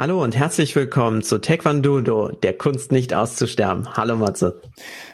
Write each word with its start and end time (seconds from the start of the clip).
Hallo 0.00 0.22
und 0.22 0.36
herzlich 0.36 0.76
willkommen 0.76 1.22
zu 1.22 1.40
Taekwondo, 1.40 2.28
der 2.28 2.56
Kunst 2.56 2.92
nicht 2.92 3.14
auszusterben. 3.14 3.96
Hallo 3.96 4.14
Matze. 4.14 4.62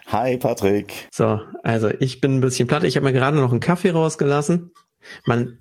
Hi 0.08 0.36
Patrick. 0.36 1.08
So, 1.10 1.40
also 1.62 1.88
ich 2.00 2.20
bin 2.20 2.36
ein 2.36 2.40
bisschen 2.42 2.68
platt. 2.68 2.84
Ich 2.84 2.96
habe 2.96 3.06
mir 3.06 3.14
gerade 3.14 3.38
noch 3.38 3.50
einen 3.50 3.60
Kaffee 3.60 3.92
rausgelassen. 3.92 4.72
Man 5.24 5.58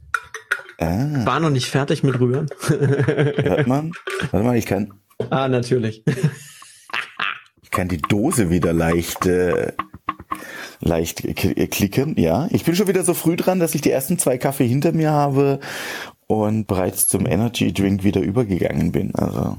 ah. 0.78 1.26
war 1.26 1.40
noch 1.40 1.52
nicht 1.52 1.68
fertig 1.68 2.04
mit 2.04 2.20
Rühren. 2.20 2.50
Hört 2.68 3.66
man? 3.66 3.94
Warte 4.32 4.46
mal, 4.46 4.58
ich 4.58 4.66
kann. 4.66 4.94
Ah, 5.30 5.48
natürlich. 5.48 6.04
ich 7.62 7.72
kann 7.72 7.88
die 7.88 8.02
Dose 8.02 8.50
wieder 8.50 8.74
leicht 8.74 9.26
äh, 9.26 9.72
leicht 10.82 11.24
klicken. 11.72 12.20
Ja, 12.20 12.50
ich 12.52 12.66
bin 12.66 12.76
schon 12.76 12.90
wieder 12.90 13.06
so 13.06 13.14
früh 13.14 13.38
dran, 13.38 13.62
dass 13.62 13.74
ich 13.74 13.80
die 13.80 13.92
ersten 13.92 14.20
zwei 14.20 14.38
Kaffee 14.38 14.68
hinter 14.68 14.92
mir 14.92 15.12
habe 15.12 15.62
und 16.28 16.68
bereits 16.68 17.08
zum 17.08 17.26
Energy 17.26 17.74
Drink 17.74 18.04
wieder 18.04 18.22
übergegangen 18.22 18.92
bin. 18.92 19.16
Also 19.16 19.58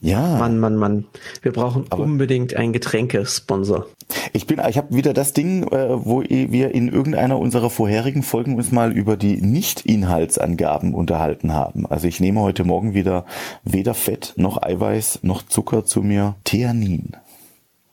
ja. 0.00 0.38
Mann, 0.38 0.58
Mann, 0.58 0.76
Mann. 0.76 1.06
Wir 1.42 1.52
brauchen 1.52 1.86
Aber 1.90 2.04
unbedingt 2.04 2.54
einen 2.54 2.72
Getränkesponsor. 2.72 3.86
Ich 4.32 4.46
bin, 4.46 4.60
ich 4.68 4.78
habe 4.78 4.94
wieder 4.94 5.12
das 5.12 5.32
Ding, 5.32 5.64
äh, 5.64 5.88
wo 5.90 6.22
wir 6.22 6.72
in 6.72 6.88
irgendeiner 6.88 7.38
unserer 7.38 7.68
vorherigen 7.68 8.22
Folgen 8.22 8.56
uns 8.56 8.70
mal 8.70 8.92
über 8.92 9.16
die 9.16 9.42
Nicht-Inhaltsangaben 9.42 10.94
unterhalten 10.94 11.52
haben. 11.52 11.84
Also 11.86 12.06
ich 12.06 12.20
nehme 12.20 12.40
heute 12.40 12.64
Morgen 12.64 12.94
wieder 12.94 13.24
weder 13.64 13.94
Fett 13.94 14.34
noch 14.36 14.62
Eiweiß 14.62 15.20
noch 15.22 15.42
Zucker 15.42 15.84
zu 15.84 16.02
mir. 16.02 16.36
Theanin. 16.44 17.16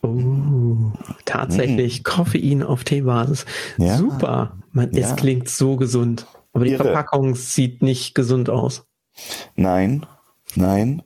Oh, 0.03 0.91
tatsächlich 1.25 2.01
mm. 2.01 2.03
Koffein 2.03 2.63
auf 2.63 2.83
Teebasis. 2.83 3.45
Ja. 3.79 3.97
Super. 3.97 4.57
Man, 4.71 4.91
ja. 4.93 5.07
Es 5.07 5.15
klingt 5.15 5.49
so 5.49 5.77
gesund. 5.77 6.27
Aber 6.55 6.65
die 6.65 6.71
Irre. 6.71 6.85
Verpackung 6.85 7.35
sieht 7.35 7.81
nicht 7.83 8.15
gesund 8.15 8.49
aus. 8.49 8.87
Nein, 9.55 10.05
nein. 10.55 11.03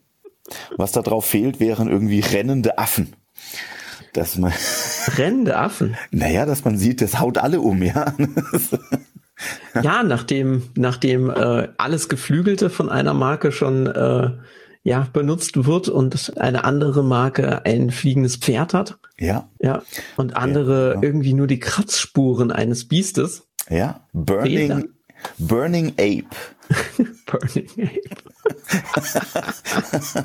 Was 0.77 0.91
da 0.91 1.01
drauf 1.01 1.25
fehlt, 1.25 1.59
wären 1.59 1.89
irgendwie 1.89 2.19
rennende 2.19 2.77
Affen. 2.77 3.15
Dass 4.13 4.37
man 4.37 4.53
rennende 5.17 5.57
Affen? 5.57 5.97
Naja, 6.11 6.45
dass 6.45 6.63
man 6.65 6.77
sieht, 6.77 7.01
das 7.01 7.19
haut 7.19 7.39
alle 7.39 7.61
um, 7.61 7.81
ja. 7.81 8.13
ja, 9.81 10.03
nachdem, 10.03 10.69
nachdem 10.75 11.29
äh, 11.29 11.69
alles 11.77 12.09
Geflügelte 12.09 12.69
von 12.69 12.89
einer 12.89 13.13
Marke 13.13 13.51
schon 13.51 13.87
äh, 13.87 14.31
ja, 14.83 15.07
benutzt 15.11 15.65
wird 15.65 15.89
und 15.89 16.37
eine 16.37 16.63
andere 16.63 17.03
Marke 17.03 17.65
ein 17.65 17.89
fliegendes 17.89 18.37
Pferd 18.37 18.73
hat. 18.73 18.99
Ja. 19.17 19.49
Ja. 19.59 19.81
Und 20.15 20.35
andere 20.37 20.93
ja, 20.95 21.01
irgendwie 21.01 21.33
nur 21.33 21.47
die 21.47 21.59
Kratzspuren 21.59 22.51
eines 22.51 22.87
Biestes. 22.87 23.47
Ja. 23.69 24.07
Burning, 24.13 24.89
Burning 25.37 25.93
Ape. 25.93 26.29
Burning 27.25 27.69
Ape. 27.77 28.01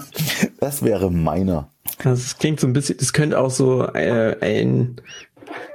das 0.60 0.82
wäre 0.82 1.10
meiner. 1.10 1.70
Das 2.02 2.38
klingt 2.38 2.60
so 2.60 2.66
ein 2.66 2.72
bisschen, 2.72 2.96
das 2.98 3.12
könnte 3.12 3.38
auch 3.38 3.50
so 3.50 3.86
äh, 3.94 4.36
ein 4.40 5.00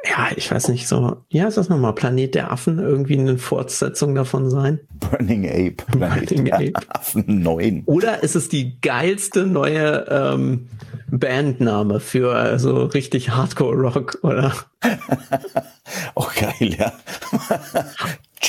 ja, 0.06 0.30
ich 0.36 0.50
weiß 0.50 0.70
nicht, 0.70 0.88
so, 0.88 1.18
ja, 1.30 1.48
ist 1.48 1.58
das 1.58 1.70
nochmal 1.70 1.94
Planet 1.94 2.34
der 2.36 2.52
Affen 2.52 2.80
irgendwie 2.80 3.20
eine 3.20 3.38
Fortsetzung 3.38 4.16
davon 4.16 4.50
sein? 4.50 4.80
Burning 5.00 5.48
Ape, 5.48 5.84
Planet 5.98 6.30
Burning 6.30 6.46
der 6.46 6.56
Ape. 6.56 6.74
Affen 6.90 7.42
9. 7.42 7.84
Oder 7.86 8.24
ist 8.24 8.36
es 8.36 8.50
die 8.50 8.80
geilste 8.82 9.46
neue 9.46 10.06
ähm, 10.10 10.68
Bandname 11.12 12.00
für 12.00 12.32
so 12.32 12.32
also 12.32 12.84
richtig 12.86 13.32
Hardcore-Rock, 13.32 14.20
oder? 14.24 14.54
oh, 16.16 16.28
geil, 16.36 16.76
ja. 16.78 16.94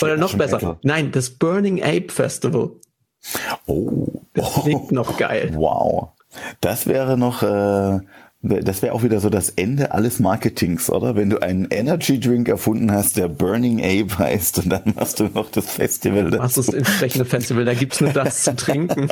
Oder 0.03 0.17
noch 0.17 0.37
besser. 0.37 0.57
Metal. 0.57 0.79
Nein, 0.83 1.13
das 1.13 1.31
Burning 1.31 1.83
Ape 1.83 2.09
Festival. 2.11 2.71
Oh. 3.67 4.09
Das 4.35 4.63
klingt 4.63 4.93
noch 4.93 5.17
geil. 5.17 5.51
Wow. 5.55 6.11
Das 6.61 6.87
wäre 6.87 7.19
noch, 7.19 7.43
äh, 7.43 8.01
das 8.43 8.83
wäre 8.83 8.95
auch 8.95 9.03
wieder 9.03 9.21
so 9.21 9.29
das 9.29 9.51
Ende 9.51 9.93
alles 9.93 10.21
Marketings, 10.21 10.89
oder? 10.89 11.17
Wenn 11.17 11.31
du 11.31 11.39
einen 11.43 11.67
Energy 11.71 12.21
Drink 12.21 12.49
erfunden 12.49 12.93
hast, 12.93 13.17
der 13.17 13.29
Burning 13.29 13.81
Ape 13.81 14.19
heißt, 14.19 14.59
und 14.59 14.71
dann 14.71 14.95
machst 14.95 15.21
du 15.21 15.25
noch 15.25 15.51
das 15.51 15.67
Festival. 15.67 16.31
Machst 16.31 16.57
du 16.57 16.63
das 16.63 16.75
entsprechende 16.75 17.25
Festival, 17.25 17.65
da 17.65 17.75
gibt's 17.75 18.01
nur 18.01 18.13
das 18.13 18.45
zu 18.45 18.55
trinken. 18.55 19.09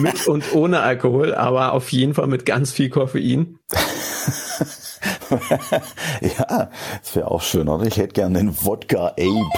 mit 0.00 0.26
und 0.26 0.52
ohne 0.54 0.80
Alkohol, 0.80 1.34
aber 1.34 1.72
auf 1.72 1.90
jeden 1.92 2.14
Fall 2.14 2.26
mit 2.26 2.44
ganz 2.44 2.72
viel 2.72 2.90
Koffein. 2.90 3.58
ja, 6.20 6.70
das 7.00 7.16
wäre 7.16 7.30
auch 7.30 7.42
schön, 7.42 7.68
oder? 7.68 7.86
Ich 7.86 7.96
hätte 7.96 8.14
gerne 8.14 8.38
den 8.38 8.64
Wodka 8.64 9.08
Ape. 9.08 9.50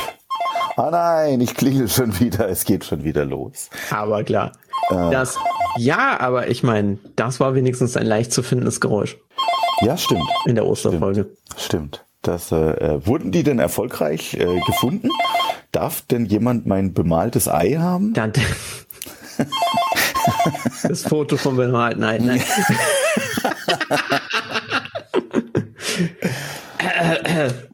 Ah 0.77 0.91
nein, 0.91 1.41
ich 1.41 1.55
klingel 1.55 1.89
schon 1.89 2.19
wieder, 2.19 2.49
es 2.49 2.65
geht 2.65 2.85
schon 2.85 3.05
wieder 3.05 3.25
los. 3.25 3.71
Aber 3.91 4.25
klar. 4.25 4.53
Äh, 4.91 5.11
das 5.11 5.39
ja, 5.77 6.19
aber 6.21 6.49
ich 6.49 6.63
meine, 6.63 6.99
das 7.17 7.41
war 7.41 7.55
wenigstens 7.55 7.97
ein 7.97 8.07
leicht 8.07 8.33
zu 8.33 8.43
findendes 8.43 8.81
Geräusch. 8.81 9.19
Ja, 9.81 9.97
stimmt. 9.97 10.29
In 10.47 10.55
der 10.55 10.67
Osterfolge. 10.67 11.31
Stimmt. 11.57 11.61
stimmt. 11.61 12.05
Das, 12.23 12.53
äh, 12.53 13.07
wurden 13.07 13.33
die 13.33 13.43
denn 13.43 13.59
erfolgreich 13.59 14.35
äh, 14.35 14.61
gefunden? 14.61 15.11
Darf 15.73 16.03
denn 16.03 16.27
jemand 16.27 16.67
mein 16.67 16.95
bemaltes 16.95 17.49
Ei 17.49 17.75
haben? 17.75 18.15
Dann, 18.15 18.33
das 20.83 21.03
Foto 21.03 21.37
vom 21.37 21.57
bemalten 21.57 22.03
Ei. 22.03 22.19
Nein. 22.19 22.43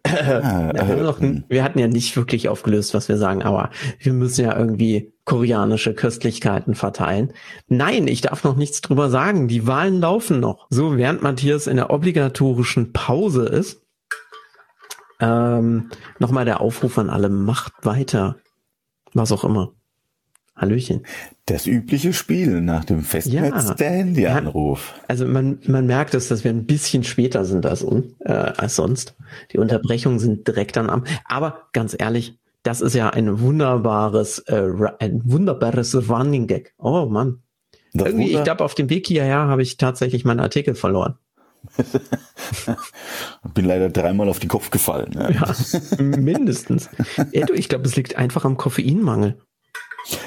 wir, 0.05 1.03
noch, 1.03 1.21
wir, 1.21 1.65
hatten 1.65 1.79
ja 1.79 1.89
nicht 1.89 2.17
wirklich 2.17 2.49
aufgelöst, 2.49 2.95
was 2.95 3.09
wir 3.09 3.17
sagen, 3.17 3.43
aber 3.43 3.71
wir 3.99 4.13
müssen 4.13 4.45
ja 4.45 4.57
irgendwie 4.57 5.13
koreanische 5.25 5.95
Köstlichkeiten 5.95 6.75
verteilen. 6.75 7.33
Nein, 7.69 8.09
ich 8.09 8.21
darf 8.21 8.45
noch 8.45 8.57
nichts 8.57 8.81
drüber 8.81 9.11
sagen. 9.11 9.49
Die 9.49 9.67
Wahlen 9.67 10.01
laufen 10.01 10.41
noch. 10.41 10.67
So, 10.71 10.97
während 10.97 11.23
Matthias 11.23 11.67
in 11.67 11.77
der 11.77 11.91
obligatorischen 11.91 12.93
Pause 12.93 13.47
ist, 13.47 13.83
ähm, 15.21 15.91
nochmal 16.19 16.45
der 16.45 16.61
Aufruf 16.61 16.99
an 16.99 17.11
alle, 17.11 17.29
macht 17.29 17.73
weiter. 17.83 18.37
Was 19.13 19.33
auch 19.33 19.45
immer. 19.45 19.73
Hallöchen. 20.61 21.07
Das 21.47 21.67
übliche 21.67 22.13
Spiel 22.13 22.61
nach 22.61 22.85
dem 22.85 23.03
Festnetz 23.03 23.69
ja, 23.69 23.75
der 23.75 23.91
Handyanruf. 23.91 24.95
Also 25.09 25.27
man, 25.27 25.59
man 25.67 25.87
merkt 25.87 26.15
es, 26.15 26.29
dass 26.29 26.45
wir 26.45 26.51
ein 26.51 26.67
bisschen 26.67 27.03
später 27.03 27.47
sind 27.47 27.65
als, 27.65 27.83
äh, 28.21 28.31
als 28.31 28.77
sonst. 28.77 29.17
Die 29.53 29.59
Unterbrechungen 29.59 30.19
sind 30.19 30.47
direkt 30.47 30.77
dann 30.77 30.91
am. 30.91 31.05
Aber 31.25 31.63
ganz 31.73 31.97
ehrlich, 31.99 32.39
das 32.63 32.83
ist 32.83 32.95
ja 32.95 33.09
ein 33.09 33.41
wunderbares, 33.41 34.41
äh, 34.41 34.71
ein 34.99 35.23
wunderbares 35.25 36.11
Running 36.11 36.47
Gag. 36.47 36.75
Oh 36.77 37.07
Mann. 37.07 37.43
Das 37.95 38.09
Irgendwie, 38.09 38.27
Wunder 38.27 38.39
ich 38.39 38.45
glaube, 38.45 38.65
auf 38.65 38.75
dem 38.75 38.91
Weg 38.91 39.07
hierher 39.07 39.39
habe 39.39 39.63
ich 39.63 39.79
tatsächlich 39.79 40.27
meinen 40.27 40.41
Artikel 40.41 40.75
verloren. 40.75 41.17
Bin 43.55 43.65
leider 43.65 43.89
dreimal 43.89 44.29
auf 44.29 44.39
den 44.39 44.49
Kopf 44.49 44.71
gefallen. 44.71 45.13
Ja, 45.15 45.31
ja 45.31 46.03
mindestens. 46.03 46.91
Ja, 47.33 47.47
ich 47.53 47.69
glaube, 47.69 47.87
es 47.87 47.97
liegt 47.97 48.17
einfach 48.17 48.45
am 48.45 48.57
Koffeinmangel. 48.57 49.39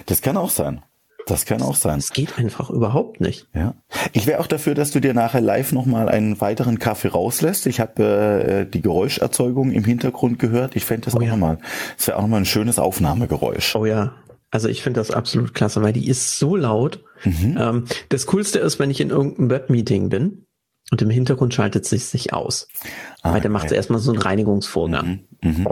Das 0.06 0.22
kann 0.22 0.38
auch 0.38 0.50
sein. 0.50 0.84
Das 1.26 1.46
kann 1.46 1.62
auch 1.62 1.76
sein. 1.76 2.00
Es 2.00 2.12
geht 2.12 2.38
einfach 2.38 2.70
überhaupt 2.70 3.22
nicht. 3.22 3.48
Ja. 3.54 3.76
Ich 4.12 4.28
wäre 4.28 4.42
auch 4.42 4.48
dafür, 4.48 4.76
dass 4.76 4.92
du 4.92 5.00
dir 5.00 5.14
nachher 5.14 5.42
live 5.42 5.72
nochmal 5.72 6.10
einen 6.10 6.42
weiteren 6.42 6.80
Kaffee 6.80 7.08
rauslässt. 7.08 7.66
Ich 7.68 7.80
habe 7.80 8.04
äh, 8.04 8.70
die 8.70 8.82
Geräuscherzeugung 8.82 9.72
im 9.72 9.86
Hintergrund 9.86 10.40
gehört. 10.40 10.76
Ich 10.76 10.86
fände 10.86 11.06
das 11.06 11.16
oh, 11.16 11.20
auch 11.20 11.22
ja. 11.22 11.30
nochmal, 11.30 11.60
das 11.98 12.08
wäre 12.08 12.18
auch 12.18 12.24
nochmal 12.24 12.42
ein 12.42 12.46
schönes 12.46 12.78
Aufnahmegeräusch. 12.78 13.76
Oh 13.76 13.86
ja. 13.86 14.16
Also 14.52 14.68
ich 14.68 14.84
finde 14.84 15.00
das 15.00 15.12
absolut 15.12 15.54
klasse, 15.54 15.82
weil 15.82 15.94
die 15.94 16.08
ist 16.08 16.38
so 16.38 16.56
laut. 16.56 17.04
Mhm. 17.24 17.58
Ähm, 17.60 17.86
das 18.10 18.28
Coolste 18.28 18.60
ist, 18.60 18.78
wenn 18.80 18.92
ich 18.92 19.02
in 19.02 19.10
irgendeinem 19.10 19.50
Webmeeting 19.50 20.10
bin 20.10 20.46
und 20.92 21.02
im 21.02 21.10
Hintergrund 21.10 21.54
schaltet 21.54 21.86
sich 21.86 22.06
sich 22.06 22.34
aus. 22.34 22.68
Ah, 23.22 23.34
weil 23.34 23.42
der 23.42 23.50
macht 23.50 23.66
okay. 23.66 23.76
erstmal 23.76 24.00
so 24.00 24.12
einen 24.12 24.22
Reinigungsvorgang. 24.22 25.22
Mhm. 25.42 25.50
Mhm. 25.50 25.68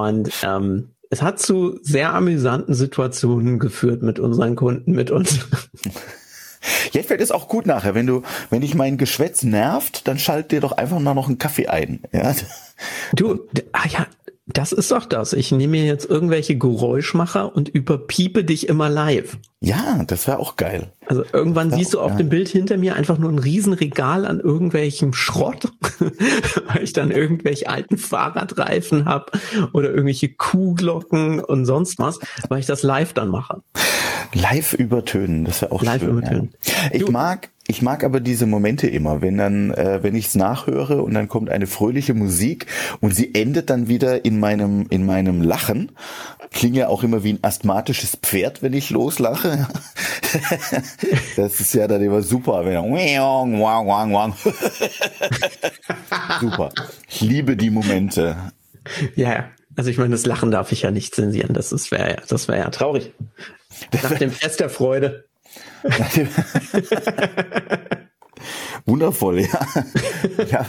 Und 0.00 0.32
ähm, 0.42 0.90
es 1.10 1.20
hat 1.20 1.38
zu 1.38 1.78
sehr 1.82 2.14
amüsanten 2.14 2.74
Situationen 2.74 3.58
geführt 3.58 4.02
mit 4.02 4.18
unseren 4.18 4.56
Kunden, 4.56 4.92
mit 4.92 5.10
uns. 5.10 5.40
Jetzt 6.92 7.08
fällt 7.08 7.20
es 7.20 7.30
auch 7.30 7.48
gut 7.48 7.66
nachher, 7.66 7.94
wenn 7.94 8.06
du, 8.06 8.22
wenn 8.50 8.60
dich 8.62 8.74
mein 8.74 8.96
Geschwätz 8.96 9.42
nervt, 9.42 10.06
dann 10.08 10.18
schalt 10.18 10.52
dir 10.52 10.60
doch 10.60 10.72
einfach 10.72 11.00
mal 11.00 11.14
noch 11.14 11.28
einen 11.28 11.38
Kaffee 11.38 11.66
ein. 11.66 12.00
Ja? 12.12 12.34
Du, 13.14 13.40
ah 13.72 13.86
ja, 13.88 14.06
das 14.52 14.72
ist 14.72 14.90
doch 14.90 15.06
das. 15.06 15.32
Ich 15.32 15.52
nehme 15.52 15.72
mir 15.72 15.84
jetzt 15.84 16.08
irgendwelche 16.08 16.56
Geräuschmacher 16.56 17.54
und 17.54 17.68
überpiepe 17.68 18.44
dich 18.44 18.68
immer 18.68 18.88
live. 18.88 19.38
Ja, 19.60 20.02
das 20.06 20.26
wäre 20.26 20.38
auch 20.38 20.56
geil. 20.56 20.92
Also 21.06 21.24
irgendwann 21.32 21.70
siehst 21.70 21.94
du 21.94 22.00
auf 22.00 22.10
geil. 22.10 22.18
dem 22.18 22.28
Bild 22.28 22.48
hinter 22.48 22.76
mir 22.76 22.96
einfach 22.96 23.18
nur 23.18 23.30
ein 23.30 23.38
Riesenregal 23.38 24.26
an 24.26 24.40
irgendwelchem 24.40 25.12
Schrott, 25.12 25.72
weil 26.66 26.82
ich 26.82 26.92
dann 26.92 27.10
irgendwelche 27.10 27.68
alten 27.68 27.96
Fahrradreifen 27.96 29.04
habe 29.04 29.32
oder 29.72 29.90
irgendwelche 29.90 30.30
Kuhglocken 30.30 31.40
und 31.40 31.64
sonst 31.64 31.98
was, 31.98 32.18
weil 32.48 32.60
ich 32.60 32.66
das 32.66 32.82
live 32.82 33.12
dann 33.12 33.28
mache. 33.28 33.62
Live 34.34 34.72
übertönen, 34.74 35.44
das 35.44 35.62
wäre 35.62 35.72
auch 35.72 35.82
Live 35.82 36.00
schön. 36.00 36.10
übertönen. 36.18 36.54
Ja. 36.64 36.72
Ich 36.92 37.04
Du- 37.04 37.12
mag, 37.12 37.50
ich 37.66 37.82
mag 37.82 38.04
aber 38.04 38.20
diese 38.20 38.46
Momente 38.46 38.86
immer, 38.88 39.20
wenn 39.22 39.38
dann, 39.38 39.70
äh, 39.72 40.02
wenn 40.02 40.14
ich 40.14 40.26
es 40.28 40.34
nachhöre 40.34 41.02
und 41.02 41.14
dann 41.14 41.28
kommt 41.28 41.48
eine 41.50 41.66
fröhliche 41.66 42.14
Musik 42.14 42.66
und 43.00 43.14
sie 43.14 43.34
endet 43.34 43.70
dann 43.70 43.88
wieder 43.88 44.24
in 44.24 44.38
meinem, 44.40 44.86
in 44.90 45.06
meinem 45.06 45.42
Lachen. 45.42 45.92
Klinge 46.50 46.88
auch 46.90 47.02
immer 47.02 47.24
wie 47.24 47.32
ein 47.32 47.38
asthmatisches 47.42 48.16
Pferd, 48.20 48.62
wenn 48.62 48.74
ich 48.74 48.90
loslache. 48.90 49.68
das 51.36 51.60
ist 51.60 51.72
ja 51.74 51.88
dann 51.88 52.02
immer 52.02 52.20
super. 52.22 52.64
Wenn 52.66 52.74
wang. 54.12 54.34
super. 56.40 56.70
Ich 57.08 57.20
liebe 57.22 57.56
die 57.56 57.70
Momente. 57.70 58.36
Ja, 59.16 59.32
ja. 59.32 59.44
Also 59.76 59.90
ich 59.90 59.98
meine, 59.98 60.10
das 60.10 60.26
Lachen 60.26 60.50
darf 60.50 60.72
ich 60.72 60.82
ja 60.82 60.90
nicht 60.90 61.14
zensieren. 61.14 61.54
Das 61.54 61.72
ist 61.72 61.90
wäre 61.90 62.10
ja, 62.10 62.16
das 62.28 62.48
wäre 62.48 62.58
ja 62.58 62.70
traurig. 62.70 63.12
Nach 64.02 64.12
dem 64.12 64.30
Fest 64.30 64.60
der 64.60 64.68
Freude. 64.70 65.24
Wundervoll, 68.84 69.40
ja. 69.40 69.66
ja. 70.50 70.66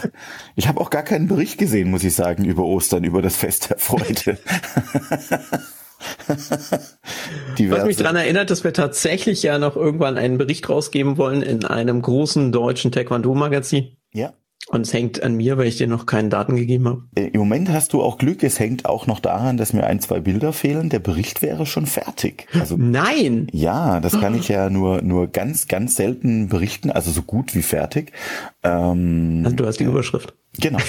Ich 0.56 0.68
habe 0.68 0.80
auch 0.80 0.90
gar 0.90 1.04
keinen 1.04 1.28
Bericht 1.28 1.58
gesehen, 1.58 1.90
muss 1.90 2.04
ich 2.04 2.14
sagen, 2.14 2.46
über 2.46 2.64
Ostern, 2.64 3.04
über 3.04 3.22
das 3.22 3.36
Fest 3.36 3.70
der 3.72 3.78
Freude. 3.78 4.38
Was 7.58 7.86
mich 7.86 7.98
daran 7.98 8.16
erinnert, 8.16 8.50
dass 8.50 8.64
wir 8.64 8.74
tatsächlich 8.74 9.44
ja 9.44 9.58
noch 9.58 9.76
irgendwann 9.76 10.18
einen 10.18 10.38
Bericht 10.38 10.70
rausgeben 10.70 11.18
wollen 11.18 11.42
in 11.42 11.66
einem 11.66 12.02
großen 12.02 12.52
deutschen 12.52 12.92
Taekwondo-Magazin. 12.92 13.98
ja. 14.14 14.34
Und 14.70 14.82
es 14.88 14.94
hängt 14.94 15.22
an 15.22 15.36
mir, 15.36 15.58
weil 15.58 15.68
ich 15.68 15.78
dir 15.78 15.88
noch 15.88 16.06
keinen 16.06 16.30
Daten 16.30 16.56
gegeben 16.56 16.88
habe. 16.88 17.04
Äh, 17.16 17.28
Im 17.28 17.40
Moment 17.42 17.70
hast 17.70 17.94
du 17.94 18.02
auch 18.02 18.18
Glück. 18.18 18.44
Es 18.44 18.60
hängt 18.60 18.86
auch 18.86 19.08
noch 19.08 19.20
daran, 19.20 19.58
dass 19.58 19.74
mir 19.74 19.86
ein, 19.86 20.00
zwei 20.00 20.20
Bilder 20.20 20.54
fehlen. 20.54 20.90
Der 20.90 21.00
Bericht 21.00 21.42
wäre 21.42 21.66
schon 21.66 21.86
fertig. 21.86 22.48
Also 22.60 22.76
Nein! 22.78 23.48
ja, 23.52 24.00
das 24.00 24.20
kann 24.20 24.36
ich 24.36 24.48
ja 24.48 24.70
nur 24.70 25.02
nur 25.02 25.28
ganz 25.28 25.68
ganz 25.68 25.96
selten 25.96 26.48
berichten. 26.50 26.92
Also 26.92 27.12
so 27.12 27.22
gut 27.22 27.56
wie 27.56 27.62
fertig. 27.62 28.14
Ähm, 28.64 29.42
Also 29.44 29.56
du 29.58 29.66
hast 29.66 29.80
die 29.80 29.84
Überschrift. 29.84 30.34
genau. 30.60 30.80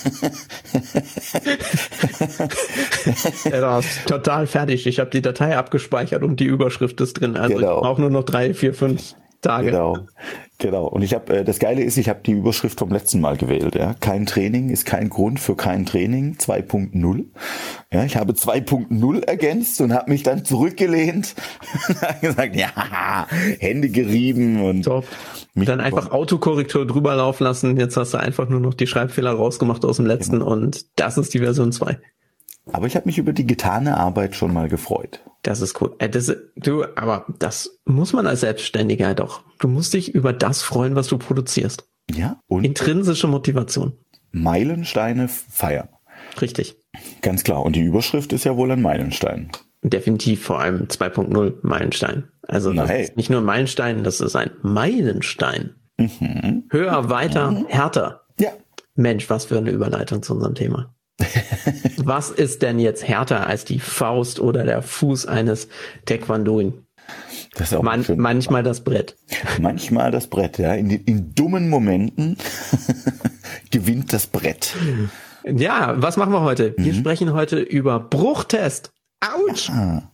Ja, 3.50 3.78
ist 3.78 4.06
total 4.06 4.46
fertig. 4.46 4.86
Ich 4.86 4.98
habe 4.98 5.10
die 5.10 5.22
Datei 5.22 5.56
abgespeichert 5.56 6.22
und 6.22 6.40
die 6.40 6.44
Überschrift 6.44 7.00
ist 7.00 7.14
drin. 7.14 7.36
Also 7.36 7.56
Genau. 7.56 7.76
ich 7.76 7.80
brauche 7.82 8.00
nur 8.00 8.10
noch 8.10 8.24
drei, 8.24 8.54
vier, 8.54 8.74
fünf 8.74 9.14
Tage. 9.40 9.66
Genau, 9.70 9.98
genau. 10.58 10.86
Und 10.86 11.02
ich 11.02 11.14
habe 11.14 11.38
äh, 11.38 11.44
das 11.44 11.58
Geile 11.58 11.82
ist, 11.82 11.96
ich 11.96 12.08
habe 12.08 12.20
die 12.24 12.32
Überschrift 12.32 12.78
vom 12.78 12.90
letzten 12.90 13.20
Mal 13.20 13.36
gewählt. 13.36 13.74
Ja, 13.74 13.94
kein 14.00 14.26
Training 14.26 14.70
ist 14.70 14.84
kein 14.86 15.08
Grund 15.08 15.40
für 15.40 15.56
kein 15.56 15.86
Training 15.86 16.36
2.0. 16.38 17.24
Ja, 17.92 18.04
ich 18.04 18.16
habe 18.16 18.32
2.0 18.34 19.24
ergänzt 19.24 19.80
und 19.80 19.92
habe 19.92 20.10
mich 20.10 20.22
dann 20.22 20.44
zurückgelehnt 20.44 21.34
und 21.88 22.20
gesagt, 22.20 22.56
ja, 22.56 23.26
Hände 23.58 23.88
gerieben 23.88 24.62
und 24.62 24.82
Top. 24.84 25.04
Mich- 25.54 25.66
Dann 25.66 25.80
einfach 25.80 26.10
Autokorrektur 26.12 26.86
drüber 26.86 27.16
laufen 27.16 27.44
lassen. 27.44 27.76
Jetzt 27.76 27.96
hast 27.96 28.14
du 28.14 28.18
einfach 28.18 28.48
nur 28.48 28.60
noch 28.60 28.74
die 28.74 28.86
Schreibfehler 28.86 29.32
rausgemacht 29.32 29.84
aus 29.84 29.96
dem 29.96 30.06
letzten 30.06 30.38
Genau. 30.40 30.50
und 30.52 30.86
das 30.98 31.18
ist 31.18 31.34
die 31.34 31.40
Version 31.40 31.72
2. 31.72 31.98
Aber 32.72 32.86
ich 32.86 32.96
habe 32.96 33.06
mich 33.06 33.18
über 33.18 33.32
die 33.32 33.46
getane 33.46 33.96
Arbeit 33.96 34.36
schon 34.36 34.52
mal 34.52 34.68
gefreut. 34.68 35.20
Das 35.42 35.60
ist 35.60 35.80
cool. 35.80 35.94
Äh, 35.98 36.08
Das, 36.08 36.34
du, 36.56 36.84
aber 36.96 37.26
das 37.38 37.80
muss 37.84 38.12
man 38.12 38.26
als 38.26 38.40
Selbstständiger 38.40 39.14
doch. 39.14 39.42
Du 39.58 39.68
musst 39.68 39.94
dich 39.94 40.14
über 40.14 40.32
das 40.32 40.62
freuen, 40.62 40.94
was 40.94 41.08
du 41.08 41.18
produzierst. 41.18 41.88
Ja, 42.10 42.40
und 42.48 42.64
Intrinsische 42.64 43.28
Motivation. 43.28 43.92
Meilensteine 44.32 45.28
feiern. 45.28 45.88
Richtig. 46.40 46.76
Ganz 47.22 47.44
klar. 47.44 47.62
Und 47.64 47.76
die 47.76 47.82
Überschrift 47.82 48.32
ist 48.32 48.44
ja 48.44 48.56
wohl 48.56 48.70
ein 48.70 48.82
Meilenstein. 48.82 49.50
Definitiv 49.82 50.44
vor 50.44 50.60
allem 50.60 50.86
2.0 50.86 51.54
Meilenstein. 51.62 52.28
Also 52.46 52.72
das 52.72 52.90
hey. 52.90 53.02
ist 53.04 53.16
nicht 53.16 53.30
nur 53.30 53.40
ein 53.40 53.46
Meilenstein, 53.46 54.04
das 54.04 54.20
ist 54.20 54.36
ein 54.36 54.50
Meilenstein. 54.62 55.76
Mhm. 55.96 56.64
Höher, 56.70 57.08
weiter, 57.08 57.64
härter. 57.68 58.22
Ja. 58.38 58.50
Mensch, 58.94 59.30
was 59.30 59.46
für 59.46 59.58
eine 59.58 59.70
Überleitung 59.70 60.22
zu 60.22 60.34
unserem 60.34 60.54
Thema. 60.54 60.94
was 61.96 62.30
ist 62.30 62.62
denn 62.62 62.78
jetzt 62.78 63.06
härter 63.06 63.46
als 63.46 63.64
die 63.64 63.78
Faust 63.78 64.40
oder 64.40 64.64
der 64.64 64.82
Fuß 64.82 65.26
eines 65.26 65.68
Taekwondoin? 66.06 66.86
Das 67.54 67.72
ist 67.72 67.76
auch 67.76 67.82
Man, 67.82 68.04
manchmal 68.16 68.62
das 68.62 68.82
Brett. 68.82 69.16
Manchmal 69.60 70.10
das 70.10 70.28
Brett, 70.28 70.58
ja. 70.58 70.74
In, 70.74 70.90
in 70.90 71.34
dummen 71.34 71.68
Momenten 71.68 72.36
gewinnt 73.70 74.12
das 74.12 74.26
Brett. 74.26 74.76
Ja, 75.44 75.94
was 75.96 76.16
machen 76.16 76.32
wir 76.32 76.42
heute? 76.42 76.74
Mhm. 76.76 76.84
Wir 76.84 76.94
sprechen 76.94 77.32
heute 77.32 77.58
über 77.58 77.98
Bruchtest. 77.98 78.92
Autsch! 79.20 79.70
Ah. 79.70 80.10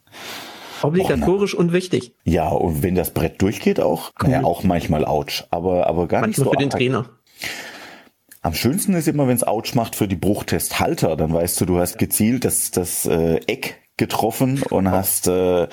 Obligatorisch 0.82 1.54
und 1.54 1.72
wichtig. 1.72 2.14
Ja, 2.24 2.48
und 2.48 2.82
wenn 2.82 2.94
das 2.94 3.10
Brett 3.10 3.40
durchgeht 3.40 3.80
auch, 3.80 4.12
ja, 4.26 4.44
auch 4.44 4.62
manchmal 4.62 5.04
Ouch, 5.04 5.44
aber, 5.50 5.86
aber 5.86 6.06
gar 6.06 6.26
nicht 6.26 6.38
Manchmal 6.38 6.44
so. 6.44 6.50
für 6.50 6.56
den. 6.56 6.70
Trainer. 6.70 7.08
Am 8.46 8.54
schönsten 8.54 8.94
ist 8.94 9.08
immer, 9.08 9.26
wenn 9.26 9.34
es 9.34 9.44
Ouch 9.44 9.74
macht 9.74 9.96
für 9.96 10.06
die 10.06 10.14
Bruchtesthalter, 10.14 11.16
dann 11.16 11.32
weißt 11.32 11.60
du, 11.60 11.66
du 11.66 11.80
hast 11.80 11.98
gezielt 11.98 12.44
das, 12.44 12.70
das 12.70 13.04
äh, 13.04 13.40
Eck 13.48 13.82
getroffen 13.96 14.62
und 14.70 14.88
hast, 14.88 15.26
äh, 15.26 15.66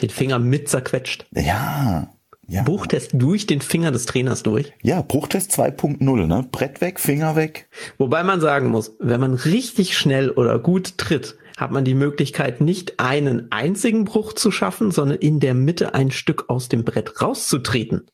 Den 0.00 0.10
Finger 0.10 0.38
mit 0.38 0.68
zerquetscht. 0.68 1.26
ja, 1.32 2.08
ja, 2.46 2.62
Bruchtest 2.62 3.10
durch 3.14 3.48
den 3.48 3.60
Finger 3.60 3.90
des 3.90 4.06
Trainers 4.06 4.44
durch. 4.44 4.72
ja, 4.80 5.02
Bruchtest 5.02 5.58
2.0, 5.58 6.26
ne? 6.28 6.46
Brett 6.52 6.80
weg, 6.80 7.00
Finger 7.00 7.34
weg. 7.34 7.68
Wobei 7.98 8.22
man 8.22 8.40
sagen 8.40 8.68
muss, 8.68 8.94
wenn 9.00 9.18
man 9.18 9.34
richtig 9.34 9.98
schnell 9.98 10.30
oder 10.30 10.60
gut 10.60 10.98
tritt, 10.98 11.36
hat 11.56 11.72
man 11.72 11.84
die 11.84 11.94
Möglichkeit, 11.94 12.60
nicht 12.60 13.00
einen 13.00 13.50
einzigen 13.50 14.04
Bruch 14.04 14.34
zu 14.34 14.52
schaffen, 14.52 14.92
sondern 14.92 15.18
in 15.18 15.40
der 15.40 15.54
Mitte 15.54 15.94
ein 15.94 16.12
Stück 16.12 16.44
aus 16.48 16.68
dem 16.68 16.84
Brett 16.84 17.20
rauszutreten. 17.20 18.06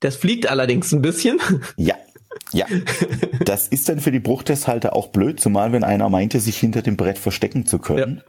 Das 0.00 0.16
fliegt 0.16 0.50
allerdings 0.50 0.92
ein 0.92 1.00
bisschen. 1.00 1.40
Ja. 1.78 1.94
Ja, 2.52 2.66
das 3.44 3.68
ist 3.68 3.88
dann 3.88 4.00
für 4.00 4.10
die 4.12 4.20
Bruchtesthalter 4.20 4.94
auch 4.94 5.08
blöd, 5.08 5.40
zumal 5.40 5.72
wenn 5.72 5.84
einer 5.84 6.08
meinte, 6.08 6.40
sich 6.40 6.56
hinter 6.58 6.82
dem 6.82 6.96
Brett 6.96 7.18
verstecken 7.18 7.66
zu 7.66 7.78
können. 7.78 8.22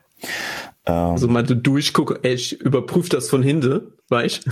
Also 0.85 1.27
mal 1.27 1.45
so 1.47 1.55
durchgucken, 1.55 2.17
ey, 2.23 2.33
ich 2.33 2.59
überprüfe 2.61 3.09
das 3.09 3.29
von 3.29 3.43
hinten, 3.43 3.93
weißt 4.09 4.45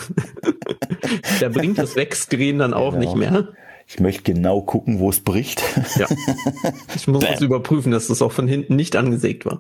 Da 1.40 1.50
bringt 1.50 1.78
das 1.78 1.96
Wegsdrehen 1.96 2.60
dann 2.60 2.74
auch 2.74 2.94
Genau. 2.94 3.00
nicht 3.06 3.16
mehr. 3.16 3.50
Ich 3.88 4.00
möchte 4.00 4.24
genau 4.34 4.62
gucken, 4.62 5.00
wo 5.00 5.10
es 5.10 5.20
bricht. 5.20 5.62
Ja. 5.98 6.08
Ich 6.96 7.08
muss 7.08 7.24
das 7.30 7.42
überprüfen, 7.42 7.92
dass 7.92 8.08
das 8.08 8.22
auch 8.22 8.32
von 8.32 8.48
hinten 8.48 8.76
nicht 8.78 8.96
angesägt 8.96 9.46
war. 9.46 9.60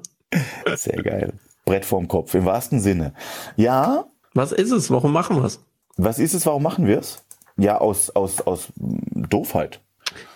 Sehr 0.76 1.02
geil. 1.04 1.34
Brett 1.66 1.84
vorm 1.86 2.08
Kopf, 2.08 2.34
im 2.34 2.46
wahrsten 2.46 2.80
Sinne. 2.80 3.14
Ja, 3.58 4.06
Was 4.34 4.52
ist 4.54 4.72
es? 4.72 4.90
Warum 4.90 5.12
machen 5.12 5.36
wir 5.38 5.44
es? 5.46 5.60
was 5.98 6.20
ist 6.20 6.34
es, 6.34 6.46
warum 6.46 6.64
machen 6.64 6.88
wir 6.88 7.00
es? 7.00 7.24
Ja, 7.58 7.78
aus, 7.78 8.10
aus, 8.12 8.42
aus 8.42 8.72
Doofheit. 8.78 9.82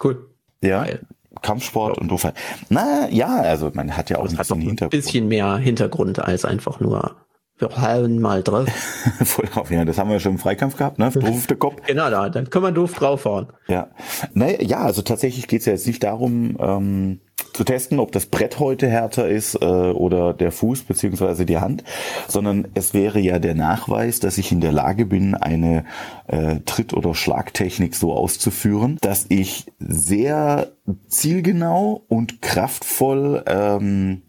Cool. 0.04 0.30
Ja. 0.62 0.84
Geil. 0.84 1.02
Kampfsport 1.42 1.98
und 1.98 2.08
Doofheit. 2.10 2.34
Na 2.70 3.10
ja, 3.10 3.28
also 3.28 3.70
man 3.74 3.96
hat 3.98 4.10
ja 4.10 4.18
auch 4.18 4.24
Das 4.24 4.34
ein 4.34 4.38
bisschen 4.38 4.58
ein 4.58 4.62
Hintergrund. 4.62 4.92
bisschen 4.92 5.28
mehr 5.28 5.58
Hintergrund 5.58 6.20
als 6.20 6.46
einfach 6.46 6.80
nur, 6.80 7.16
wir 7.58 7.70
halten 7.78 8.20
mal 8.20 8.44
drauf. 8.44 8.68
Voll 9.24 9.48
auf, 9.56 9.72
ja, 9.72 9.86
das 9.86 9.98
haben 9.98 10.10
wir 10.10 10.20
schon 10.20 10.34
im 10.34 10.40
Zweikampf 10.40 10.76
gehabt, 10.76 11.00
ne? 11.00 11.10
Doof 11.12 11.30
auf 11.30 11.48
der 11.48 11.58
Kopf. 11.58 11.82
Genau, 11.88 12.10
da, 12.10 12.30
dann 12.30 12.50
können 12.50 12.66
wir 12.66 12.72
doof 12.72 12.94
draufhauen. 12.94 13.48
Ja. 13.68 13.88
Naja, 14.34 14.62
ja, 14.62 14.78
also 14.80 15.02
tatsächlich 15.02 15.48
geht's 15.48 15.66
ja 15.66 15.74
jetzt 15.74 15.88
nicht 15.88 16.04
darum, 16.04 16.58
ähm, 16.60 17.20
zu 17.54 17.64
testen, 17.64 18.00
ob 18.00 18.12
das 18.12 18.26
Brett 18.26 18.60
heute 18.60 18.90
härter 18.90 19.30
ist 19.30 19.56
äh, 19.56 19.66
oder 19.66 20.34
der 20.34 20.52
Fuß 20.52 20.84
beziehungsweise 20.84 21.46
die 21.46 21.58
Hand, 21.58 21.84
sondern 22.28 22.68
es 22.74 22.94
wäre 22.94 23.20
ja 23.20 23.40
der 23.40 23.56
Nachweis, 23.56 24.20
dass 24.20 24.38
ich 24.38 24.52
in 24.52 24.60
der 24.60 24.74
Lage 24.74 25.06
bin, 25.06 25.36
eine 25.36 25.86
äh, 26.28 26.60
Tritt- 26.66 26.94
oder 26.94 27.16
Schlagtechnik 27.16 27.96
so 27.96 28.14
auszuführen, 28.14 28.98
dass 29.00 29.28
ich 29.30 29.68
sehr 29.80 30.72
zielgenau 31.08 32.04
und 32.10 32.42
kraftvoll 32.42 33.44
ähm, 33.48 34.24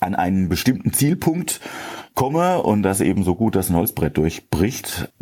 an 0.00 0.14
einen 0.14 0.48
bestimmten 0.48 0.92
Zielpunkt 0.92 1.60
komme 2.14 2.62
und 2.62 2.82
das 2.82 3.00
eben 3.00 3.24
so 3.24 3.34
gut, 3.34 3.56
dass 3.56 3.70
ein 3.70 3.76
Holzbrett 3.76 4.16
durchbricht. 4.16 5.12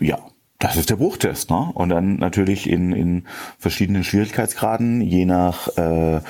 Ja, 0.00 0.18
das 0.58 0.76
ist 0.76 0.90
der 0.90 0.96
Bruchtest, 0.96 1.50
ne? 1.50 1.70
Und 1.74 1.90
dann 1.90 2.16
natürlich 2.16 2.68
in, 2.68 2.92
in 2.92 3.24
verschiedenen 3.58 4.04
Schwierigkeitsgraden, 4.04 5.00
je 5.00 5.24
nach 5.24 5.68
äh, 5.76 6.20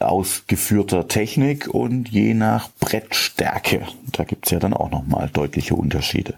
ausgeführter 0.00 1.08
Technik 1.08 1.68
und 1.68 2.08
je 2.08 2.34
nach 2.34 2.70
Brettstärke. 2.80 3.86
Da 4.12 4.24
gibt's 4.24 4.50
ja 4.50 4.58
dann 4.58 4.74
auch 4.74 4.90
nochmal 4.90 5.28
deutliche 5.32 5.74
Unterschiede. 5.74 6.34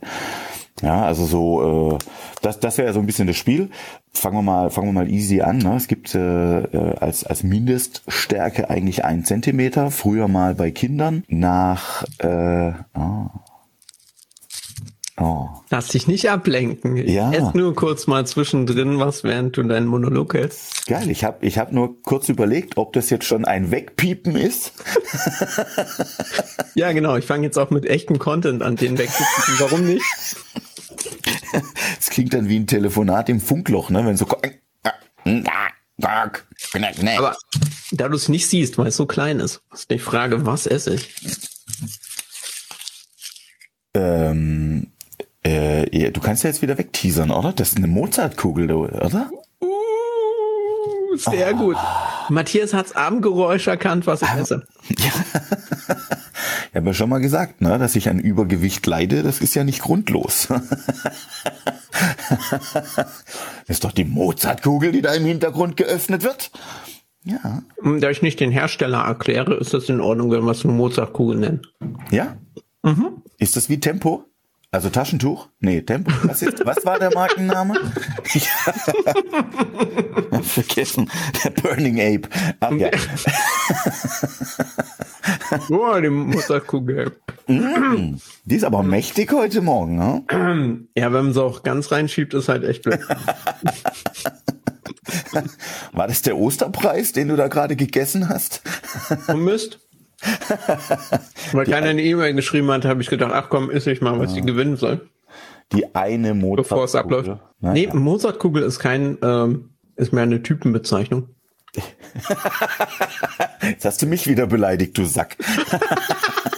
Ja, 0.82 1.04
also 1.04 1.24
so, 1.26 1.94
äh, 1.94 1.98
das, 2.42 2.60
das 2.60 2.76
wäre 2.76 2.92
so 2.92 2.98
ein 2.98 3.06
bisschen 3.06 3.28
das 3.28 3.36
Spiel. 3.36 3.70
Fangen 4.12 4.36
wir 4.36 4.42
mal, 4.42 4.70
fangen 4.70 4.88
wir 4.88 4.92
mal 4.92 5.10
easy 5.10 5.40
an. 5.40 5.58
Ne? 5.58 5.76
Es 5.76 5.86
gibt 5.86 6.14
äh, 6.14 6.60
äh, 6.60 6.96
als, 6.98 7.24
als 7.24 7.44
Mindeststärke 7.44 8.68
eigentlich 8.68 9.04
ein 9.04 9.24
Zentimeter. 9.24 9.90
Früher 9.90 10.28
mal 10.28 10.54
bei 10.54 10.70
Kindern 10.72 11.24
nach, 11.28 12.04
äh, 12.18 12.72
ah, 12.94 13.30
Oh. 15.22 15.48
Lass 15.70 15.88
dich 15.88 16.08
nicht 16.08 16.30
ablenken. 16.30 16.96
Ich 16.96 17.12
ja. 17.12 17.30
esse 17.30 17.56
nur 17.56 17.74
kurz 17.74 18.06
mal 18.06 18.26
zwischendrin 18.26 18.98
was, 18.98 19.22
während 19.22 19.56
du 19.56 19.62
deinen 19.62 19.86
Monolog 19.86 20.34
hältst. 20.34 20.86
Geil, 20.86 21.10
ich 21.10 21.22
habe 21.22 21.46
ich 21.46 21.58
hab 21.58 21.70
nur 21.70 22.00
kurz 22.02 22.28
überlegt, 22.28 22.76
ob 22.76 22.92
das 22.94 23.10
jetzt 23.10 23.26
schon 23.26 23.44
ein 23.44 23.70
Wegpiepen 23.70 24.34
ist. 24.34 24.72
ja, 26.74 26.90
genau. 26.92 27.16
Ich 27.16 27.26
fange 27.26 27.44
jetzt 27.44 27.58
auch 27.58 27.70
mit 27.70 27.86
echtem 27.86 28.18
Content 28.18 28.62
an, 28.62 28.76
den 28.76 28.96
wegzupiepen. 28.98 29.54
Warum 29.58 29.84
nicht? 29.86 30.02
Es 31.98 32.10
klingt 32.10 32.34
dann 32.34 32.48
wie 32.48 32.58
ein 32.58 32.66
Telefonat 32.66 33.28
im 33.28 33.40
Funkloch, 33.40 33.90
ne? 33.90 34.04
Wenn 34.04 34.16
so. 34.16 34.26
Aber 37.18 37.36
da 37.92 38.08
du 38.08 38.16
es 38.16 38.28
nicht 38.28 38.46
siehst, 38.46 38.78
weil 38.78 38.88
es 38.88 38.96
so 38.96 39.06
klein 39.06 39.40
ist, 39.40 39.62
ist 39.72 39.90
die 39.90 39.98
Frage, 39.98 40.46
was 40.46 40.66
esse 40.66 40.94
ich? 40.94 41.14
Ähm, 43.94 44.92
äh, 45.42 46.10
du 46.10 46.20
kannst 46.20 46.44
ja 46.44 46.50
jetzt 46.50 46.62
wieder 46.62 46.78
wegteasern, 46.78 47.30
oder? 47.30 47.52
Das 47.52 47.70
ist 47.70 47.76
eine 47.76 47.88
Mozartkugel, 47.88 48.72
oder? 48.72 49.30
Uh, 49.60 51.16
sehr 51.16 51.54
oh. 51.54 51.58
gut. 51.58 51.76
Matthias 52.30 52.72
hat's 52.72 52.96
Armgeräusch 52.96 53.66
erkannt, 53.66 54.06
was 54.06 54.22
ich 54.22 54.28
ah. 54.28 54.38
esse. 54.38 54.66
Ja. 54.98 55.12
Ich 56.72 56.76
habe 56.76 56.86
ja 56.86 56.94
schon 56.94 57.10
mal 57.10 57.20
gesagt, 57.20 57.60
ne, 57.60 57.78
dass 57.78 57.96
ich 57.96 58.08
an 58.08 58.18
Übergewicht 58.18 58.86
leide, 58.86 59.22
das 59.22 59.40
ist 59.42 59.54
ja 59.54 59.62
nicht 59.62 59.82
grundlos. 59.82 60.48
das 60.48 60.62
ist 63.68 63.84
doch 63.84 63.92
die 63.92 64.06
Mozartkugel, 64.06 64.90
die 64.90 65.02
da 65.02 65.12
im 65.12 65.26
Hintergrund 65.26 65.76
geöffnet 65.76 66.22
wird. 66.22 66.50
Ja. 67.24 67.62
Da 68.00 68.08
ich 68.08 68.22
nicht 68.22 68.40
den 68.40 68.50
Hersteller 68.50 69.04
erkläre, 69.04 69.52
ist 69.52 69.74
das 69.74 69.90
in 69.90 70.00
Ordnung, 70.00 70.30
wenn 70.30 70.44
wir 70.44 70.52
es 70.52 70.64
eine 70.64 70.72
Mozartkugel 70.72 71.36
nennen. 71.36 71.60
Ja? 72.10 72.38
Mhm. 72.82 73.22
Ist 73.36 73.56
das 73.56 73.68
wie 73.68 73.78
Tempo? 73.78 74.24
Also 74.74 74.88
Taschentuch? 74.88 75.50
Nee, 75.60 75.82
Tempo. 75.82 76.10
Was, 76.22 76.40
ist, 76.40 76.64
was 76.64 76.82
war 76.86 76.98
der 76.98 77.12
Markenname? 77.12 77.78
Ich 78.32 78.48
hab 78.66 78.74
vergessen. 80.42 81.10
Der 81.44 81.50
Burning 81.50 82.00
Ape. 82.00 82.26
Ach 82.60 82.72
ja. 82.72 82.88
oh, 85.68 86.00
die 86.00 86.08
Mutterkugel. 86.08 87.12
Mm, 87.48 88.14
die 88.46 88.56
ist 88.56 88.64
aber 88.64 88.82
mächtig 88.82 89.30
heute 89.32 89.60
Morgen, 89.60 89.96
ne? 89.96 90.24
Ja, 90.96 91.12
wenn 91.12 91.24
man 91.24 91.34
sie 91.34 91.42
auch 91.42 91.64
ganz 91.64 91.92
reinschiebt, 91.92 92.32
ist 92.32 92.48
halt 92.48 92.64
echt 92.64 92.82
blöd. 92.82 93.00
War 95.92 96.08
das 96.08 96.22
der 96.22 96.38
Osterpreis, 96.38 97.12
den 97.12 97.28
du 97.28 97.36
da 97.36 97.48
gerade 97.48 97.76
gegessen 97.76 98.30
hast? 98.30 98.62
Oh 99.28 99.34
Mist. 99.34 99.80
Weil 101.52 101.66
keiner 101.66 101.88
eine 101.88 102.02
E-Mail 102.02 102.34
geschrieben 102.34 102.70
hat, 102.70 102.84
habe 102.84 103.02
ich 103.02 103.08
gedacht, 103.08 103.32
ach 103.34 103.48
komm, 103.48 103.70
ist 103.70 103.86
ich 103.86 104.00
mal, 104.00 104.18
was 104.18 104.34
ja. 104.34 104.40
die 104.40 104.46
gewinnen 104.46 104.76
soll. 104.76 105.08
Die 105.72 105.94
eine 105.94 106.34
Mozartkugel. 106.34 106.62
Bevor 106.62 106.84
es 106.84 106.94
abläuft. 106.94 107.40
Naja. 107.60 107.72
Nee, 107.72 107.88
Mozartkugel 107.92 108.62
ist 108.62 108.78
kein, 108.78 109.18
ähm, 109.22 109.70
ist 109.96 110.12
mehr 110.12 110.24
eine 110.24 110.42
Typenbezeichnung. 110.42 111.28
Jetzt 113.62 113.84
hast 113.84 114.02
du 114.02 114.06
mich 114.06 114.26
wieder 114.26 114.46
beleidigt, 114.46 114.98
du 114.98 115.04
Sack. 115.04 115.36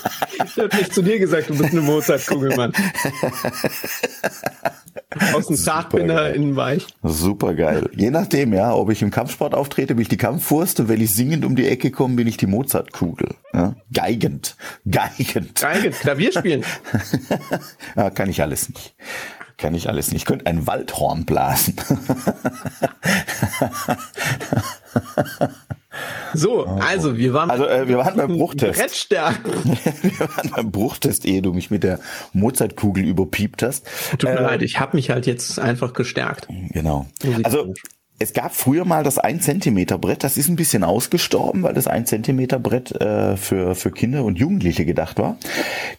ich 0.44 0.58
habe 0.58 0.76
nicht 0.76 0.94
zu 0.94 1.02
dir 1.02 1.18
gesagt, 1.18 1.50
du 1.50 1.56
bist 1.56 1.72
eine 1.72 1.80
Mozartkugel, 1.80 2.56
Mann. 2.56 2.72
Aus 5.32 5.46
dem 5.46 5.56
Zartbinder 5.56 6.34
in 6.34 6.56
weich. 6.56 6.86
Super 7.02 7.54
geil. 7.54 7.88
Je 7.94 8.10
nachdem, 8.10 8.52
ja, 8.52 8.74
ob 8.74 8.90
ich 8.90 9.02
im 9.02 9.10
Kampfsport 9.10 9.54
auftrete, 9.54 9.94
bin 9.94 10.02
ich 10.02 10.08
die 10.08 10.16
Kampfwurst 10.16 10.80
und 10.80 10.88
wenn 10.88 11.00
ich 11.00 11.14
singend 11.14 11.44
um 11.44 11.56
die 11.56 11.68
Ecke 11.68 11.90
komme, 11.90 12.16
bin 12.16 12.26
ich 12.26 12.36
die 12.36 12.46
Mozartkugel. 12.46 13.34
Ja? 13.52 13.76
Geigend. 13.92 14.56
Geigend. 14.90 15.60
Geigend. 15.60 15.94
Klavier 16.00 16.32
spielen. 16.32 16.64
ja, 17.96 18.10
kann 18.10 18.28
ich 18.28 18.42
alles 18.42 18.68
nicht. 18.68 18.94
Kann 19.56 19.74
ich 19.74 19.88
alles 19.88 20.10
nicht. 20.10 20.22
Ich 20.22 20.26
könnte 20.26 20.46
ein 20.46 20.66
Waldhorn 20.66 21.24
blasen. 21.24 21.76
So, 26.34 26.64
also 26.64 27.16
wir 27.16 27.32
waren, 27.32 27.50
also, 27.50 27.66
äh, 27.66 27.88
wir 27.88 27.98
waren 27.98 28.16
beim 28.16 28.38
Bruchtest. 28.38 28.78
Brettstärken. 28.78 29.52
wir 30.02 30.20
waren 30.20 30.50
beim 30.50 30.70
Bruchtest, 30.70 31.24
ehe 31.26 31.42
du 31.42 31.52
mich 31.52 31.70
mit 31.70 31.82
der 31.82 32.00
Mozartkugel 32.32 33.04
überpiept 33.04 33.62
hast. 33.62 33.86
Tut 34.18 34.24
mir 34.24 34.38
äh, 34.38 34.42
leid, 34.42 34.62
ich 34.62 34.80
habe 34.80 34.96
mich 34.96 35.10
halt 35.10 35.26
jetzt 35.26 35.58
einfach 35.58 35.92
gestärkt. 35.92 36.48
Genau. 36.70 37.06
Also 37.42 37.74
es 38.18 38.32
gab 38.32 38.54
früher 38.54 38.84
mal 38.84 39.02
das 39.02 39.18
1 39.18 39.44
Zentimeter 39.44 39.98
Brett, 39.98 40.22
das 40.22 40.36
ist 40.36 40.48
ein 40.48 40.56
bisschen 40.56 40.84
ausgestorben, 40.84 41.62
weil 41.62 41.74
das 41.74 41.88
1 41.88 42.08
Zentimeter 42.08 42.58
Brett 42.58 42.92
äh, 42.92 43.36
für, 43.36 43.74
für 43.74 43.90
Kinder 43.90 44.24
und 44.24 44.38
Jugendliche 44.38 44.84
gedacht 44.84 45.18
war. 45.18 45.36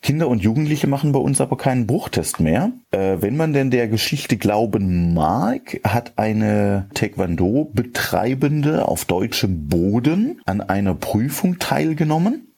Kinder 0.01 0.29
und 0.29 0.41
Jugendliche 0.41 0.87
machen 0.87 1.11
bei 1.11 1.19
uns 1.19 1.41
aber 1.41 1.57
keinen 1.57 1.87
Bruchtest 1.87 2.39
mehr. 2.39 2.71
Äh, 2.91 3.17
wenn 3.19 3.35
man 3.35 3.51
denn 3.53 3.69
der 3.69 3.87
Geschichte 3.87 4.37
glauben 4.37 5.13
mag, 5.13 5.79
hat 5.83 6.13
eine 6.15 6.87
Taekwondo-Betreibende 6.93 8.87
auf 8.87 9.05
deutschem 9.05 9.67
Boden 9.67 10.41
an 10.45 10.61
einer 10.61 10.95
Prüfung 10.95 11.59
teilgenommen, 11.59 12.53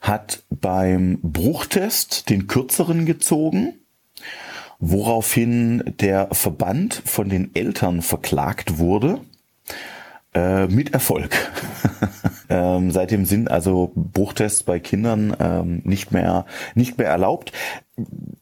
hat 0.00 0.44
beim 0.50 1.18
Bruchtest 1.20 2.30
den 2.30 2.46
kürzeren 2.46 3.06
gezogen 3.06 3.74
woraufhin 4.90 5.94
der 6.00 6.28
Verband 6.32 7.02
von 7.04 7.28
den 7.28 7.54
Eltern 7.54 8.02
verklagt 8.02 8.78
wurde. 8.78 9.20
Äh, 10.34 10.66
mit 10.66 10.92
Erfolg. 10.92 11.30
ähm, 12.48 12.90
seitdem 12.90 13.24
sind 13.24 13.48
also 13.48 13.92
Bruchtests 13.94 14.64
bei 14.64 14.80
Kindern 14.80 15.36
ähm, 15.38 15.80
nicht 15.84 16.10
mehr 16.10 16.44
nicht 16.74 16.98
mehr 16.98 17.06
erlaubt. 17.06 17.52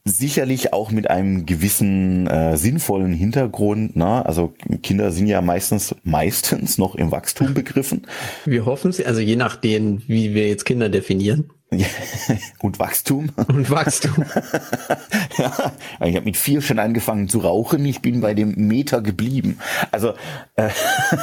Sicherlich 0.03 0.73
auch 0.73 0.89
mit 0.89 1.11
einem 1.11 1.45
gewissen 1.45 2.25
äh, 2.25 2.57
sinnvollen 2.57 3.13
Hintergrund. 3.13 3.95
Ne? 3.95 4.25
Also 4.25 4.55
Kinder 4.81 5.11
sind 5.11 5.27
ja 5.27 5.41
meistens 5.41 5.95
meistens 6.03 6.79
noch 6.79 6.95
im 6.95 7.11
Wachstum 7.11 7.53
begriffen. 7.53 8.07
Wir 8.45 8.65
hoffen 8.65 8.89
es, 8.89 8.99
also 8.99 9.21
je 9.21 9.35
nachdem, 9.35 10.01
wie 10.07 10.33
wir 10.33 10.47
jetzt 10.47 10.65
Kinder 10.65 10.89
definieren. 10.89 11.51
Und 12.59 12.79
Wachstum. 12.79 13.29
Und 13.47 13.69
Wachstum. 13.69 14.13
ja, 15.37 15.71
ich 16.05 16.15
habe 16.15 16.25
mit 16.25 16.37
vier 16.37 16.61
schon 16.61 16.79
angefangen 16.79 17.27
zu 17.27 17.39
rauchen. 17.39 17.85
Ich 17.85 18.01
bin 18.01 18.21
bei 18.21 18.33
dem 18.33 18.53
Meter 18.55 19.01
geblieben. 19.01 19.59
Also 19.91 20.13
äh, 20.55 20.69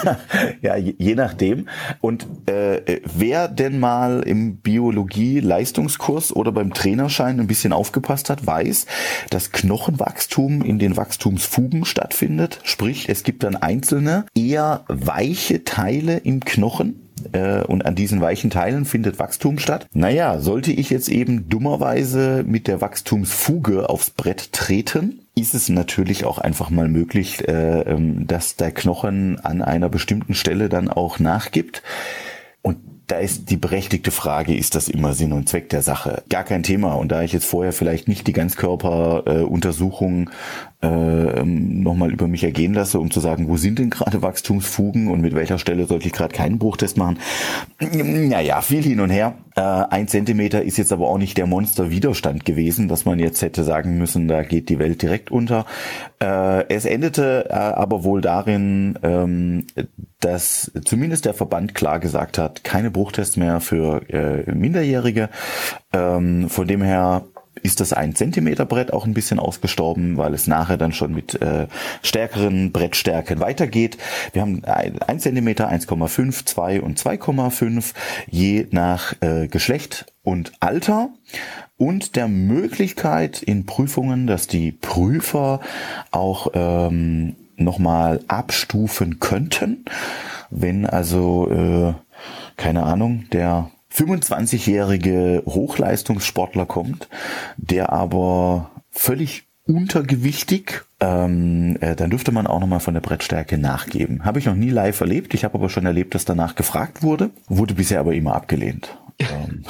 ja, 0.62 0.76
je, 0.76 0.94
je, 0.98 1.14
nachdem. 1.14 1.68
Und 2.00 2.26
äh, 2.46 3.00
wer 3.04 3.48
denn 3.48 3.78
mal 3.78 4.22
im 4.22 4.56
Biologie-Leistungskurs 4.58 6.34
oder 6.34 6.52
beim 6.52 6.72
Trainerschein 6.74 7.40
ein 7.40 7.46
bisschen 7.46 7.72
aufgepasst 7.72 8.30
hat, 8.30 8.46
weiß, 8.46 8.86
dass 9.30 9.52
Knochenwachstum 9.52 10.62
in 10.62 10.78
den 10.78 10.96
Wachstumsfugen 10.96 11.84
stattfindet. 11.84 12.60
Sprich, 12.64 13.08
es 13.08 13.22
gibt 13.22 13.42
dann 13.42 13.56
einzelne 13.56 14.26
eher 14.34 14.84
weiche 14.88 15.64
Teile 15.64 16.18
im 16.18 16.40
Knochen 16.40 17.09
äh, 17.32 17.62
und 17.62 17.84
an 17.84 17.94
diesen 17.94 18.20
weichen 18.20 18.50
Teilen 18.50 18.84
findet 18.84 19.18
Wachstum 19.18 19.58
statt. 19.58 19.86
Naja, 19.92 20.38
sollte 20.38 20.72
ich 20.72 20.90
jetzt 20.90 21.08
eben 21.08 21.48
dummerweise 21.48 22.44
mit 22.46 22.66
der 22.66 22.80
Wachstumsfuge 22.80 23.88
aufs 23.88 24.10
Brett 24.10 24.52
treten, 24.52 25.20
ist 25.34 25.54
es 25.54 25.68
natürlich 25.68 26.24
auch 26.24 26.38
einfach 26.38 26.70
mal 26.70 26.88
möglich, 26.88 27.46
äh, 27.48 27.80
ähm, 27.82 28.26
dass 28.26 28.56
der 28.56 28.72
Knochen 28.72 29.38
an 29.40 29.62
einer 29.62 29.88
bestimmten 29.88 30.34
Stelle 30.34 30.68
dann 30.68 30.88
auch 30.88 31.18
nachgibt. 31.18 31.82
Und 32.62 32.78
da 33.06 33.18
ist 33.18 33.50
die 33.50 33.56
berechtigte 33.56 34.10
Frage, 34.10 34.56
ist 34.56 34.74
das 34.74 34.88
immer 34.88 35.14
Sinn 35.14 35.32
und 35.32 35.48
Zweck 35.48 35.68
der 35.70 35.82
Sache? 35.82 36.22
Gar 36.28 36.44
kein 36.44 36.62
Thema. 36.62 36.92
Und 36.94 37.10
da 37.10 37.22
ich 37.22 37.32
jetzt 37.32 37.46
vorher 37.46 37.72
vielleicht 37.72 38.06
nicht 38.06 38.26
die 38.26 38.32
Ganzkörperuntersuchung 38.32 40.30
äh, 40.82 41.10
äh, 41.40 41.44
nochmal 41.44 42.12
über 42.12 42.28
mich 42.28 42.44
ergehen 42.44 42.74
lasse, 42.74 43.00
um 43.00 43.10
zu 43.10 43.20
sagen, 43.20 43.48
wo 43.48 43.56
sind 43.56 43.78
denn 43.78 43.90
gerade 43.90 44.22
Wachstumsfugen 44.22 45.08
und 45.08 45.20
mit 45.20 45.34
welcher 45.34 45.58
Stelle 45.58 45.86
sollte 45.86 46.06
ich 46.06 46.12
gerade 46.12 46.34
keinen 46.34 46.58
Bruchtest 46.58 46.96
machen? 46.96 47.18
Naja, 47.78 48.60
viel 48.60 48.82
hin 48.82 49.00
und 49.00 49.10
her. 49.10 49.34
Äh, 49.56 49.60
ein 49.60 50.08
Zentimeter 50.08 50.62
ist 50.62 50.76
jetzt 50.78 50.92
aber 50.92 51.08
auch 51.08 51.18
nicht 51.18 51.36
der 51.36 51.46
Monsterwiderstand 51.46 52.44
gewesen, 52.44 52.88
dass 52.88 53.04
man 53.04 53.18
jetzt 53.18 53.42
hätte 53.42 53.64
sagen 53.64 53.98
müssen, 53.98 54.28
da 54.28 54.42
geht 54.42 54.68
die 54.68 54.78
Welt 54.78 55.02
direkt 55.02 55.30
unter. 55.30 55.66
Äh, 56.20 56.64
es 56.68 56.84
endete 56.84 57.50
aber 57.50 58.04
wohl 58.04 58.20
darin, 58.20 58.98
ähm, 59.02 59.66
dass 60.20 60.70
zumindest 60.84 61.24
der 61.24 61.34
Verband 61.34 61.74
klar 61.74 61.98
gesagt 61.98 62.38
hat, 62.38 62.64
keine 62.64 62.90
Bruchtests 62.90 63.36
mehr 63.36 63.60
für 63.60 64.02
äh, 64.10 64.50
Minderjährige. 64.52 65.30
Ähm, 65.92 66.48
von 66.48 66.66
dem 66.66 66.82
her 66.82 67.24
ist 67.62 67.80
das 67.80 67.92
ein 67.92 68.14
Zentimeter 68.14 68.64
Brett 68.64 68.92
auch 68.92 69.06
ein 69.06 69.14
bisschen 69.14 69.38
ausgestorben, 69.38 70.16
weil 70.16 70.34
es 70.34 70.46
nachher 70.46 70.76
dann 70.76 70.92
schon 70.92 71.14
mit 71.14 71.40
äh, 71.40 71.66
stärkeren 72.02 72.72
Brettstärken 72.72 73.40
weitergeht. 73.40 73.98
Wir 74.32 74.42
haben 74.42 74.62
ein 74.64 75.20
Zentimeter, 75.20 75.70
1,5, 75.70 76.46
2 76.46 76.80
und 76.82 76.98
2,5 76.98 77.94
je 78.28 78.66
nach 78.70 79.14
äh, 79.20 79.48
Geschlecht 79.48 80.06
und 80.22 80.52
Alter 80.60 81.10
und 81.76 82.16
der 82.16 82.28
Möglichkeit 82.28 83.42
in 83.42 83.66
Prüfungen, 83.66 84.26
dass 84.26 84.46
die 84.46 84.72
Prüfer 84.72 85.60
auch 86.10 86.48
ähm, 86.54 87.36
nochmal 87.56 88.20
abstufen 88.28 89.20
könnten, 89.20 89.84
wenn 90.50 90.86
also 90.86 91.50
äh, 91.50 91.94
keine 92.56 92.82
Ahnung 92.82 93.24
der 93.32 93.70
25-jährige 93.94 95.42
Hochleistungssportler 95.46 96.66
kommt, 96.66 97.08
der 97.56 97.92
aber 97.92 98.70
völlig 98.90 99.44
untergewichtig, 99.66 100.82
ähm, 101.00 101.76
äh, 101.80 101.94
dann 101.94 102.10
dürfte 102.10 102.32
man 102.32 102.46
auch 102.46 102.60
nochmal 102.60 102.80
von 102.80 102.94
der 102.94 103.00
Brettstärke 103.00 103.56
nachgeben. 103.58 104.24
Habe 104.24 104.38
ich 104.38 104.46
noch 104.46 104.54
nie 104.54 104.70
live 104.70 105.00
erlebt. 105.00 105.34
Ich 105.34 105.44
habe 105.44 105.54
aber 105.54 105.68
schon 105.68 105.86
erlebt, 105.86 106.14
dass 106.14 106.24
danach 106.24 106.54
gefragt 106.54 107.02
wurde, 107.02 107.30
wurde 107.48 107.74
bisher 107.74 108.00
aber 108.00 108.14
immer 108.14 108.34
abgelehnt. 108.34 108.96
ähm, 109.18 109.64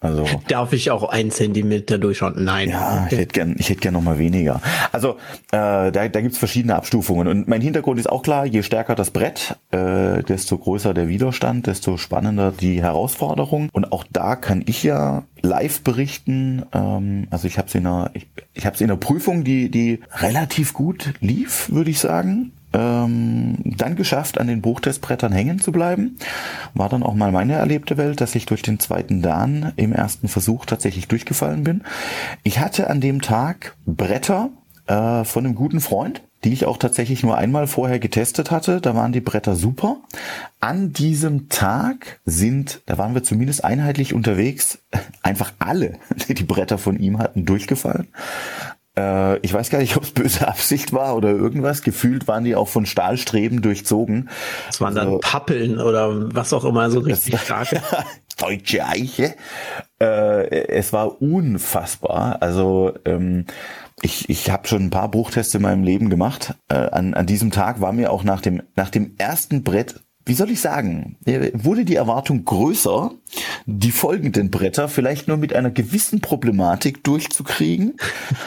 also 0.00 0.26
darf 0.48 0.72
ich 0.72 0.90
auch 0.90 1.04
ein 1.04 1.30
Zentimeter 1.30 1.98
durchschauen? 1.98 2.34
Nein. 2.36 2.70
Ja, 2.70 3.06
ich 3.10 3.18
hätte 3.18 3.32
gern, 3.32 3.56
ich 3.58 3.68
hätte 3.68 3.80
gern 3.80 3.94
noch 3.94 4.02
mal 4.02 4.18
weniger. 4.18 4.62
Also 4.92 5.16
äh, 5.52 5.92
da, 5.92 6.08
da 6.08 6.20
gibt's 6.20 6.38
verschiedene 6.38 6.74
Abstufungen 6.74 7.28
und 7.28 7.48
mein 7.48 7.60
Hintergrund 7.60 8.00
ist 8.00 8.08
auch 8.08 8.22
klar: 8.22 8.46
Je 8.46 8.62
stärker 8.62 8.94
das 8.94 9.10
Brett, 9.10 9.56
äh, 9.70 10.22
desto 10.22 10.56
größer 10.56 10.94
der 10.94 11.08
Widerstand, 11.08 11.66
desto 11.66 11.98
spannender 11.98 12.50
die 12.50 12.82
Herausforderung. 12.82 13.68
Und 13.72 13.92
auch 13.92 14.04
da 14.10 14.36
kann 14.36 14.62
ich 14.66 14.82
ja 14.82 15.24
live 15.42 15.82
berichten. 15.82 16.64
Ähm, 16.72 17.26
also 17.30 17.46
ich 17.46 17.58
habe 17.58 17.68
es 17.68 17.74
in 17.74 17.86
einer, 17.86 18.10
ich, 18.14 18.26
ich 18.54 18.64
habe 18.64 18.74
es 18.74 18.80
in 18.80 18.90
einer 18.90 18.98
Prüfung, 18.98 19.44
die 19.44 19.70
die 19.70 20.00
relativ 20.12 20.72
gut 20.72 21.12
lief, 21.20 21.70
würde 21.70 21.90
ich 21.90 21.98
sagen 21.98 22.52
ähm, 22.72 23.56
dann 23.64 23.96
geschafft, 23.96 24.38
an 24.38 24.46
den 24.46 24.62
Buchtestbrettern 24.62 25.32
hängen 25.32 25.60
zu 25.60 25.72
bleiben. 25.72 26.16
War 26.74 26.88
dann 26.88 27.02
auch 27.02 27.14
mal 27.14 27.32
meine 27.32 27.54
erlebte 27.54 27.96
Welt, 27.96 28.20
dass 28.20 28.34
ich 28.34 28.46
durch 28.46 28.62
den 28.62 28.78
zweiten 28.78 29.22
Dan 29.22 29.72
im 29.76 29.92
ersten 29.92 30.28
Versuch 30.28 30.66
tatsächlich 30.66 31.08
durchgefallen 31.08 31.64
bin. 31.64 31.82
Ich 32.42 32.58
hatte 32.58 32.90
an 32.90 33.00
dem 33.00 33.22
Tag 33.22 33.76
Bretter 33.86 34.50
äh, 34.86 35.24
von 35.24 35.44
einem 35.44 35.54
guten 35.54 35.80
Freund, 35.80 36.22
die 36.44 36.52
ich 36.52 36.64
auch 36.64 36.78
tatsächlich 36.78 37.22
nur 37.22 37.36
einmal 37.36 37.66
vorher 37.66 37.98
getestet 37.98 38.50
hatte. 38.50 38.80
Da 38.80 38.94
waren 38.94 39.12
die 39.12 39.20
Bretter 39.20 39.54
super. 39.54 39.98
An 40.58 40.92
diesem 40.92 41.48
Tag 41.48 42.20
sind, 42.24 42.82
da 42.86 42.98
waren 42.98 43.14
wir 43.14 43.22
zumindest 43.22 43.64
einheitlich 43.64 44.14
unterwegs, 44.14 44.78
einfach 45.22 45.52
alle, 45.58 45.98
die 46.28 46.34
die 46.34 46.44
Bretter 46.44 46.78
von 46.78 46.98
ihm 46.98 47.18
hatten, 47.18 47.44
durchgefallen. 47.44 48.08
Äh, 49.00 49.38
ich 49.38 49.52
weiß 49.52 49.70
gar 49.70 49.78
nicht, 49.78 49.96
ob 49.96 50.04
es 50.04 50.10
böse 50.10 50.46
Absicht 50.46 50.92
war 50.92 51.16
oder 51.16 51.30
irgendwas. 51.30 51.82
Gefühlt 51.82 52.28
waren 52.28 52.44
die 52.44 52.54
auch 52.54 52.68
von 52.68 52.86
Stahlstreben 52.86 53.62
durchzogen. 53.62 54.28
Das 54.66 54.80
waren 54.80 54.96
also, 54.96 55.12
dann 55.12 55.20
Pappeln 55.20 55.80
oder 55.80 56.34
was 56.34 56.52
auch 56.52 56.64
immer, 56.64 56.90
so 56.90 57.00
richtig 57.00 57.40
starke. 57.40 57.80
Deutsche 58.38 58.84
Eiche. 58.86 59.34
Äh, 60.00 60.66
es 60.68 60.92
war 60.92 61.20
unfassbar. 61.20 62.38
Also 62.40 62.94
ähm, 63.04 63.44
ich, 64.02 64.30
ich 64.30 64.50
habe 64.50 64.66
schon 64.66 64.84
ein 64.84 64.90
paar 64.90 65.10
Bruchtests 65.10 65.54
in 65.54 65.62
meinem 65.62 65.84
Leben 65.84 66.08
gemacht. 66.08 66.54
Äh, 66.68 66.74
an, 66.74 67.12
an 67.12 67.26
diesem 67.26 67.50
Tag 67.50 67.80
war 67.82 67.92
mir 67.92 68.10
auch 68.10 68.24
nach 68.24 68.40
dem, 68.40 68.62
nach 68.76 68.90
dem 68.90 69.14
ersten 69.18 69.62
Brett 69.62 70.00
wie 70.26 70.34
soll 70.34 70.50
ich 70.50 70.60
sagen, 70.60 71.16
wurde 71.54 71.84
die 71.84 71.96
Erwartung 71.96 72.44
größer, 72.44 73.10
die 73.66 73.92
folgenden 73.92 74.50
Bretter 74.50 74.88
vielleicht 74.88 75.28
nur 75.28 75.36
mit 75.36 75.54
einer 75.54 75.70
gewissen 75.70 76.20
Problematik 76.20 77.04
durchzukriegen. 77.04 77.96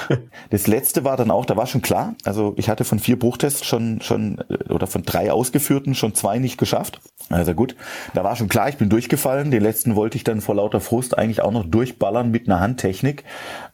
Das 0.49 0.67
letzte 0.67 1.03
war 1.03 1.17
dann 1.17 1.31
auch, 1.31 1.45
da 1.45 1.57
war 1.57 1.65
schon 1.65 1.81
klar, 1.81 2.15
also 2.25 2.53
ich 2.57 2.69
hatte 2.69 2.83
von 2.83 2.99
vier 2.99 3.17
Bruchtests 3.17 3.65
schon, 3.65 4.01
schon, 4.01 4.37
äh, 4.49 4.71
oder 4.71 4.85
von 4.85 5.03
drei 5.03 5.31
ausgeführten 5.31 5.95
schon 5.95 6.13
zwei 6.13 6.37
nicht 6.37 6.57
geschafft. 6.57 6.99
Also 7.29 7.53
gut, 7.53 7.75
da 8.13 8.23
war 8.23 8.35
schon 8.35 8.49
klar, 8.49 8.69
ich 8.69 8.77
bin 8.77 8.89
durchgefallen. 8.89 9.49
Den 9.49 9.63
letzten 9.63 9.95
wollte 9.95 10.17
ich 10.17 10.23
dann 10.23 10.41
vor 10.41 10.55
lauter 10.55 10.81
Frust 10.81 11.17
eigentlich 11.17 11.41
auch 11.41 11.51
noch 11.51 11.65
durchballern 11.65 12.29
mit 12.29 12.47
einer 12.47 12.59
Handtechnik. 12.59 13.23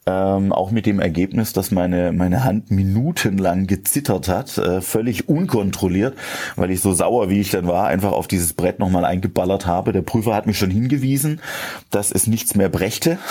Ähm, 0.06 0.54
auch 0.54 0.72
mit 0.72 0.86
dem 0.86 1.00
Ergebnis, 1.00 1.54
dass 1.54 1.72
meine, 1.72 2.12
meine 2.12 2.44
Hand 2.44 2.72
minutenlang 2.72 3.68
gezittert 3.68 4.28
hat, 4.28 4.58
äh, 4.58 4.82
völlig 4.82 5.28
unkontrolliert, 5.28 6.16
weil 6.56 6.72
ich 6.72 6.82
so 6.82 6.94
sauer, 6.94 7.30
wie 7.30 7.42
ich 7.42 7.52
dann 7.52 7.68
war, 7.68 7.88
einfach 7.88 8.12
auf 8.12 8.28
dieses 8.28 8.54
Brett 8.54 8.80
nochmal 8.80 9.06
eingeballert 9.06 9.66
habe. 9.66 9.92
Der 9.92 10.02
Prüfer 10.02 10.34
hat 10.34 10.48
mich 10.48 10.58
schon 10.58 10.72
hingewiesen, 10.72 10.99
dass 11.92 12.12
es 12.12 12.28
nichts 12.28 12.56
mehr 12.56 12.70
brächte. 12.70 13.18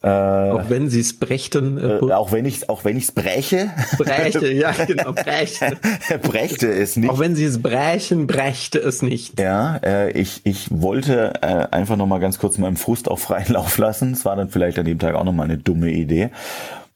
Äh, 0.00 0.08
auch 0.08 0.70
wenn 0.70 0.88
sie 0.88 1.00
es 1.00 1.18
brächten. 1.18 1.76
Äh, 1.76 1.96
äh, 1.96 2.12
auch 2.12 2.30
wenn 2.30 2.46
ich 2.46 2.68
auch 2.68 2.84
wenn 2.84 2.96
ich 2.96 3.04
es 3.04 3.12
breche. 3.12 3.70
Bräche, 3.98 4.52
ja 4.52 4.70
genau, 4.70 5.12
brächte. 5.12 5.76
brächte 6.22 6.72
es 6.72 6.96
nicht. 6.96 7.10
Auch 7.10 7.18
wenn 7.18 7.34
sie 7.34 7.44
es 7.44 7.60
brechen, 7.60 8.28
brächte 8.28 8.78
es 8.78 9.02
nicht. 9.02 9.40
Ja, 9.40 9.76
äh, 9.78 10.12
ich 10.12 10.42
ich 10.44 10.68
wollte 10.70 11.42
äh, 11.42 11.66
einfach 11.72 11.96
noch 11.96 12.06
mal 12.06 12.20
ganz 12.20 12.38
kurz 12.38 12.58
meinem 12.58 12.76
Frust 12.76 13.08
auf 13.08 13.22
freien 13.22 13.52
Lauf 13.52 13.76
lassen. 13.78 14.12
Es 14.12 14.24
war 14.24 14.36
dann 14.36 14.50
vielleicht 14.50 14.78
an 14.78 14.84
dem 14.84 15.00
Tag 15.00 15.16
auch 15.16 15.24
noch 15.24 15.32
mal 15.32 15.44
eine 15.44 15.58
dumme 15.58 15.90
Idee. 15.90 16.30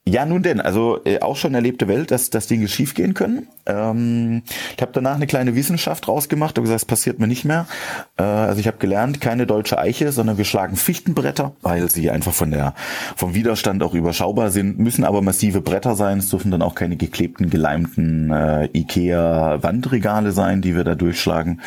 Ja, 0.04 0.26
nun 0.26 0.42
denn, 0.42 0.60
also 0.60 0.98
äh, 1.04 1.20
auch 1.20 1.36
schon 1.36 1.54
erlebte 1.54 1.86
Welt, 1.86 2.10
dass, 2.10 2.28
dass 2.28 2.48
Dinge 2.48 2.66
schiefgehen 2.66 3.14
können. 3.14 3.46
Ähm, 3.66 4.42
ich 4.74 4.82
habe 4.82 4.90
danach 4.92 5.14
eine 5.14 5.28
kleine 5.28 5.54
Wissenschaft 5.54 6.08
rausgemacht 6.08 6.58
und 6.58 6.64
gesagt, 6.64 6.80
es 6.80 6.86
passiert 6.86 7.20
mir 7.20 7.28
nicht 7.28 7.44
mehr. 7.44 7.68
Äh, 8.16 8.24
also 8.24 8.58
ich 8.58 8.66
habe 8.66 8.78
gelernt, 8.78 9.20
keine 9.20 9.46
deutsche 9.46 9.78
Eiche, 9.78 10.10
sondern 10.10 10.38
wir 10.38 10.44
schlagen 10.44 10.74
Fichtenbretter, 10.74 11.52
weil 11.62 11.88
sie 11.88 12.10
einfach 12.10 12.32
von 12.32 12.50
der 12.50 12.74
vom 13.14 13.34
Widerstand 13.34 13.80
auch 13.84 13.94
überschaubar 13.94 14.50
sind, 14.50 14.76
müssen 14.80 15.04
aber 15.04 15.22
massive 15.22 15.60
Bretter 15.60 15.94
sein. 15.94 16.18
Es 16.18 16.30
dürfen 16.30 16.50
dann 16.50 16.62
auch 16.62 16.74
keine 16.74 16.96
geklebten, 16.96 17.48
geleimten 17.48 18.32
äh, 18.32 18.70
Ikea 18.72 19.62
Wandregale 19.62 20.32
sein, 20.32 20.62
die 20.62 20.74
wir 20.74 20.82
da 20.82 20.96
durchschlagen. 20.96 21.60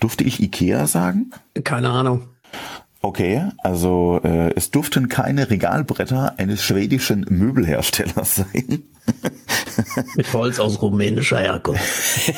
Durfte 0.00 0.24
ich 0.24 0.42
Ikea 0.42 0.86
sagen? 0.86 1.30
Keine 1.62 1.90
Ahnung. 1.90 2.22
Okay, 3.04 3.48
also 3.58 4.20
äh, 4.22 4.54
es 4.54 4.70
durften 4.70 5.08
keine 5.08 5.50
Regalbretter 5.50 6.38
eines 6.38 6.62
schwedischen 6.62 7.26
Möbelherstellers 7.28 8.36
sein. 8.36 8.84
Mit 10.14 10.32
Holz 10.32 10.60
aus 10.60 10.80
rumänischer 10.80 11.40
Herkunft. 11.40 11.82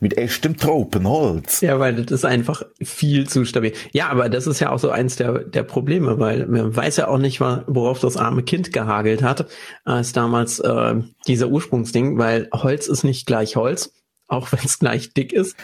Mit 0.00 0.16
echtem 0.16 0.56
Tropenholz. 0.56 1.62
Ja, 1.62 1.80
weil 1.80 1.96
das 1.96 2.12
ist 2.12 2.24
einfach 2.24 2.62
viel 2.80 3.28
zu 3.28 3.44
stabil. 3.44 3.72
Ja, 3.90 4.08
aber 4.08 4.28
das 4.28 4.46
ist 4.46 4.60
ja 4.60 4.70
auch 4.70 4.78
so 4.78 4.90
eins 4.90 5.16
der, 5.16 5.40
der 5.40 5.64
Probleme, 5.64 6.20
weil 6.20 6.46
man 6.46 6.76
weiß 6.76 6.98
ja 6.98 7.08
auch 7.08 7.18
nicht, 7.18 7.40
worauf 7.40 7.98
das 7.98 8.16
arme 8.16 8.44
Kind 8.44 8.72
gehagelt 8.72 9.24
hat, 9.24 9.46
als 9.84 10.12
damals 10.12 10.60
äh, 10.60 10.94
dieser 11.26 11.48
Ursprungsding, 11.48 12.18
weil 12.18 12.48
Holz 12.52 12.86
ist 12.86 13.02
nicht 13.02 13.26
gleich 13.26 13.56
Holz, 13.56 13.92
auch 14.28 14.52
wenn 14.52 14.60
es 14.64 14.78
gleich 14.78 15.12
dick 15.12 15.32
ist. 15.32 15.56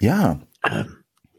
Ja. 0.00 0.40
Ähm, 0.64 0.96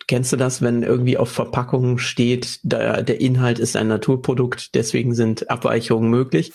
Kennst 0.08 0.32
du 0.32 0.38
das, 0.38 0.62
wenn 0.62 0.84
irgendwie 0.84 1.18
auf 1.18 1.30
Verpackungen 1.30 2.00
steht, 2.00 2.60
der, 2.64 3.04
der 3.04 3.20
Inhalt 3.20 3.60
ist 3.60 3.76
ein 3.76 3.90
Naturprodukt, 3.90 4.74
deswegen 4.74 5.14
sind 5.14 5.50
Abweichungen 5.50 6.10
möglich? 6.10 6.54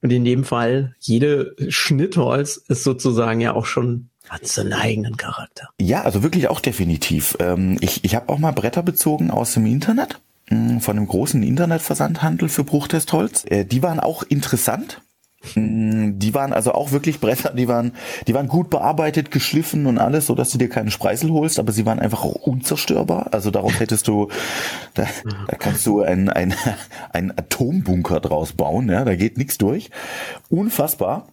Und 0.00 0.10
in 0.10 0.24
dem 0.24 0.42
Fall, 0.42 0.96
jede 0.98 1.54
Schnittholz 1.68 2.56
ist 2.68 2.82
sozusagen 2.82 3.40
ja 3.40 3.54
auch 3.54 3.66
schon 3.66 4.08
hat 4.28 4.46
seinen 4.46 4.72
eigenen 4.72 5.16
Charakter. 5.16 5.68
Ja, 5.80 6.02
also 6.02 6.22
wirklich 6.22 6.48
auch 6.48 6.60
definitiv. 6.60 7.36
Ähm, 7.38 7.76
ich 7.80 8.04
ich 8.04 8.14
habe 8.14 8.28
auch 8.30 8.38
mal 8.38 8.52
Bretter 8.52 8.82
bezogen 8.82 9.30
aus 9.30 9.54
dem 9.54 9.66
Internet 9.66 10.20
hm, 10.48 10.80
von 10.80 10.96
einem 10.96 11.06
großen 11.06 11.42
Internetversandhandel 11.42 12.48
für 12.48 12.64
Bruchtestholz. 12.64 13.44
Äh, 13.46 13.64
die 13.64 13.82
waren 13.82 14.00
auch 14.00 14.22
interessant. 14.22 15.02
Mm, 15.54 16.18
die 16.18 16.34
waren 16.34 16.52
also 16.52 16.72
auch 16.72 16.92
wirklich 16.92 17.20
Bretter, 17.20 17.52
die 17.54 17.68
waren, 17.68 17.92
die 18.26 18.34
waren 18.34 18.48
gut 18.48 18.70
bearbeitet, 18.70 19.30
geschliffen 19.30 19.86
und 19.86 19.98
alles, 19.98 20.26
so 20.26 20.34
dass 20.34 20.50
du 20.50 20.58
dir 20.58 20.68
keinen 20.68 20.90
Spreisel 20.90 21.30
holst, 21.30 21.58
aber 21.58 21.72
sie 21.72 21.86
waren 21.86 21.98
einfach 21.98 22.24
auch 22.24 22.34
unzerstörbar. 22.34 23.28
Also 23.32 23.50
darauf 23.50 23.78
hättest 23.80 24.08
du, 24.08 24.28
da, 24.94 25.06
da 25.48 25.56
kannst 25.56 25.86
du 25.86 26.02
einen, 26.02 26.28
einen, 26.28 26.54
einen 27.12 27.30
Atombunker 27.30 28.20
draus 28.20 28.52
bauen, 28.52 28.88
ja, 28.88 29.04
da 29.04 29.16
geht 29.16 29.38
nichts 29.38 29.58
durch. 29.58 29.90
Unfassbar. 30.48 31.26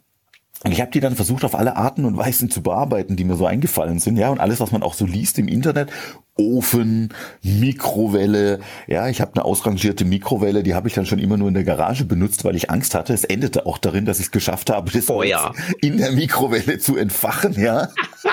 Und 0.64 0.74
ich 0.74 0.82
habe 0.82 0.92
die 0.92 1.00
dann 1.00 1.16
versucht, 1.16 1.46
auf 1.46 1.56
alle 1.56 1.78
Arten 1.78 2.04
und 2.04 2.18
Weisen 2.18 2.50
zu 2.50 2.62
bearbeiten, 2.62 3.16
die 3.16 3.24
mir 3.24 3.38
so 3.38 3.46
eingefallen 3.46 4.00
sind, 4.00 4.18
ja, 4.18 4.30
und 4.30 4.42
alles, 4.42 4.60
was 4.60 4.74
man 4.74 4.84
auch 4.84 4.94
so 4.94 5.06
liest 5.06 5.40
im 5.40 5.48
Internet, 5.48 5.90
Ofen, 6.40 7.14
Mikrowelle. 7.44 8.60
Ja, 8.88 9.08
ich 9.10 9.22
habe 9.22 9.34
eine 9.36 9.46
ausrangierte 9.46 10.06
Mikrowelle, 10.06 10.64
die 10.64 10.74
habe 10.74 10.88
ich 10.88 10.94
dann 10.94 11.06
schon 11.06 11.20
immer 11.20 11.38
nur 11.38 11.50
in 11.50 11.54
der 11.54 11.64
Garage 11.64 12.06
benutzt, 12.06 12.46
weil 12.46 12.56
ich 12.56 12.72
Angst 12.72 12.96
hatte. 12.96 13.14
Es 13.14 13.26
endete 13.26 13.66
auch 13.66 13.78
darin, 13.78 14.06
dass 14.06 14.20
ich 14.20 14.28
es 14.28 14.32
geschafft 14.32 14.70
habe, 14.70 14.90
das 14.92 15.10
oh, 15.10 15.22
ja. 15.22 15.52
in 15.82 15.98
der 15.98 16.12
Mikrowelle 16.12 16.80
zu 16.80 16.96
entfachen. 16.96 17.60
Ja, 17.60 17.90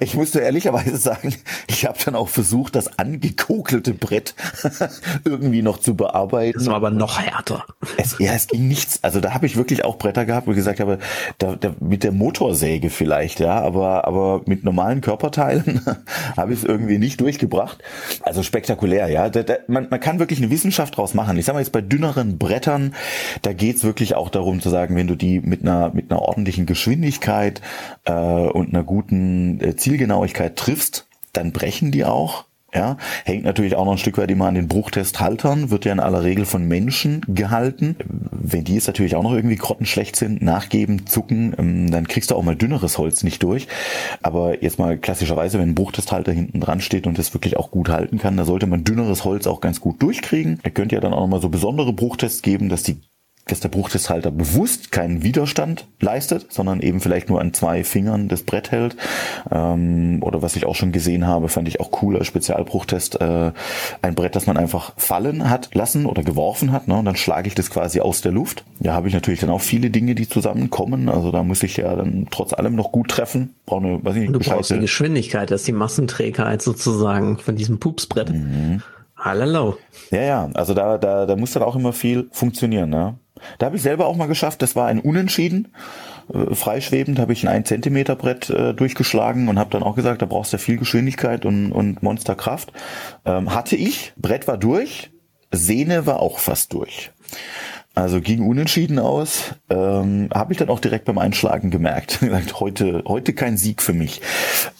ich 0.00 0.14
musste 0.14 0.40
ehrlicherweise 0.40 0.96
sagen, 0.96 1.34
ich 1.66 1.86
habe 1.86 1.98
dann 2.04 2.14
auch 2.14 2.28
versucht, 2.28 2.76
das 2.76 2.98
angekokelte 2.98 3.94
Brett 3.94 4.34
irgendwie 5.24 5.62
noch 5.62 5.78
zu 5.78 5.96
bearbeiten. 5.96 6.58
Das 6.58 6.68
war 6.68 6.76
aber 6.76 6.90
noch 6.90 7.18
härter. 7.18 7.64
Es, 7.96 8.16
ja, 8.18 8.32
es 8.32 8.46
ging 8.46 8.68
nichts. 8.68 9.02
Also 9.02 9.20
da 9.20 9.34
habe 9.34 9.46
ich 9.46 9.56
wirklich 9.56 9.84
auch 9.84 9.98
Bretter 9.98 10.24
gehabt, 10.24 10.46
wo 10.46 10.52
ich 10.52 10.56
gesagt 10.56 10.80
habe, 10.80 10.98
da, 11.38 11.56
da, 11.56 11.74
mit 11.80 12.04
der 12.04 12.12
Motorsäge 12.12 12.90
vielleicht, 12.90 13.40
ja, 13.40 13.60
aber 13.60 14.06
aber 14.06 14.42
mit 14.46 14.64
normalen 14.64 15.00
Körperteilen 15.00 15.80
habe 16.36 16.52
ich 16.52 16.60
es 16.60 16.64
irgendwie 16.64 16.98
nicht 16.98 17.20
durchgebracht. 17.20 17.82
Also 18.22 18.42
spektakulär, 18.42 19.08
ja. 19.08 19.28
Da, 19.28 19.42
da, 19.42 19.56
man, 19.66 19.88
man 19.90 20.00
kann 20.00 20.18
wirklich 20.18 20.40
eine 20.40 20.50
Wissenschaft 20.50 20.96
draus 20.96 21.14
machen. 21.14 21.38
Ich 21.38 21.44
sag 21.44 21.54
mal 21.54 21.60
jetzt 21.60 21.72
bei 21.72 21.80
dünneren 21.80 22.38
Brettern, 22.38 22.94
da 23.42 23.52
geht's 23.52 23.84
wirklich 23.84 24.14
auch 24.14 24.30
darum 24.30 24.60
zu 24.60 24.70
sagen, 24.70 24.96
wenn 24.96 25.06
du 25.06 25.14
die 25.14 25.40
mit 25.40 25.62
einer 25.62 25.92
mit 25.92 26.10
einer 26.10 26.22
ordentlichen 26.22 26.66
Geschwindigkeit 26.66 27.60
äh, 28.04 28.12
und 28.12 28.70
einer 28.70 28.84
guten 28.84 29.60
äh, 29.60 29.76
Zielgenauigkeit 29.76 30.56
triffst, 30.56 31.06
dann 31.32 31.52
brechen 31.52 31.92
die 31.92 32.04
auch. 32.04 32.45
Ja, 32.76 32.98
hängt 33.24 33.44
natürlich 33.44 33.74
auch 33.74 33.86
noch 33.86 33.92
ein 33.92 33.98
Stück 33.98 34.18
weit 34.18 34.30
immer 34.30 34.48
an 34.48 34.54
den 34.54 34.68
Bruchtesthaltern, 34.68 35.70
wird 35.70 35.86
ja 35.86 35.92
in 35.92 35.98
aller 35.98 36.24
Regel 36.24 36.44
von 36.44 36.68
Menschen 36.68 37.22
gehalten. 37.26 37.96
Wenn 38.30 38.64
die 38.64 38.74
jetzt 38.74 38.86
natürlich 38.86 39.16
auch 39.16 39.22
noch 39.22 39.32
irgendwie 39.32 39.56
grottenschlecht 39.56 40.14
sind, 40.14 40.42
nachgeben, 40.42 41.06
zucken, 41.06 41.54
ähm, 41.56 41.90
dann 41.90 42.06
kriegst 42.06 42.30
du 42.30 42.34
auch 42.34 42.42
mal 42.42 42.54
dünneres 42.54 42.98
Holz 42.98 43.24
nicht 43.24 43.42
durch. 43.42 43.66
Aber 44.20 44.62
jetzt 44.62 44.78
mal 44.78 44.98
klassischerweise, 44.98 45.58
wenn 45.58 45.70
ein 45.70 45.74
Bruchtesthalter 45.74 46.32
hinten 46.32 46.60
dran 46.60 46.82
steht 46.82 47.06
und 47.06 47.16
das 47.16 47.32
wirklich 47.32 47.56
auch 47.56 47.70
gut 47.70 47.88
halten 47.88 48.18
kann, 48.18 48.36
da 48.36 48.44
sollte 48.44 48.66
man 48.66 48.84
dünneres 48.84 49.24
Holz 49.24 49.46
auch 49.46 49.62
ganz 49.62 49.80
gut 49.80 50.02
durchkriegen. 50.02 50.60
Er 50.62 50.70
könnte 50.70 50.96
ja 50.96 51.00
dann 51.00 51.14
auch 51.14 51.20
noch 51.20 51.28
mal 51.28 51.40
so 51.40 51.48
besondere 51.48 51.94
Bruchtests 51.94 52.42
geben, 52.42 52.68
dass 52.68 52.82
die 52.82 53.00
dass 53.46 53.60
der 53.60 53.68
Bruchtesthalter 53.68 54.32
bewusst 54.32 54.90
keinen 54.90 55.22
Widerstand 55.22 55.86
leistet, 56.00 56.52
sondern 56.52 56.80
eben 56.80 57.00
vielleicht 57.00 57.28
nur 57.28 57.40
an 57.40 57.54
zwei 57.54 57.84
Fingern 57.84 58.26
das 58.26 58.42
Brett 58.42 58.72
hält. 58.72 58.96
Ähm, 59.52 60.18
oder 60.20 60.42
was 60.42 60.56
ich 60.56 60.66
auch 60.66 60.74
schon 60.74 60.90
gesehen 60.90 61.28
habe, 61.28 61.48
fand 61.48 61.68
ich 61.68 61.78
auch 61.78 62.02
cool 62.02 62.16
als 62.16 62.26
Spezialbruchtest, 62.26 63.20
äh, 63.20 63.52
ein 64.02 64.14
Brett, 64.16 64.34
das 64.34 64.46
man 64.46 64.56
einfach 64.56 64.94
fallen 64.96 65.48
hat 65.48 65.72
lassen 65.74 66.06
oder 66.06 66.24
geworfen 66.24 66.72
hat. 66.72 66.88
Ne? 66.88 66.96
Und 66.96 67.04
dann 67.04 67.14
schlage 67.14 67.46
ich 67.46 67.54
das 67.54 67.70
quasi 67.70 68.00
aus 68.00 68.20
der 68.20 68.32
Luft. 68.32 68.64
Ja, 68.80 68.94
habe 68.94 69.06
ich 69.06 69.14
natürlich 69.14 69.40
dann 69.40 69.50
auch 69.50 69.60
viele 69.60 69.90
Dinge, 69.90 70.16
die 70.16 70.28
zusammenkommen. 70.28 71.08
Also 71.08 71.30
da 71.30 71.44
muss 71.44 71.62
ich 71.62 71.76
ja 71.76 71.94
dann 71.94 72.26
trotz 72.32 72.52
allem 72.52 72.74
noch 72.74 72.90
gut 72.90 73.08
treffen. 73.08 73.54
Brauche 73.64 73.86
eine, 73.86 74.04
weiß 74.04 74.16
ich 74.16 74.22
nicht, 74.22 74.34
du 74.34 74.40
brauchst 74.40 74.70
die 74.70 74.80
Geschwindigkeit, 74.80 75.52
das 75.52 75.60
ist 75.60 75.68
die 75.68 75.72
Massenträgheit 75.72 76.62
sozusagen 76.62 77.38
von 77.38 77.54
diesem 77.54 77.78
Pupsbrett. 77.78 78.30
Mhm. 78.30 78.82
Hallo. 79.16 79.76
Ja, 80.10 80.22
ja, 80.22 80.50
also 80.54 80.74
da, 80.74 80.98
da, 80.98 81.26
da 81.26 81.36
muss 81.36 81.52
dann 81.52 81.62
auch 81.62 81.76
immer 81.76 81.92
viel 81.92 82.28
funktionieren. 82.32 82.90
Ne? 82.90 83.18
Da 83.58 83.66
habe 83.66 83.76
ich 83.76 83.82
selber 83.82 84.06
auch 84.06 84.16
mal 84.16 84.26
geschafft, 84.26 84.62
das 84.62 84.76
war 84.76 84.86
ein 84.86 85.00
Unentschieden. 85.00 85.68
Äh, 86.32 86.54
freischwebend 86.54 87.18
habe 87.18 87.32
ich 87.32 87.44
ein 87.44 87.48
1 87.48 87.68
Zentimeter 87.68 88.16
Brett 88.16 88.50
äh, 88.50 88.74
durchgeschlagen 88.74 89.48
und 89.48 89.58
habe 89.58 89.70
dann 89.70 89.82
auch 89.82 89.96
gesagt, 89.96 90.22
da 90.22 90.26
brauchst 90.26 90.52
du 90.52 90.58
viel 90.58 90.78
Geschwindigkeit 90.78 91.44
und, 91.44 91.72
und 91.72 92.02
Monsterkraft. 92.02 92.72
Ähm, 93.24 93.54
hatte 93.54 93.76
ich, 93.76 94.12
Brett 94.16 94.48
war 94.48 94.58
durch, 94.58 95.10
Sehne 95.50 96.06
war 96.06 96.20
auch 96.20 96.38
fast 96.38 96.72
durch. 96.72 97.10
Also 97.96 98.20
ging 98.20 98.46
unentschieden 98.46 98.98
aus. 98.98 99.54
Ähm, 99.70 100.28
habe 100.34 100.52
ich 100.52 100.58
dann 100.58 100.68
auch 100.68 100.80
direkt 100.80 101.06
beim 101.06 101.16
Einschlagen 101.16 101.70
gemerkt. 101.70 102.20
heute, 102.60 103.02
heute 103.06 103.32
kein 103.32 103.56
Sieg 103.56 103.80
für 103.80 103.94
mich. 103.94 104.20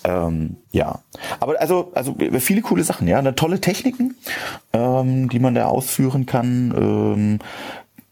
Ähm, 0.05 0.59
ja, 0.71 1.01
aber 1.41 1.59
also, 1.59 1.93
also 1.95 2.15
viele 2.41 2.61
coole 2.61 2.85
Sachen. 2.85 3.09
Ja, 3.09 3.19
eine 3.19 3.35
tolle 3.35 3.63
Techniken, 3.63 4.17
ähm, 4.75 5.31
die 5.31 5.39
man 5.39 5.55
da 5.55 5.65
ausführen 5.65 6.27
kann. 6.27 6.75
Ähm, 6.77 7.39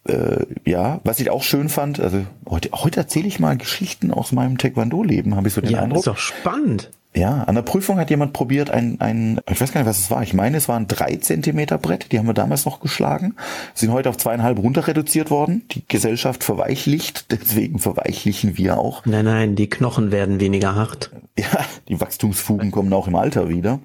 äh, 0.07 0.45
ja, 0.65 1.01
was 1.05 1.21
ich 1.21 1.31
auch 1.31 1.43
schön 1.43 1.69
fand, 1.69 2.01
also 2.01 2.25
heute, 2.49 2.71
heute 2.73 3.01
erzähle 3.01 3.29
ich 3.29 3.41
mal 3.41 3.57
Geschichten 3.57 4.11
aus 4.11 4.33
meinem 4.33 4.59
Taekwondo-Leben, 4.59 5.35
habe 5.37 5.49
ich 5.49 5.55
so 5.55 5.61
den 5.61 5.71
ja, 5.73 5.81
Eindruck. 5.81 6.01
ist 6.01 6.07
doch 6.07 6.19
spannend. 6.19 6.91
Ja, 7.17 7.45
an 7.45 7.55
der 7.55 7.63
Prüfung 7.63 7.99
hat 8.01 8.11
jemand 8.11 8.33
probiert, 8.33 8.71
ein, 8.71 9.01
ein, 9.01 9.41
ich 9.49 9.61
weiß 9.61 9.73
gar 9.73 9.81
nicht, 9.81 9.89
was 9.89 10.01
es 10.01 10.11
war. 10.11 10.25
Ich 10.25 10.35
meine, 10.35 10.57
es 10.57 10.69
war 10.69 10.77
ein 10.77 10.89
drei 10.89 11.15
Zentimeter 11.15 11.79
Brett. 11.79 12.11
Die 12.11 12.19
haben 12.19 12.27
wir 12.27 12.35
damals 12.35 12.65
noch 12.65 12.81
geschlagen. 12.81 13.37
Sind 13.73 13.93
heute 13.93 14.09
auf 14.09 14.17
zweieinhalb 14.17 14.59
runter 14.59 14.89
reduziert 14.89 15.31
worden. 15.31 15.63
Die 15.71 15.85
Gesellschaft 15.87 16.43
verweichlicht, 16.43 17.27
deswegen 17.31 17.79
verweichlichen 17.79 18.59
wir 18.59 18.79
auch. 18.79 19.07
Nein, 19.07 19.27
nein, 19.27 19.55
die 19.55 19.71
Knochen 19.71 20.11
werden 20.11 20.41
weniger 20.41 20.75
hart. 20.75 21.13
Ja, 21.39 21.65
die 21.89 22.01
Wachstumsfugen 22.01 22.73
kommen 22.73 22.93
auch 22.93 23.07
im 23.07 23.15
Alter 23.15 23.49
wieder. 23.49 23.79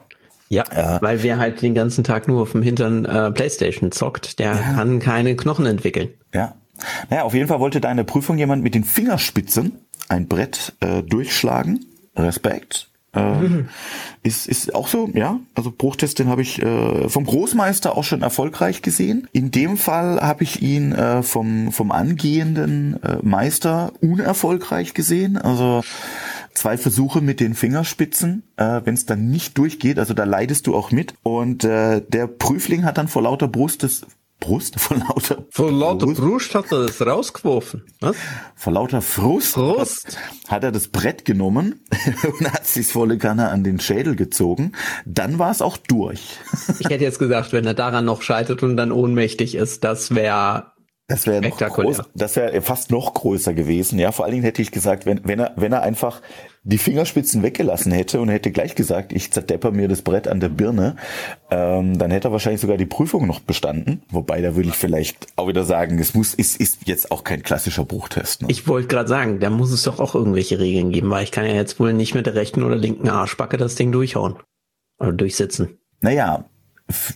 Ja, 0.49 0.63
äh, 0.71 1.01
weil 1.01 1.23
wer 1.23 1.38
halt 1.38 1.62
den 1.62 1.75
ganzen 1.75 2.03
Tag 2.03 2.27
nur 2.27 2.41
auf 2.41 2.51
dem 2.51 2.63
Hintern 2.63 3.05
äh, 3.05 3.31
Playstation 3.31 3.91
zockt, 3.91 4.39
der 4.39 4.53
ja. 4.53 4.73
kann 4.73 4.99
keine 4.99 5.35
Knochen 5.35 5.65
entwickeln. 5.65 6.09
Ja. 6.33 6.55
Naja, 7.09 7.23
auf 7.23 7.33
jeden 7.33 7.47
Fall 7.47 7.59
wollte 7.59 7.81
deine 7.81 8.03
Prüfung 8.03 8.38
jemand 8.38 8.63
mit 8.63 8.73
den 8.73 8.83
Fingerspitzen 8.83 9.73
ein 10.07 10.27
Brett 10.27 10.73
äh, 10.79 11.03
durchschlagen. 11.03 11.85
Respekt. 12.15 12.89
Äh, 13.13 13.39
mhm. 13.39 13.69
ist, 14.21 14.47
ist 14.47 14.75
auch 14.75 14.88
so, 14.88 15.09
ja. 15.13 15.39
Also 15.55 15.71
Bruchtest, 15.75 16.19
den 16.19 16.29
habe 16.29 16.43
ich 16.43 16.62
äh, 16.62 17.09
vom 17.09 17.25
Großmeister 17.25 17.97
auch 17.97 18.03
schon 18.03 18.21
erfolgreich 18.21 18.81
gesehen. 18.83 19.27
In 19.31 19.49
dem 19.49 19.77
Fall 19.77 20.19
habe 20.21 20.43
ich 20.43 20.62
ihn 20.62 20.91
äh, 20.91 21.23
vom, 21.23 21.71
vom 21.71 21.91
angehenden 21.91 23.01
äh, 23.01 23.17
Meister 23.23 23.93
unerfolgreich 24.01 24.93
gesehen. 24.93 25.38
Also 25.38 25.81
zwei 26.60 26.78
Versuche 26.78 27.22
mit 27.22 27.39
den 27.39 27.54
Fingerspitzen, 27.54 28.43
äh, 28.58 28.82
wenn 28.84 28.93
es 28.93 29.06
dann 29.06 29.30
nicht 29.30 29.58
durchgeht, 29.58 29.98
also 29.98 30.13
da 30.13 30.26
leidest 30.26 30.67
du 30.67 30.76
auch 30.76 30.91
mit. 30.91 31.13
Und 31.24 31.63
äh, 31.63 32.02
der 32.06 32.28
Prüfling 32.28 32.84
hat 32.84 32.98
dann 32.98 33.08
vor 33.08 33.24
lauter 33.24 33.48
Brust 33.48 33.84
das 33.84 34.06
Brust 34.41 34.80
vor 34.80 34.98
lauter 34.98 35.45
vor 35.50 35.72
lauter 35.72 36.06
Brust, 36.06 36.22
Brust 36.22 36.56
hat 36.56 36.72
er 36.72 36.86
das 36.86 37.06
rausgeworfen. 37.06 37.84
Was? 38.00 38.15
Vor 38.56 38.74
lauter 38.74 39.02
Frust, 39.02 39.54
Frust. 39.54 40.17
hat 40.48 40.63
er 40.63 40.72
das 40.72 40.89
Brett 40.89 41.26
genommen 41.26 41.82
und 42.39 42.52
hat 42.52 42.65
sich 42.65 42.88
volle 42.88 43.17
Kanne 43.17 43.50
an 43.50 43.63
den 43.63 43.80
Schädel 43.80 44.15
gezogen. 44.15 44.74
Dann 45.06 45.39
war 45.39 45.52
es 45.52 45.62
auch 45.62 45.78
durch. 45.78 46.38
ich 46.80 46.89
hätte 46.89 47.04
jetzt 47.04 47.19
gesagt, 47.19 47.54
wenn 47.54 47.65
er 47.65 47.74
daran 47.74 48.06
noch 48.06 48.22
scheitert 48.22 48.63
und 48.63 48.78
dann 48.78 48.91
ohnmächtig 48.91 49.56
ist, 49.56 49.84
das 49.84 50.15
wäre 50.15 50.72
das 51.10 51.26
wäre 51.26 51.41
noch 51.41 51.58
groß, 51.58 52.02
das 52.13 52.36
wäre 52.36 52.62
fast 52.62 52.91
noch 52.91 53.15
größer 53.15 53.56
gewesen. 53.56 53.98
Ja, 53.98 54.12
vor 54.12 54.26
allen 54.26 54.34
Dingen 54.34 54.43
hätte 54.43 54.62
ich 54.62 54.69
gesagt, 54.72 55.08
wenn, 55.08 55.22
wenn 55.24 55.39
er, 55.39 55.54
wenn 55.56 55.74
er 55.74 55.82
einfach 55.82 56.22
die 56.63 56.78
Fingerspitzen 56.78 57.41
weggelassen 57.41 57.91
hätte 57.91 58.19
und 58.19 58.30
hätte 58.30 58.52
gleich 58.52 58.76
gesagt, 58.76 59.13
ich 59.13 59.32
zerdepper 59.32 59.72
mir 59.72 59.88
das 59.88 60.02
Brett 60.02 60.28
an 60.28 60.39
der 60.39 60.50
Birne, 60.50 60.95
ähm, 61.50 61.98
dann 61.98 62.12
hätte 62.12 62.28
er 62.28 62.32
wahrscheinlich 62.32 62.62
sogar 62.62 62.78
die 62.78 62.86
Prüfung 62.86 63.28
noch 63.28 63.39
bestanden. 63.39 64.04
Wobei, 64.10 64.41
da 64.41 64.56
würde 64.56 64.69
ich 64.69 64.76
vielleicht 64.76 65.28
auch 65.36 65.48
wieder 65.48 65.63
sagen, 65.63 66.00
es 66.00 66.13
muss, 66.13 66.34
ist, 66.34 66.60
ist 66.60 66.88
jetzt 66.88 67.12
auch 67.12 67.24
kein 67.24 67.43
klassischer 67.43 67.86
Bruchtest. 67.86 68.41
Ne? 68.41 68.48
Ich 68.52 68.67
wollte 68.67 68.88
gerade 68.88 69.10
sagen, 69.10 69.39
da 69.39 69.50
muss 69.50 69.72
es 69.72 69.84
doch 69.84 70.00
auch 70.00 70.15
irgendwelche 70.15 70.60
Regeln 70.60 70.91
geben, 70.91 71.10
weil 71.10 71.24
ich 71.24 71.32
kann 71.32 71.45
ja 71.45 71.54
jetzt 71.54 71.80
wohl 71.80 71.93
nicht 71.93 72.13
mit 72.13 72.26
der 72.26 72.36
rechten 72.36 72.63
oder 72.63 72.76
linken 72.76 73.10
Arschbacke 73.10 73.58
das 73.58 73.76
Ding 73.76 73.91
durchhauen. 73.91 74.36
Oder 75.00 75.13
durchsetzen. 75.13 75.78
Naja, 76.02 76.45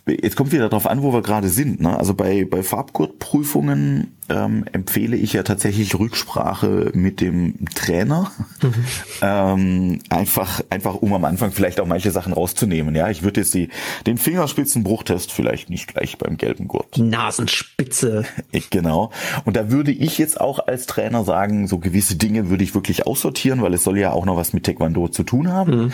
jetzt 0.08 0.36
kommt 0.36 0.52
wieder 0.52 0.70
darauf 0.70 0.88
an, 0.88 1.02
wo 1.02 1.14
wir 1.14 1.22
gerade 1.22 1.50
sind. 1.50 1.82
Ne? 1.82 1.98
Also 1.98 2.14
bei, 2.14 2.46
bei 2.46 2.62
Farbgurtprüfungen 2.62 4.16
ähm, 4.30 4.66
empfehle 4.72 5.18
ich 5.18 5.34
ja 5.34 5.44
tatsächlich 5.44 5.98
Rücksprache 5.98 6.92
mit 6.94 7.22
dem 7.22 7.66
Trainer. 7.74 8.32
Mhm. 8.62 8.74
ähm, 9.22 10.00
einfach, 10.10 10.62
einfach 10.70 10.96
um 10.96 11.14
am 11.14 11.26
Anfang 11.26 11.52
vielleicht 11.52 11.80
auch 11.80 11.88
manche 11.88 12.12
Sachen 12.12 12.34
rauszunehmen. 12.34 12.96
Ja, 12.96 13.10
ich 13.10 13.24
würde 13.24 13.42
jetzt 13.42 13.54
die, 13.54 13.70
den 14.06 14.18
Fingerspitzenbruchtest 14.18 15.32
vielleicht 15.32 15.70
nicht 15.70 15.88
gleich 15.88 16.18
beim 16.18 16.38
gelben 16.38 16.68
Gurt. 16.68 16.96
Die 16.96 17.02
Nasenspitze. 17.02 18.26
genau. 18.70 19.12
Und 19.46 19.56
da 19.56 19.72
würde 19.72 19.92
ich 19.92 20.18
jetzt 20.18 20.40
auch 20.40 20.68
als 20.68 20.86
Trainer 20.86 21.24
sagen, 21.24 21.68
so 21.68 21.80
gewisse 21.80 22.16
Dinge 22.16 22.50
würde 22.50 22.64
ich 22.64 22.76
wirklich 22.76 23.08
aussortieren, 23.08 23.62
weil 23.62 23.74
es 23.74 23.84
soll 23.84 23.98
ja 23.98 24.12
auch 24.12 24.26
noch 24.26 24.38
was 24.38 24.54
mit 24.54 24.66
Taekwondo 24.66 25.08
zu 25.08 25.24
tun 25.24 25.52
haben. 25.52 25.86
Mhm. 25.86 25.94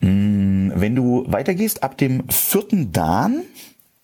Mm, 0.00 0.70
wenn 0.74 0.94
du 0.94 1.24
weitergehst, 1.26 1.82
ab 1.82 1.96
dem 1.98 2.28
vierten 2.28 2.92
Dan 2.92 3.42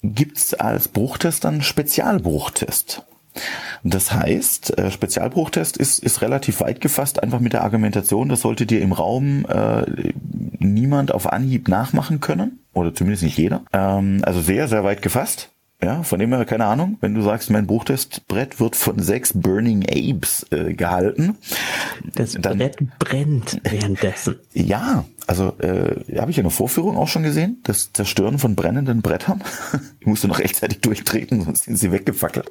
gibt's 0.02 0.54
als 0.54 0.88
Bruchtest 0.88 1.44
dann 1.44 1.62
Spezialbruchtest. 1.62 3.04
Das 3.82 4.12
heißt, 4.12 4.78
äh, 4.78 4.90
Spezialbruchtest 4.90 5.76
ist, 5.76 5.98
ist 5.98 6.22
relativ 6.22 6.60
weit 6.60 6.80
gefasst, 6.80 7.22
einfach 7.22 7.40
mit 7.40 7.52
der 7.52 7.64
Argumentation, 7.64 8.28
das 8.28 8.42
sollte 8.42 8.66
dir 8.66 8.80
im 8.80 8.92
Raum 8.92 9.46
äh, 9.46 10.12
niemand 10.58 11.12
auf 11.12 11.32
Anhieb 11.32 11.68
nachmachen 11.68 12.20
können, 12.20 12.60
oder 12.74 12.94
zumindest 12.94 13.22
nicht 13.22 13.38
jeder. 13.38 13.62
Ähm, 13.72 14.20
also 14.22 14.40
sehr, 14.40 14.68
sehr 14.68 14.84
weit 14.84 15.02
gefasst. 15.02 15.48
Ja, 15.82 16.04
von 16.04 16.20
dem 16.20 16.32
her, 16.32 16.44
keine 16.44 16.66
Ahnung, 16.66 16.96
wenn 17.00 17.12
du 17.12 17.22
sagst, 17.22 17.50
mein 17.50 17.66
Bruchtestbrett 17.66 18.60
wird 18.60 18.76
von 18.76 19.00
sechs 19.00 19.32
Burning 19.34 19.84
Apes 19.88 20.46
äh, 20.52 20.74
gehalten. 20.74 21.36
Das 22.14 22.36
dann, 22.38 22.58
Brett 22.58 22.76
brennt 23.00 23.60
währenddessen. 23.64 24.36
Ja, 24.52 25.04
also 25.26 25.54
äh, 25.58 26.18
habe 26.18 26.30
ich 26.30 26.38
in 26.38 26.44
der 26.44 26.50
Vorführung 26.50 26.96
auch 26.96 27.08
schon 27.08 27.22
gesehen, 27.22 27.60
das 27.64 27.92
Zerstören 27.92 28.38
von 28.38 28.54
brennenden 28.54 29.02
Brettern. 29.02 29.42
Ich 30.02 30.06
musste 30.08 30.26
noch 30.26 30.40
rechtzeitig 30.40 30.80
durchtreten, 30.80 31.42
sonst 31.44 31.62
sind 31.62 31.76
sie 31.76 31.92
weggefackelt. 31.92 32.50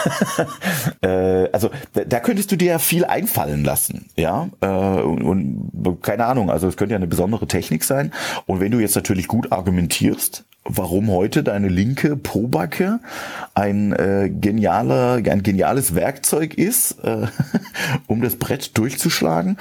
äh, 1.00 1.50
also 1.50 1.70
da, 1.94 2.04
da 2.04 2.20
könntest 2.20 2.52
du 2.52 2.56
dir 2.56 2.72
ja 2.72 2.78
viel 2.78 3.06
einfallen 3.06 3.64
lassen, 3.64 4.10
ja. 4.16 4.50
Äh, 4.60 4.66
und, 4.66 5.22
und 5.22 6.02
keine 6.02 6.26
Ahnung, 6.26 6.50
also 6.50 6.68
es 6.68 6.76
könnte 6.76 6.92
ja 6.92 6.96
eine 6.96 7.06
besondere 7.06 7.48
Technik 7.48 7.84
sein. 7.84 8.12
Und 8.44 8.60
wenn 8.60 8.70
du 8.70 8.80
jetzt 8.80 8.96
natürlich 8.96 9.28
gut 9.28 9.50
argumentierst, 9.50 10.44
warum 10.64 11.10
heute 11.10 11.42
deine 11.42 11.68
linke 11.68 12.16
Pobacke 12.16 13.00
ein 13.54 13.92
äh, 13.92 14.30
genialer, 14.30 15.14
ein 15.14 15.42
geniales 15.42 15.94
Werkzeug 15.94 16.54
ist, 16.54 17.02
äh, 17.02 17.26
um 18.06 18.22
das 18.22 18.36
Brett 18.36 18.76
durchzuschlagen. 18.78 19.58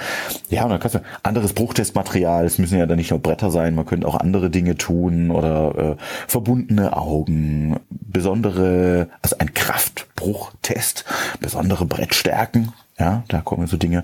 Ja, 0.50 0.64
und 0.64 0.70
dann 0.70 0.80
kannst 0.80 0.96
du 0.96 1.04
anderes 1.24 1.54
Bruchtestmaterial, 2.02 2.46
es 2.46 2.58
müssen 2.58 2.78
ja 2.78 2.86
dann 2.86 2.98
nicht 2.98 3.12
nur 3.12 3.20
Bretter 3.20 3.52
sein, 3.52 3.76
man 3.76 3.86
könnte 3.86 4.08
auch 4.08 4.16
andere 4.16 4.50
Dinge 4.50 4.76
tun 4.76 5.32
oder 5.32 5.98
äh, 5.98 6.04
verbundene 6.28 6.96
Augen, 6.96 7.80
besondere, 7.90 9.10
also 9.22 9.38
ein 9.40 9.54
Kraftbruchtest, 9.54 11.06
besondere 11.40 11.86
Brettstärken, 11.86 12.74
ja, 13.00 13.24
da 13.28 13.42
kommen 13.42 13.68
so 13.68 13.78
Dinge. 13.78 14.04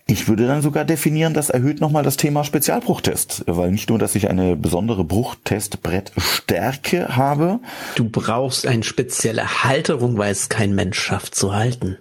Ich 0.06 0.28
würde 0.28 0.46
dann 0.46 0.62
sogar 0.62 0.84
definieren, 0.84 1.32
das 1.32 1.48
erhöht 1.48 1.80
nochmal 1.80 2.02
das 2.02 2.16
Thema 2.16 2.44
Spezialbruchtest, 2.44 3.44
weil 3.46 3.70
nicht 3.70 3.88
nur, 3.88 3.98
dass 3.98 4.14
ich 4.14 4.28
eine 4.28 4.56
besondere 4.56 5.04
Bruchtestbrettstärke 5.04 7.16
habe. 7.16 7.60
Du 7.94 8.08
brauchst 8.08 8.66
eine 8.66 8.82
spezielle 8.82 9.64
Halterung, 9.64 10.18
weil 10.18 10.32
es 10.32 10.48
kein 10.48 10.74
Mensch 10.74 10.98
schafft 10.98 11.34
zu 11.34 11.54
halten. 11.54 11.98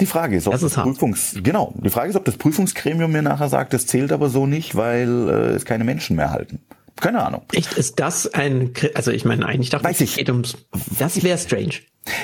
Die 0.00 0.06
Frage 0.06 0.36
ist, 0.36 0.46
ob 0.46 0.52
das, 0.52 0.62
ist 0.62 0.76
das 0.76 0.84
Prüfungs 0.84 1.36
genau, 1.42 1.74
die 1.76 1.90
Frage 1.90 2.10
ist, 2.10 2.16
ob 2.16 2.24
das 2.24 2.36
Prüfungsgremium 2.36 3.12
mir 3.12 3.22
nachher 3.22 3.48
sagt, 3.48 3.72
das 3.72 3.86
zählt 3.86 4.12
aber 4.12 4.28
so 4.28 4.46
nicht, 4.46 4.74
weil 4.74 5.28
äh, 5.28 5.32
es 5.54 5.64
keine 5.64 5.84
Menschen 5.84 6.16
mehr 6.16 6.30
halten. 6.30 6.60
Keine 7.00 7.24
Ahnung. 7.24 7.42
Echt, 7.52 7.74
ist 7.74 7.98
das 7.98 8.32
ein, 8.34 8.72
also 8.94 9.10
ich 9.10 9.24
meine, 9.24 9.46
eigentlich 9.46 9.70
dachte 9.70 9.84
Weiß 9.84 10.00
ich, 10.00 10.10
es 10.10 10.16
geht 10.16 10.28
ums, 10.28 10.56
das 10.98 11.22
wäre 11.22 11.38
strange. 11.38 11.74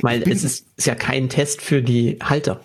Weil 0.03 0.23
es 0.23 0.43
ist, 0.43 0.67
ist 0.77 0.87
ja 0.87 0.95
kein 0.95 1.29
Test 1.29 1.61
für 1.63 1.83
die 1.83 2.19
Halter. 2.23 2.61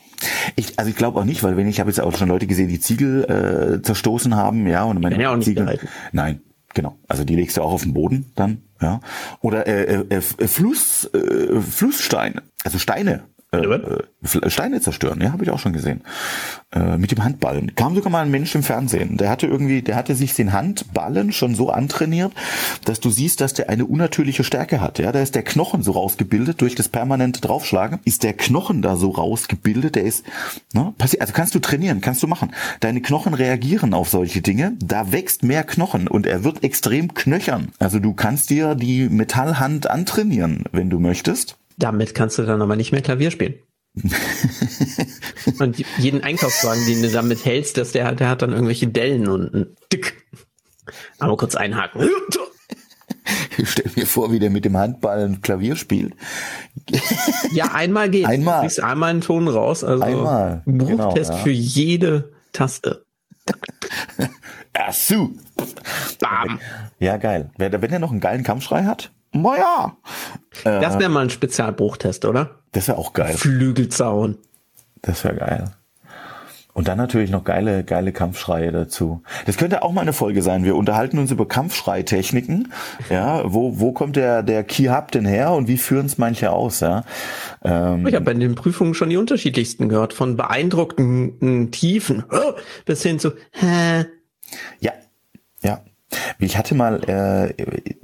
Ich, 0.56 0.78
also 0.78 0.90
ich 0.90 0.96
glaube 0.96 1.20
auch 1.20 1.26
nicht, 1.26 1.44
weil 1.44 1.58
wenn 1.58 1.68
ich 1.68 1.80
habe 1.80 1.90
jetzt 1.90 2.00
auch 2.00 2.16
schon 2.16 2.30
Leute 2.30 2.48
gesehen, 2.48 2.68
die 2.68 2.80
Ziegel 2.80 3.80
äh, 3.80 3.82
zerstoßen 3.82 4.36
haben, 4.36 4.68
ja, 4.68 4.84
und 4.84 5.02
meine 5.02 5.20
ja 5.22 5.32
auch 5.32 5.36
nicht 5.36 5.46
Ziegel. 5.46 5.64
gehalten. 5.64 5.88
Nein, 6.12 6.42
genau. 6.74 6.98
Also 7.08 7.24
die 7.24 7.36
legst 7.36 7.58
du 7.58 7.62
auch 7.62 7.74
auf 7.74 7.84
den 7.84 7.94
Boden 7.94 8.32
dann, 8.36 8.64
ja. 8.82 9.02
Oder 9.42 9.68
äh, 9.68 9.96
äh, 9.96 10.18
äh 10.18 10.22
Fluss, 10.22 11.10
äh, 11.14 11.60
Flusssteine, 11.60 12.44
also 12.64 12.78
Steine 12.78 13.24
äh, 13.52 13.58
äh, 13.58 14.50
Steine 14.50 14.80
zerstören, 14.80 15.20
ja, 15.22 15.34
habe 15.34 15.44
ich 15.44 15.50
auch 15.50 15.60
schon 15.60 15.74
gesehen. 15.74 16.02
Äh, 16.74 16.98
mit 16.98 17.12
dem 17.12 17.24
Handballen. 17.24 17.76
Kam 17.76 17.96
sogar 17.96 18.10
mal 18.10 18.22
ein 18.22 18.32
Mensch 18.32 18.56
im 18.56 18.64
Fernsehen. 18.64 19.18
Der 19.18 19.30
hatte 19.30 19.46
irgendwie, 19.46 19.82
der 19.82 19.98
hatte 19.98 20.16
sich 20.16 20.34
den 20.34 20.54
Handballen 20.54 21.34
schon 21.34 21.54
so 21.54 21.70
antrainiert, 21.70 22.32
dass 22.86 23.02
du 23.02 23.10
siehst, 23.10 23.42
dass 23.42 23.54
der 23.54 23.70
eine 23.70 23.86
unnatürliche 23.86 24.46
Stärke 24.46 24.80
hat. 24.80 25.00
Ja, 25.00 25.12
da 25.12 25.22
ist 25.22 25.36
der 25.36 25.44
Knochen 25.44 25.84
so 25.84 25.92
rausgebildet 25.92 26.62
durch 26.62 26.76
das 26.76 26.88
permanente 26.88 27.42
Draufschlagen. 27.42 28.00
Ist 28.06 28.24
der 28.24 28.34
Knochen 28.34 28.82
da 28.82 28.96
so 28.96 29.10
rausgebildet? 29.10 29.96
Der 29.96 30.04
ist, 30.04 30.24
ne, 30.74 30.94
passiert. 30.98 31.22
Also 31.22 31.34
kannst 31.34 31.54
du 31.54 31.60
trainieren, 31.60 32.00
kannst 32.00 32.24
du 32.24 32.28
machen. 32.28 32.54
Deine 32.80 33.02
Knochen 33.02 33.34
reagieren 33.34 33.94
auf 33.94 34.08
solche 34.08 34.42
Dinge. 34.42 34.78
Da 34.80 35.12
wächst 35.12 35.44
mehr 35.44 35.66
Knochen 35.66 36.08
und 36.08 36.26
er 36.26 36.46
wird 36.46 36.64
extrem 36.64 37.14
knöchern. 37.14 37.74
Also 37.80 38.00
du 38.00 38.14
kannst 38.14 38.50
dir 38.50 38.76
die 38.76 39.10
Metallhand 39.10 39.90
antrainieren, 39.90 40.64
wenn 40.72 40.90
du 40.90 41.00
möchtest. 41.00 41.58
Damit 41.82 42.14
kannst 42.14 42.38
du 42.38 42.44
dann 42.44 42.62
aber 42.62 42.76
nicht 42.76 42.92
mehr 42.92 43.02
Klavier 43.02 43.32
spielen. 43.32 43.56
und 45.60 45.84
jeden 45.98 46.24
Einkaufswagen, 46.24 46.86
den 46.86 47.02
du 47.02 47.10
damit 47.10 47.44
hältst, 47.44 47.78
dass 47.78 47.92
der, 47.92 48.14
der 48.14 48.30
hat 48.30 48.42
dann 48.42 48.54
irgendwelche 48.54 48.88
Dellen 48.88 49.28
und 49.28 49.76
dick. 49.92 50.26
Aber 51.20 51.36
kurz 51.38 51.56
einhaken. 51.56 52.10
Ich 53.58 53.70
stell 53.70 53.92
mir 53.96 54.08
vor, 54.08 54.32
wie 54.32 54.40
der 54.40 54.50
mit 54.50 54.64
dem 54.66 54.78
Handball 54.78 55.24
ein 55.24 55.42
Klavier 55.42 55.76
spielt. 55.76 56.14
Ja, 57.52 57.74
einmal 57.74 58.10
geht. 58.10 58.26
Einmal. 58.26 58.56
Du 58.56 58.62
kriegst 58.62 58.82
einmal 58.82 59.10
einen 59.10 59.22
Ton 59.22 59.48
raus. 59.48 59.84
Also 59.84 60.04
einmal. 60.04 60.64
Bruchtest 60.66 61.30
genau, 61.30 61.38
ja. 61.38 61.44
für 61.44 61.52
jede 61.52 62.32
Taste. 62.54 63.06
Ach 64.74 64.94
so. 64.94 65.32
Bam. 66.20 66.60
Ja, 67.00 67.18
geil. 67.18 67.52
Wenn 67.58 67.92
er 67.92 68.00
noch 68.00 68.12
einen 68.12 68.22
geilen 68.22 68.44
Kampfschrei 68.44 68.86
hat, 68.86 69.12
naja. 69.34 69.98
Das 70.64 71.00
wäre 71.00 71.10
mal 71.10 71.24
ein 71.24 71.30
Spezialbruchtest, 71.30 72.26
oder? 72.26 72.62
Das 72.72 72.88
wäre 72.88 72.98
auch 72.98 73.14
geil. 73.14 73.34
Flügelzaun. 73.34 74.38
Das 75.02 75.24
wäre 75.24 75.36
geil. 75.36 75.72
Und 76.74 76.88
dann 76.88 76.98
natürlich 76.98 77.30
noch 77.30 77.44
geile, 77.44 77.84
geile 77.84 78.14
Kampfschreie 78.14 78.72
dazu. 78.72 79.24
Das 79.46 79.58
könnte 79.58 79.84
auch 79.84 79.92
mal 79.92 80.02
eine 80.02 80.14
Folge 80.14 80.42
sein. 80.42 80.64
Wir 80.64 80.76
unterhalten 80.78 81.20
uns 81.20 81.32
über 81.32 81.46
Kampfschreitechniken. 81.46 82.72
Ja, 83.10 83.44
wo, 83.46 83.80
wo 83.80 83.92
kommt 83.92 84.16
der, 84.16 84.42
der 84.42 84.64
Key-Hub 84.64 85.12
denn 85.12 85.26
her 85.26 85.52
und 85.52 85.68
wie 85.68 85.78
führen 85.78 86.06
es 86.06 86.18
manche 86.18 86.52
aus? 86.52 86.80
Ja? 86.80 87.04
Ähm, 87.64 88.08
ich 88.08 88.16
habe 88.16 88.24
bei 88.24 88.34
den 88.34 88.56
Prüfungen 88.56 88.94
schon 88.94 89.10
die 89.10 89.18
unterschiedlichsten 89.18 89.90
gehört. 89.90 90.14
Von 90.14 90.38
beeindruckenden 90.38 91.72
Tiefen 91.72 92.24
bis 92.86 93.04
hin 93.04 93.20
zu, 93.20 93.34
hä? 93.52 94.06
Ja. 94.80 94.94
Ich 96.42 96.58
hatte 96.58 96.74
mal 96.74 97.04
äh, 97.08 97.54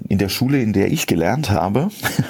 in 0.07 0.19
der 0.19 0.29
Schule, 0.29 0.61
in 0.61 0.71
der 0.71 0.91
ich 0.91 1.07
gelernt 1.07 1.49
habe, 1.49 1.89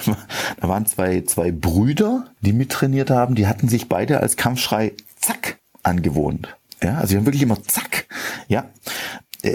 da 0.62 0.68
waren 0.70 0.86
zwei, 0.86 1.22
zwei 1.22 1.52
Brüder, 1.52 2.26
die 2.40 2.54
mittrainiert 2.54 3.10
haben, 3.10 3.36
die 3.36 3.46
hatten 3.46 3.68
sich 3.68 3.90
beide 3.90 4.22
als 4.22 4.38
Kampfschrei 4.38 4.94
Zack 5.20 5.60
angewohnt. 5.84 6.56
Ja, 6.82 6.96
also 6.96 7.12
die 7.12 7.18
haben 7.18 7.26
wirklich 7.26 7.44
immer 7.44 7.62
Zack. 7.64 8.06
Ja, 8.48 8.70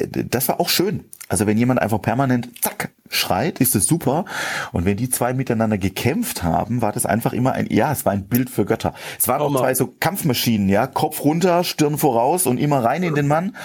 das 0.08 0.48
war 0.48 0.60
auch 0.60 0.68
schön. 0.68 1.04
Also 1.28 1.46
wenn 1.46 1.56
jemand 1.56 1.80
einfach 1.80 2.02
permanent 2.02 2.62
zack 2.62 2.90
schreit, 3.08 3.60
ist 3.60 3.74
es 3.74 3.86
super. 3.86 4.24
Und 4.72 4.84
wenn 4.84 4.96
die 4.96 5.08
zwei 5.08 5.34
miteinander 5.34 5.78
gekämpft 5.78 6.42
haben, 6.42 6.82
war 6.82 6.92
das 6.92 7.06
einfach 7.06 7.32
immer 7.32 7.52
ein, 7.52 7.66
ja, 7.70 7.92
es 7.92 8.04
war 8.04 8.12
ein 8.12 8.24
Bild 8.24 8.50
für 8.50 8.64
Götter. 8.64 8.94
Es 9.18 9.28
waren 9.28 9.40
auch 9.40 9.58
zwei 9.58 9.74
so 9.74 9.94
Kampfmaschinen, 10.00 10.68
ja, 10.68 10.86
Kopf 10.86 11.24
runter, 11.24 11.64
Stirn 11.64 11.98
voraus 11.98 12.46
und 12.46 12.58
immer 12.58 12.84
rein 12.84 13.02
in 13.02 13.14
den 13.14 13.28
Mann. 13.28 13.56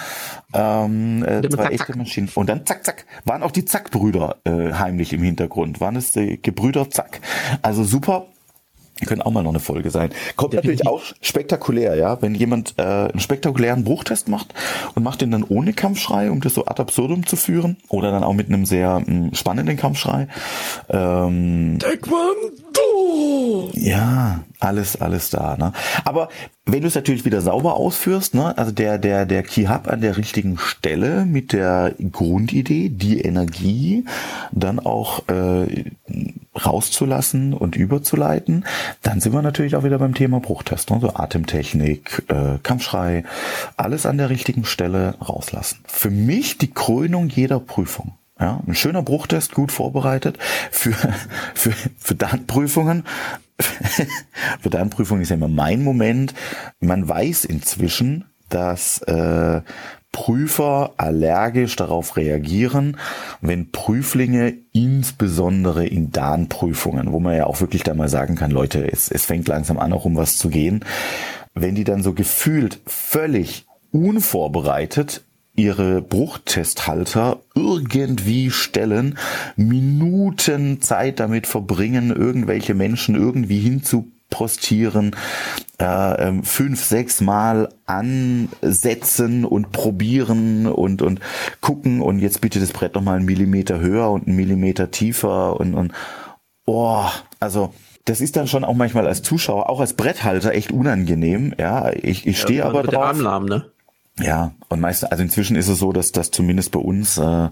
Ähm, 0.52 1.24
äh, 1.24 1.48
zwei 1.48 1.64
zack, 1.64 1.72
echte 1.72 1.98
Maschinen. 1.98 2.30
Und 2.34 2.48
dann 2.48 2.64
zack, 2.66 2.84
zack, 2.84 3.06
waren 3.24 3.42
auch 3.42 3.50
die 3.50 3.64
Zackbrüder 3.64 4.36
äh, 4.44 4.72
heimlich 4.74 5.12
im 5.12 5.22
Hintergrund, 5.22 5.80
waren 5.80 5.96
es 5.96 6.12
die 6.12 6.40
Gebrüder 6.40 6.90
Zack. 6.90 7.20
Also 7.62 7.84
super, 7.84 8.26
können 9.06 9.22
auch 9.22 9.30
mal 9.30 9.42
noch 9.42 9.50
eine 9.50 9.60
Folge 9.60 9.90
sein. 9.90 10.10
Kommt 10.36 10.54
Definitiv. 10.54 10.84
natürlich 10.84 10.86
auch 10.86 11.14
spektakulär, 11.20 11.94
ja. 11.96 12.20
Wenn 12.20 12.34
jemand 12.34 12.74
äh, 12.78 12.82
einen 12.82 13.20
spektakulären 13.20 13.84
Bruchtest 13.84 14.28
macht 14.28 14.54
und 14.94 15.02
macht 15.02 15.20
den 15.20 15.30
dann 15.30 15.44
ohne 15.44 15.72
Kampfschrei, 15.72 16.30
um 16.30 16.40
das 16.40 16.54
so 16.54 16.66
ad 16.66 16.80
absurdum 16.80 17.26
zu 17.26 17.36
führen, 17.36 17.76
oder 17.88 18.10
dann 18.10 18.24
auch 18.24 18.34
mit 18.34 18.48
einem 18.48 18.66
sehr 18.66 19.00
mh, 19.00 19.06
hm, 19.06 19.34
spannenden 19.34 19.76
Kampfschrei. 19.76 20.28
Ähm, 20.88 21.78
Taekwondo! 21.78 22.67
Ja, 23.74 24.44
alles, 24.60 25.00
alles 25.00 25.30
da. 25.30 25.56
Ne? 25.56 25.72
Aber 26.04 26.28
wenn 26.66 26.82
du 26.82 26.88
es 26.88 26.94
natürlich 26.94 27.24
wieder 27.24 27.40
sauber 27.40 27.74
ausführst, 27.76 28.34
ne, 28.34 28.56
also 28.58 28.72
der, 28.72 28.98
der, 28.98 29.24
der 29.24 29.42
Key 29.42 29.66
Hub 29.66 29.88
an 29.88 30.00
der 30.00 30.16
richtigen 30.16 30.58
Stelle 30.58 31.24
mit 31.24 31.52
der 31.52 31.94
Grundidee, 32.12 32.88
die 32.88 33.20
Energie 33.20 34.04
dann 34.52 34.78
auch 34.78 35.26
äh, 35.28 35.84
rauszulassen 36.54 37.54
und 37.54 37.76
überzuleiten, 37.76 38.64
dann 39.02 39.20
sind 39.20 39.32
wir 39.32 39.42
natürlich 39.42 39.76
auch 39.76 39.84
wieder 39.84 39.98
beim 39.98 40.14
Thema 40.14 40.40
Bruchtest, 40.40 40.90
ne? 40.90 40.98
so 41.00 41.14
Atemtechnik, 41.14 42.24
äh, 42.28 42.58
Kampfschrei, 42.62 43.24
alles 43.76 44.06
an 44.06 44.18
der 44.18 44.28
richtigen 44.28 44.64
Stelle 44.64 45.14
rauslassen. 45.20 45.78
Für 45.86 46.10
mich 46.10 46.58
die 46.58 46.70
Krönung 46.70 47.28
jeder 47.28 47.60
Prüfung. 47.60 48.17
Ja, 48.40 48.60
ein 48.66 48.74
schöner 48.74 49.02
Bruchtest, 49.02 49.52
gut 49.54 49.72
vorbereitet 49.72 50.38
für, 50.70 50.94
für, 51.54 51.72
für 51.98 52.14
Dartprüfungen. 52.14 53.04
für 54.60 54.70
Dartprüfungen 54.70 55.22
ist 55.22 55.30
ja 55.30 55.36
immer 55.36 55.48
mein 55.48 55.82
Moment. 55.82 56.34
Man 56.78 57.08
weiß 57.08 57.44
inzwischen, 57.44 58.26
dass 58.48 59.02
äh, 59.02 59.60
Prüfer 60.12 60.94
allergisch 60.96 61.76
darauf 61.76 62.16
reagieren, 62.16 62.96
wenn 63.40 63.70
Prüflinge 63.70 64.54
insbesondere 64.72 65.86
in 65.86 66.12
Darnprüfungen, 66.12 67.12
wo 67.12 67.20
man 67.20 67.36
ja 67.36 67.46
auch 67.46 67.60
wirklich 67.60 67.82
da 67.82 67.92
mal 67.94 68.08
sagen 68.08 68.34
kann, 68.34 68.50
Leute, 68.50 68.90
es, 68.90 69.10
es 69.10 69.26
fängt 69.26 69.48
langsam 69.48 69.78
an, 69.78 69.92
auch 69.92 70.04
um 70.04 70.16
was 70.16 70.38
zu 70.38 70.48
gehen, 70.48 70.84
wenn 71.54 71.74
die 71.74 71.84
dann 71.84 72.02
so 72.02 72.14
gefühlt 72.14 72.80
völlig 72.86 73.66
unvorbereitet 73.90 75.24
ihre 75.58 76.00
Bruchtesthalter 76.00 77.40
irgendwie 77.54 78.50
stellen, 78.50 79.18
Minuten 79.56 80.80
Zeit 80.80 81.18
damit 81.18 81.46
verbringen, 81.46 82.10
irgendwelche 82.14 82.74
Menschen 82.74 83.16
irgendwie 83.16 83.58
hinzu 83.58 84.08
postieren, 84.30 85.16
äh, 85.80 86.28
ähm, 86.28 86.44
fünf, 86.44 86.84
sechs 86.84 87.20
Mal 87.20 87.70
ansetzen 87.86 89.44
und 89.44 89.72
probieren 89.72 90.66
und, 90.66 91.02
und 91.02 91.20
gucken 91.60 92.02
und 92.02 92.20
jetzt 92.20 92.40
bitte 92.40 92.60
das 92.60 92.72
Brett 92.72 92.94
nochmal 92.94 93.16
einen 93.16 93.24
Millimeter 93.24 93.80
höher 93.80 94.10
und 94.10 94.26
einen 94.26 94.36
Millimeter 94.36 94.90
tiefer 94.90 95.58
und, 95.58 95.74
und 95.74 95.92
oh, 96.66 97.04
also 97.40 97.72
das 98.04 98.20
ist 98.20 98.36
dann 98.36 98.46
schon 98.46 98.64
auch 98.64 98.74
manchmal 98.74 99.06
als 99.06 99.22
Zuschauer, 99.22 99.68
auch 99.68 99.80
als 99.80 99.94
Bretthalter 99.94 100.52
echt 100.52 100.72
unangenehm. 100.72 101.54
Ja, 101.58 101.90
ich, 101.92 102.26
ich 102.26 102.40
stehe 102.40 102.60
ja, 102.60 102.66
aber 102.66 102.82
drauf. 102.82 103.04
Armlahm, 103.04 103.46
ne? 103.46 103.70
Ja, 104.20 104.52
und 104.68 104.80
meistens, 104.80 105.10
also 105.10 105.22
inzwischen 105.22 105.56
ist 105.56 105.68
es 105.68 105.78
so, 105.78 105.92
dass, 105.92 106.12
dass 106.12 106.30
zumindest 106.30 106.72
bei 106.72 106.80
uns 106.80 107.18
äh, 107.18 107.48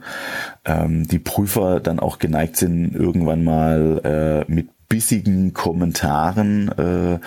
ähm, 0.65 1.07
die 1.07 1.19
Prüfer 1.19 1.81
dann 1.81 2.01
auch 2.01 2.19
geneigt 2.19 2.57
sind, 2.57 2.95
irgendwann 2.95 3.45
mal 3.45 4.45
äh, 4.49 4.53
mit 4.53 4.69
bissigen 4.89 5.53
Kommentaren 5.53 6.69
äh, 6.69 7.19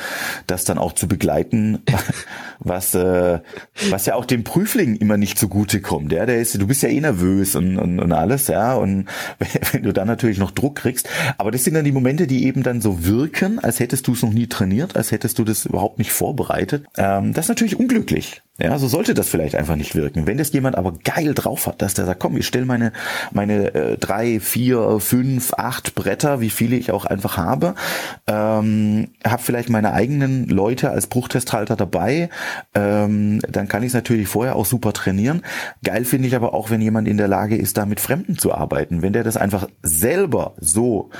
das 0.47 0.63
dann 0.63 0.77
auch 0.77 0.93
zu 0.93 1.07
begleiten, 1.07 1.79
was 2.59 2.95
äh, 2.95 3.39
was 3.89 4.05
ja 4.05 4.15
auch 4.15 4.25
dem 4.25 4.43
Prüfling 4.43 4.95
immer 4.95 5.17
nicht 5.17 5.37
zugute 5.37 5.81
kommt. 5.81 6.11
Ja, 6.11 6.25
der 6.25 6.39
ist, 6.39 6.59
du 6.59 6.67
bist 6.67 6.83
ja 6.83 6.89
eh 6.89 7.01
nervös 7.01 7.55
und, 7.55 7.77
und, 7.77 7.99
und 7.99 8.11
alles, 8.11 8.47
ja, 8.47 8.75
und 8.75 9.07
wenn 9.71 9.83
du 9.83 9.93
dann 9.93 10.07
natürlich 10.07 10.37
noch 10.37 10.51
Druck 10.51 10.77
kriegst, 10.77 11.09
aber 11.37 11.51
das 11.51 11.63
sind 11.63 11.73
dann 11.73 11.85
die 11.85 11.91
Momente, 11.91 12.27
die 12.27 12.45
eben 12.45 12.63
dann 12.63 12.81
so 12.81 13.05
wirken, 13.05 13.59
als 13.59 13.79
hättest 13.79 14.07
du 14.07 14.13
es 14.13 14.21
noch 14.21 14.33
nie 14.33 14.47
trainiert, 14.47 14.95
als 14.95 15.11
hättest 15.11 15.37
du 15.39 15.43
das 15.43 15.65
überhaupt 15.65 15.97
nicht 15.97 16.11
vorbereitet. 16.11 16.85
Ähm, 16.97 17.33
das 17.33 17.45
ist 17.45 17.49
natürlich 17.49 17.77
unglücklich. 17.77 18.41
Ja, 18.61 18.77
so 18.77 18.87
sollte 18.87 19.13
das 19.13 19.29
vielleicht 19.29 19.55
einfach 19.55 19.77
nicht 19.77 19.95
wirken. 19.95 20.27
Wenn 20.27 20.37
das 20.37 20.51
jemand 20.51 20.77
aber 20.77 20.93
geil 21.03 21.33
drauf 21.33 21.65
hat, 21.65 21.81
dass 21.81 21.93
der 21.93 22.05
sagt, 22.05 22.19
komm, 22.19 22.35
ich 22.35 22.45
stelle 22.45 22.65
meine 22.65 22.91
meine 23.31 23.73
äh, 23.73 23.97
drei, 23.97 24.39
vier, 24.41 24.99
fünf, 24.99 25.53
acht 25.53 25.95
Bretter, 25.95 26.41
wie 26.41 26.49
viele 26.49 26.75
ich 26.75 26.91
auch 26.91 27.05
einfach 27.05 27.37
habe, 27.37 27.75
ähm, 28.27 29.09
habe 29.25 29.41
vielleicht 29.41 29.69
meine 29.69 29.93
eigenen 29.93 30.47
Leute 30.49 30.89
als 30.89 31.07
Bruchtesthalter 31.07 31.77
dabei, 31.77 32.29
ähm, 32.75 33.39
dann 33.49 33.69
kann 33.69 33.83
ich 33.83 33.87
es 33.87 33.93
natürlich 33.93 34.27
vorher 34.27 34.57
auch 34.57 34.65
super 34.65 34.91
trainieren. 34.91 35.41
Geil 35.83 36.03
finde 36.03 36.27
ich 36.27 36.35
aber 36.35 36.53
auch, 36.53 36.69
wenn 36.69 36.81
jemand 36.81 37.07
in 37.07 37.17
der 37.17 37.29
Lage 37.29 37.55
ist, 37.55 37.77
da 37.77 37.85
mit 37.85 38.01
Fremden 38.01 38.37
zu 38.37 38.53
arbeiten. 38.53 39.01
Wenn 39.01 39.13
der 39.13 39.23
das 39.23 39.37
einfach 39.37 39.69
selber 39.83 40.53
so 40.59 41.11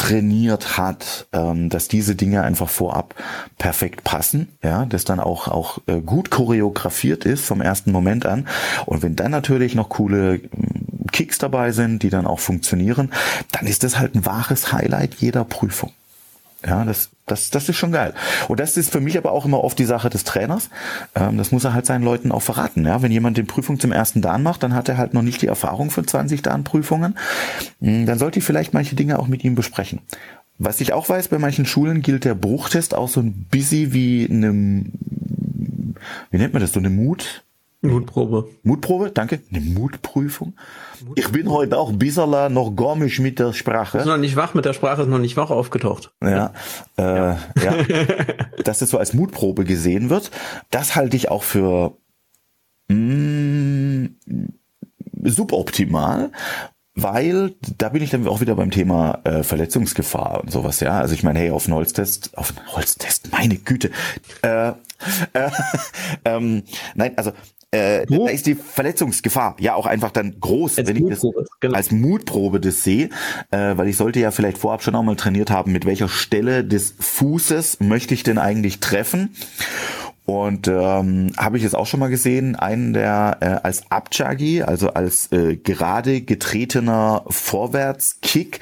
trainiert 0.00 0.78
hat, 0.78 1.26
ähm, 1.34 1.68
dass 1.68 1.86
diese 1.86 2.16
Dinge 2.16 2.42
einfach 2.42 2.70
vorab 2.70 3.14
perfekt 3.58 4.02
passen, 4.02 4.48
ja, 4.62 4.86
das 4.86 5.04
dann 5.04 5.20
auch 5.20 5.46
auch 5.48 5.78
äh, 5.88 6.00
gut 6.00 6.30
choreografiert 6.30 7.26
ist 7.26 7.44
vom 7.44 7.60
ersten 7.60 7.92
Moment 7.92 8.24
an 8.24 8.48
und 8.86 9.02
wenn 9.02 9.14
dann 9.14 9.30
natürlich 9.30 9.74
noch 9.74 9.90
coole 9.90 10.38
mm, 10.38 11.08
Kicks 11.12 11.36
dabei 11.36 11.72
sind, 11.72 12.02
die 12.02 12.08
dann 12.08 12.26
auch 12.26 12.40
funktionieren, 12.40 13.12
dann 13.52 13.66
ist 13.66 13.84
das 13.84 13.98
halt 13.98 14.14
ein 14.14 14.24
wahres 14.24 14.72
Highlight 14.72 15.16
jeder 15.16 15.44
Prüfung. 15.44 15.92
Ja, 16.66 16.84
das, 16.84 17.10
das, 17.26 17.50
das 17.50 17.68
ist 17.68 17.76
schon 17.76 17.92
geil. 17.92 18.12
Und 18.48 18.60
das 18.60 18.76
ist 18.76 18.90
für 18.90 19.00
mich 19.00 19.16
aber 19.16 19.32
auch 19.32 19.46
immer 19.46 19.64
oft 19.64 19.78
die 19.78 19.86
Sache 19.86 20.10
des 20.10 20.24
Trainers. 20.24 20.68
Ähm, 21.14 21.38
das 21.38 21.52
muss 21.52 21.64
er 21.64 21.72
halt 21.72 21.86
seinen 21.86 22.04
Leuten 22.04 22.32
auch 22.32 22.42
verraten. 22.42 22.84
Ja, 22.84 23.00
wenn 23.00 23.12
jemand 23.12 23.38
den 23.38 23.46
Prüfung 23.46 23.80
zum 23.80 23.92
ersten 23.92 24.20
Dan 24.20 24.42
macht, 24.42 24.62
dann 24.62 24.74
hat 24.74 24.88
er 24.88 24.98
halt 24.98 25.14
noch 25.14 25.22
nicht 25.22 25.40
die 25.40 25.46
Erfahrung 25.46 25.90
für 25.90 26.04
20 26.04 26.42
Dan-Prüfungen. 26.42 27.16
Hm, 27.80 28.04
dann 28.04 28.18
sollte 28.18 28.40
ich 28.40 28.44
vielleicht 28.44 28.74
manche 28.74 28.94
Dinge 28.94 29.18
auch 29.18 29.26
mit 29.26 29.42
ihm 29.42 29.54
besprechen. 29.54 30.00
Was 30.58 30.82
ich 30.82 30.92
auch 30.92 31.08
weiß, 31.08 31.28
bei 31.28 31.38
manchen 31.38 31.64
Schulen 31.64 32.02
gilt 32.02 32.26
der 32.26 32.34
Bruchtest 32.34 32.94
auch 32.94 33.08
so 33.08 33.20
ein 33.20 33.46
bisschen 33.50 33.94
wie 33.94 34.28
einem, 34.28 34.92
wie 36.30 36.36
nennt 36.36 36.52
man 36.52 36.60
das, 36.60 36.72
so 36.72 36.78
eine 36.78 36.90
Mut, 36.90 37.44
Mutprobe. 37.82 38.48
Mutprobe, 38.62 39.10
danke. 39.10 39.40
Eine 39.50 39.60
Mutprüfung. 39.62 40.54
Mutprobe. 41.00 41.20
Ich 41.20 41.28
bin 41.28 41.50
heute 41.50 41.78
auch 41.78 41.92
bisschen 41.92 42.52
noch 42.52 42.72
gormisch 42.76 43.20
mit 43.20 43.38
der 43.38 43.54
Sprache. 43.54 43.98
Ist 43.98 44.06
noch 44.06 44.18
nicht 44.18 44.36
wach 44.36 44.52
mit 44.52 44.66
der 44.66 44.74
Sprache, 44.74 45.02
ist 45.02 45.08
noch 45.08 45.18
nicht 45.18 45.38
wach 45.38 45.50
aufgetaucht. 45.50 46.12
Ja, 46.22 46.52
äh, 46.98 47.02
ja. 47.02 47.38
ja. 47.62 47.84
dass 48.64 48.82
es 48.82 48.90
so 48.90 48.98
als 48.98 49.14
Mutprobe 49.14 49.64
gesehen 49.64 50.10
wird, 50.10 50.30
das 50.70 50.94
halte 50.94 51.16
ich 51.16 51.30
auch 51.30 51.42
für 51.42 51.96
mh, 52.88 52.96
mm, 52.96 54.16
suboptimal, 55.24 56.32
weil 56.94 57.54
da 57.78 57.88
bin 57.88 58.02
ich 58.02 58.10
dann 58.10 58.28
auch 58.28 58.42
wieder 58.42 58.56
beim 58.56 58.70
Thema 58.70 59.20
äh, 59.24 59.42
Verletzungsgefahr 59.42 60.42
und 60.42 60.50
sowas, 60.50 60.80
ja. 60.80 60.98
Also 60.98 61.14
ich 61.14 61.22
meine, 61.22 61.38
hey, 61.38 61.50
auf 61.50 61.66
einen 61.66 61.76
Holztest, 61.76 62.36
auf 62.36 62.54
einen 62.54 62.74
Holztest, 62.74 63.32
meine 63.32 63.56
Güte. 63.56 63.90
Äh, 64.42 64.72
äh, 65.32 65.50
ähm, 66.26 66.62
nein, 66.94 67.16
also 67.16 67.32
äh, 67.72 68.04
da 68.06 68.28
ist 68.28 68.46
die 68.46 68.56
Verletzungsgefahr 68.56 69.56
ja 69.60 69.74
auch 69.74 69.86
einfach 69.86 70.10
dann 70.10 70.40
groß, 70.40 70.78
als 70.78 70.88
wenn 70.88 70.96
ich 70.96 71.08
das 71.08 71.24
genau. 71.60 71.74
als 71.74 71.92
Mutprobe 71.92 72.58
das 72.58 72.82
sehe, 72.82 73.10
äh, 73.50 73.76
weil 73.76 73.88
ich 73.88 73.96
sollte 73.96 74.18
ja 74.18 74.32
vielleicht 74.32 74.58
vorab 74.58 74.82
schon 74.82 74.96
auch 74.96 75.04
mal 75.04 75.14
trainiert 75.14 75.50
haben, 75.50 75.70
mit 75.70 75.84
welcher 75.84 76.08
Stelle 76.08 76.64
des 76.64 76.94
Fußes 76.98 77.78
möchte 77.80 78.14
ich 78.14 78.24
denn 78.24 78.38
eigentlich 78.38 78.80
treffen 78.80 79.30
und 80.30 80.68
ähm, 80.68 81.32
habe 81.36 81.56
ich 81.56 81.64
jetzt 81.64 81.74
auch 81.74 81.86
schon 81.86 81.98
mal 81.98 82.08
gesehen, 82.08 82.54
einen 82.54 82.92
der 82.92 83.38
äh, 83.40 83.46
als 83.66 83.90
Abchagi, 83.90 84.62
also 84.62 84.90
als 84.90 85.32
äh, 85.32 85.56
gerade 85.56 86.20
getretener 86.20 87.24
Vorwärtskick, 87.26 88.60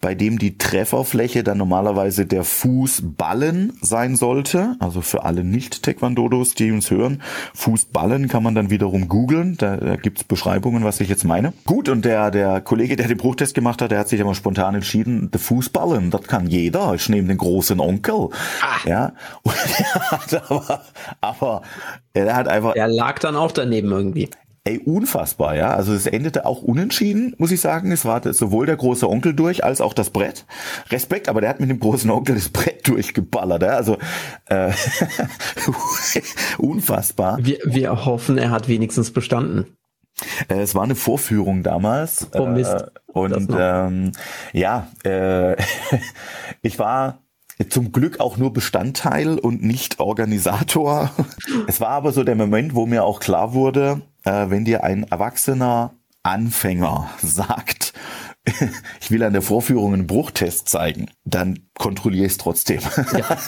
bei 0.00 0.14
dem 0.14 0.38
die 0.38 0.58
Trefferfläche 0.58 1.42
dann 1.42 1.58
normalerweise 1.58 2.24
der 2.24 2.44
Fußballen 2.44 3.72
sein 3.80 4.14
sollte. 4.14 4.76
Also 4.78 5.00
für 5.00 5.24
alle 5.24 5.42
Nicht-Taekwondodos, 5.42 6.54
die 6.54 6.70
uns 6.70 6.88
hören, 6.92 7.20
Fußballen 7.54 8.28
kann 8.28 8.44
man 8.44 8.54
dann 8.54 8.70
wiederum 8.70 9.08
googeln. 9.08 9.56
Da, 9.56 9.76
da 9.76 9.96
gibt's 9.96 10.22
Beschreibungen, 10.22 10.84
was 10.84 11.00
ich 11.00 11.08
jetzt 11.08 11.24
meine. 11.24 11.52
Gut, 11.66 11.88
und 11.88 12.04
der, 12.04 12.30
der 12.30 12.60
Kollege, 12.60 12.94
der 12.94 13.08
den 13.08 13.18
Bruchtest 13.18 13.56
gemacht 13.56 13.82
hat, 13.82 13.90
der 13.90 13.98
hat 13.98 14.08
sich 14.08 14.20
aber 14.20 14.36
spontan 14.36 14.76
entschieden, 14.76 15.32
der 15.32 15.40
Fußballen, 15.40 16.12
das 16.12 16.22
kann 16.28 16.46
jeder. 16.46 16.94
Ich 16.94 17.08
nehme 17.08 17.26
den 17.26 17.38
großen 17.38 17.80
Onkel. 17.80 18.28
Ah. 18.62 18.86
Ja. 18.86 19.12
Und 19.42 19.54
der 19.78 20.10
hat 20.12 20.50
aber 20.50 20.82
aber 21.20 21.62
er 22.12 22.34
hat 22.34 22.48
einfach. 22.48 22.74
Er 22.76 22.88
lag 22.88 23.18
dann 23.18 23.36
auch 23.36 23.52
daneben 23.52 23.90
irgendwie. 23.90 24.30
Ey, 24.68 24.78
unfassbar, 24.84 25.56
ja. 25.56 25.72
Also 25.72 25.94
es 25.94 26.06
endete 26.06 26.44
auch 26.44 26.60
unentschieden, 26.60 27.34
muss 27.38 27.52
ich 27.52 27.60
sagen. 27.62 27.90
Es 27.90 28.04
war 28.04 28.20
sowohl 28.34 28.66
der 28.66 28.76
große 28.76 29.08
Onkel 29.08 29.32
durch 29.32 29.64
als 29.64 29.80
auch 29.80 29.94
das 29.94 30.10
Brett. 30.10 30.44
Respekt, 30.90 31.30
aber 31.30 31.40
der 31.40 31.48
hat 31.48 31.60
mit 31.60 31.70
dem 31.70 31.80
großen 31.80 32.10
Onkel 32.10 32.34
das 32.34 32.50
Brett 32.50 32.86
durchgeballert. 32.86 33.62
Ja? 33.62 33.70
Also 33.70 33.96
äh, 34.46 34.72
unfassbar. 36.58 37.38
Wir, 37.40 37.58
wir 37.64 38.04
hoffen, 38.04 38.36
er 38.36 38.50
hat 38.50 38.68
wenigstens 38.68 39.10
bestanden. 39.10 39.78
Äh, 40.48 40.60
es 40.60 40.74
war 40.74 40.82
eine 40.82 40.96
Vorführung 40.96 41.62
damals. 41.62 42.28
Oh 42.34 42.46
Mist. 42.46 42.72
Äh, 42.72 42.86
und 43.06 43.48
ähm, 43.56 44.12
ja, 44.52 44.88
äh, 45.04 45.56
ich 46.62 46.78
war 46.78 47.22
zum 47.68 47.92
Glück 47.92 48.20
auch 48.20 48.36
nur 48.36 48.52
Bestandteil 48.52 49.38
und 49.38 49.62
nicht 49.62 49.98
Organisator. 50.00 51.10
Es 51.66 51.80
war 51.80 51.90
aber 51.90 52.12
so 52.12 52.22
der 52.22 52.36
Moment, 52.36 52.74
wo 52.74 52.86
mir 52.86 53.04
auch 53.04 53.20
klar 53.20 53.52
wurde, 53.52 54.02
äh, 54.24 54.46
wenn 54.48 54.64
dir 54.64 54.84
ein 54.84 55.04
erwachsener 55.04 55.94
Anfänger 56.22 57.10
sagt, 57.22 57.94
ich 59.00 59.10
will 59.10 59.22
an 59.22 59.32
der 59.32 59.42
Vorführung 59.42 59.94
einen 59.94 60.06
Bruchtest 60.06 60.68
zeigen, 60.68 61.10
dann 61.24 61.60
kontrolliere 61.74 62.26
ich 62.26 62.32
es 62.32 62.38
trotzdem. 62.38 62.80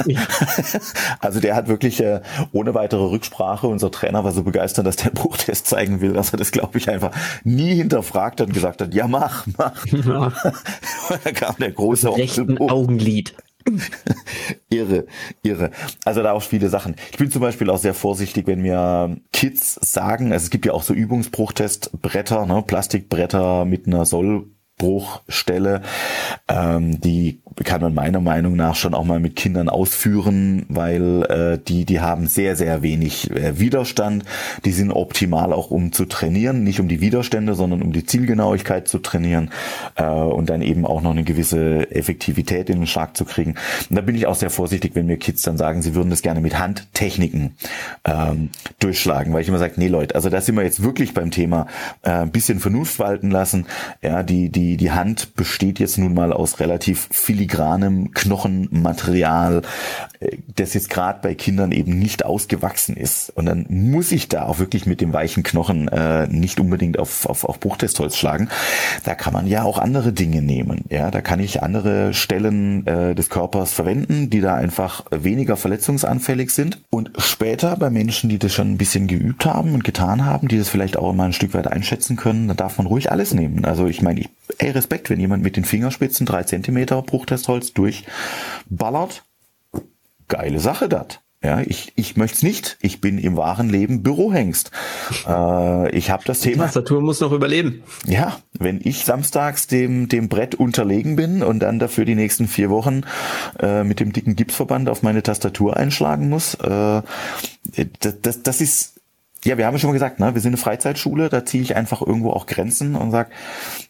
Ja. 0.06 0.28
also 1.20 1.40
der 1.40 1.54
hat 1.56 1.68
wirklich 1.68 2.00
äh, 2.00 2.20
ohne 2.52 2.74
weitere 2.74 3.04
Rücksprache, 3.04 3.66
unser 3.66 3.90
Trainer 3.90 4.24
war 4.24 4.32
so 4.32 4.42
begeistert, 4.42 4.86
dass 4.86 4.96
der 4.96 5.10
Bruchtest 5.10 5.66
zeigen 5.66 6.00
will, 6.00 6.12
dass 6.12 6.32
er 6.32 6.38
das, 6.38 6.52
glaube 6.52 6.78
ich, 6.78 6.88
einfach 6.88 7.12
nie 7.44 7.74
hinterfragt 7.74 8.40
hat 8.40 8.48
und 8.48 8.54
gesagt 8.54 8.80
hat, 8.80 8.94
ja 8.94 9.06
mach, 9.06 9.46
mach. 9.56 9.86
Ja. 9.86 10.32
da 11.24 11.32
kam 11.32 11.56
der 11.58 11.72
große 11.72 12.10
Augenlid. 12.10 13.34
irre, 14.70 15.06
irre. 15.42 15.70
Also 16.04 16.22
da 16.22 16.32
auch 16.32 16.42
viele 16.42 16.68
Sachen. 16.68 16.96
Ich 17.10 17.18
bin 17.18 17.30
zum 17.30 17.42
Beispiel 17.42 17.70
auch 17.70 17.78
sehr 17.78 17.94
vorsichtig, 17.94 18.46
wenn 18.46 18.62
mir 18.62 19.16
Kids 19.32 19.74
sagen, 19.74 20.32
also 20.32 20.44
es 20.44 20.50
gibt 20.50 20.66
ja 20.66 20.72
auch 20.72 20.82
so 20.82 20.94
Übungsbruchtestbretter, 20.94 22.46
ne, 22.46 22.62
Plastikbretter 22.66 23.64
mit 23.64 23.86
einer 23.86 24.06
Soll 24.06 24.50
Bruchstelle. 24.80 25.82
Ähm, 26.48 27.00
die 27.02 27.42
kann 27.64 27.82
man 27.82 27.94
meiner 27.94 28.20
Meinung 28.20 28.56
nach 28.56 28.74
schon 28.74 28.94
auch 28.94 29.04
mal 29.04 29.20
mit 29.20 29.36
Kindern 29.36 29.68
ausführen, 29.68 30.64
weil 30.68 31.22
äh, 31.24 31.58
die, 31.58 31.84
die 31.84 32.00
haben 32.00 32.26
sehr, 32.26 32.56
sehr 32.56 32.82
wenig 32.82 33.30
äh, 33.30 33.58
Widerstand. 33.60 34.24
Die 34.64 34.72
sind 34.72 34.90
optimal 34.90 35.52
auch 35.52 35.70
um 35.70 35.92
zu 35.92 36.06
trainieren, 36.06 36.64
nicht 36.64 36.80
um 36.80 36.88
die 36.88 37.02
Widerstände, 37.02 37.54
sondern 37.54 37.82
um 37.82 37.92
die 37.92 38.06
Zielgenauigkeit 38.06 38.88
zu 38.88 38.98
trainieren 38.98 39.50
äh, 39.96 40.04
und 40.04 40.48
dann 40.48 40.62
eben 40.62 40.86
auch 40.86 41.02
noch 41.02 41.10
eine 41.10 41.24
gewisse 41.24 41.90
Effektivität 41.90 42.70
in 42.70 42.78
den 42.78 42.86
Schlag 42.86 43.16
zu 43.16 43.26
kriegen. 43.26 43.56
Und 43.90 43.96
da 43.96 44.00
bin 44.00 44.14
ich 44.14 44.26
auch 44.26 44.34
sehr 44.34 44.50
vorsichtig, 44.50 44.92
wenn 44.94 45.04
mir 45.06 45.18
Kids 45.18 45.42
dann 45.42 45.58
sagen, 45.58 45.82
sie 45.82 45.94
würden 45.94 46.08
das 46.08 46.22
gerne 46.22 46.40
mit 46.40 46.58
Handtechniken 46.58 47.56
ähm, 48.06 48.48
durchschlagen, 48.78 49.34
weil 49.34 49.42
ich 49.42 49.48
immer 49.48 49.58
sage, 49.58 49.74
nee 49.76 49.88
Leute, 49.88 50.14
also 50.14 50.30
da 50.30 50.40
sind 50.40 50.56
wir 50.56 50.62
jetzt 50.62 50.82
wirklich 50.82 51.12
beim 51.12 51.30
Thema 51.30 51.66
äh, 52.02 52.10
ein 52.10 52.30
bisschen 52.30 52.60
Vernunft 52.60 52.98
walten 52.98 53.30
lassen. 53.30 53.66
Ja, 54.00 54.22
die, 54.22 54.48
die 54.48 54.69
die, 54.70 54.76
die 54.76 54.92
Hand 54.92 55.34
besteht 55.34 55.80
jetzt 55.80 55.98
nun 55.98 56.14
mal 56.14 56.32
aus 56.32 56.60
relativ 56.60 57.08
filigranem 57.10 58.12
Knochenmaterial, 58.12 59.62
äh, 60.20 60.36
das 60.54 60.74
jetzt 60.74 60.90
gerade 60.90 61.18
bei 61.22 61.34
Kindern 61.34 61.72
eben 61.72 61.98
nicht 61.98 62.24
ausgewachsen 62.24 62.96
ist. 62.96 63.30
Und 63.30 63.46
dann 63.46 63.66
muss 63.68 64.12
ich 64.12 64.28
da 64.28 64.46
auch 64.46 64.60
wirklich 64.60 64.86
mit 64.86 65.00
dem 65.00 65.12
weichen 65.12 65.42
Knochen 65.42 65.88
äh, 65.88 66.28
nicht 66.28 66.60
unbedingt 66.60 67.00
auf, 67.00 67.26
auf, 67.26 67.44
auf 67.44 67.58
Bruchtestholz 67.58 68.16
schlagen. 68.16 68.48
Da 69.02 69.16
kann 69.16 69.32
man 69.32 69.48
ja 69.48 69.64
auch 69.64 69.78
andere 69.78 70.12
Dinge 70.12 70.40
nehmen. 70.40 70.84
Ja, 70.88 71.10
da 71.10 71.20
kann 71.20 71.40
ich 71.40 71.64
andere 71.64 72.14
Stellen 72.14 72.86
äh, 72.86 73.16
des 73.16 73.28
Körpers 73.28 73.72
verwenden, 73.72 74.30
die 74.30 74.40
da 74.40 74.54
einfach 74.54 75.04
weniger 75.10 75.56
verletzungsanfällig 75.56 76.52
sind. 76.52 76.80
Und 76.90 77.10
später 77.18 77.76
bei 77.76 77.90
Menschen, 77.90 78.30
die 78.30 78.38
das 78.38 78.52
schon 78.52 78.70
ein 78.70 78.78
bisschen 78.78 79.08
geübt 79.08 79.46
haben 79.46 79.74
und 79.74 79.82
getan 79.82 80.24
haben, 80.24 80.46
die 80.46 80.58
das 80.58 80.68
vielleicht 80.68 80.96
auch 80.96 81.12
mal 81.12 81.24
ein 81.24 81.32
Stück 81.32 81.54
weit 81.54 81.66
einschätzen 81.66 82.14
können, 82.14 82.46
da 82.46 82.54
darf 82.54 82.78
man 82.78 82.86
ruhig 82.86 83.10
alles 83.10 83.34
nehmen. 83.34 83.64
Also 83.64 83.88
ich 83.88 84.00
meine, 84.00 84.20
ich, 84.20 84.28
ey, 84.58 84.70
Respekt, 84.70 85.10
wenn 85.10 85.20
jemand 85.20 85.42
mit 85.42 85.56
den 85.56 85.64
Fingerspitzen 85.64 86.26
drei 86.26 86.42
Zentimeter 86.44 87.00
Bruchtestholz 87.02 87.72
durchballert, 87.72 89.24
geile 90.28 90.60
Sache 90.60 90.88
dat. 90.88 91.20
Ja, 91.42 91.60
ich, 91.60 91.92
ich 91.96 92.18
möchte 92.18 92.36
es 92.36 92.42
nicht. 92.42 92.76
Ich 92.82 93.00
bin 93.00 93.16
im 93.16 93.34
wahren 93.34 93.70
Leben 93.70 94.02
Bürohengst. 94.02 94.72
Äh, 95.26 95.90
ich 95.96 96.10
habe 96.10 96.22
das 96.26 96.40
Thema. 96.40 96.54
Die 96.54 96.60
Tastatur 96.64 97.00
muss 97.00 97.20
noch 97.20 97.32
überleben. 97.32 97.82
Ja, 98.06 98.40
wenn 98.58 98.78
ich 98.84 99.06
samstags 99.06 99.66
dem, 99.66 100.10
dem 100.10 100.28
Brett 100.28 100.54
unterlegen 100.54 101.16
bin 101.16 101.42
und 101.42 101.60
dann 101.60 101.78
dafür 101.78 102.04
die 102.04 102.14
nächsten 102.14 102.46
vier 102.46 102.68
Wochen 102.68 103.04
äh, 103.58 103.84
mit 103.84 104.00
dem 104.00 104.12
dicken 104.12 104.36
Gipsverband 104.36 104.90
auf 104.90 105.02
meine 105.02 105.22
Tastatur 105.22 105.78
einschlagen 105.78 106.28
muss, 106.28 106.54
äh, 106.56 107.00
das, 108.00 108.20
das, 108.20 108.42
das 108.42 108.60
ist 108.60 108.99
ja, 109.44 109.58
wir 109.58 109.66
haben 109.66 109.78
schon 109.78 109.90
mal 109.90 109.94
gesagt, 109.94 110.20
ne, 110.20 110.34
wir 110.34 110.40
sind 110.40 110.50
eine 110.50 110.56
Freizeitschule, 110.58 111.28
da 111.28 111.44
ziehe 111.44 111.62
ich 111.62 111.76
einfach 111.76 112.02
irgendwo 112.02 112.30
auch 112.30 112.46
Grenzen 112.46 112.94
und 112.94 113.10
sag, 113.10 113.30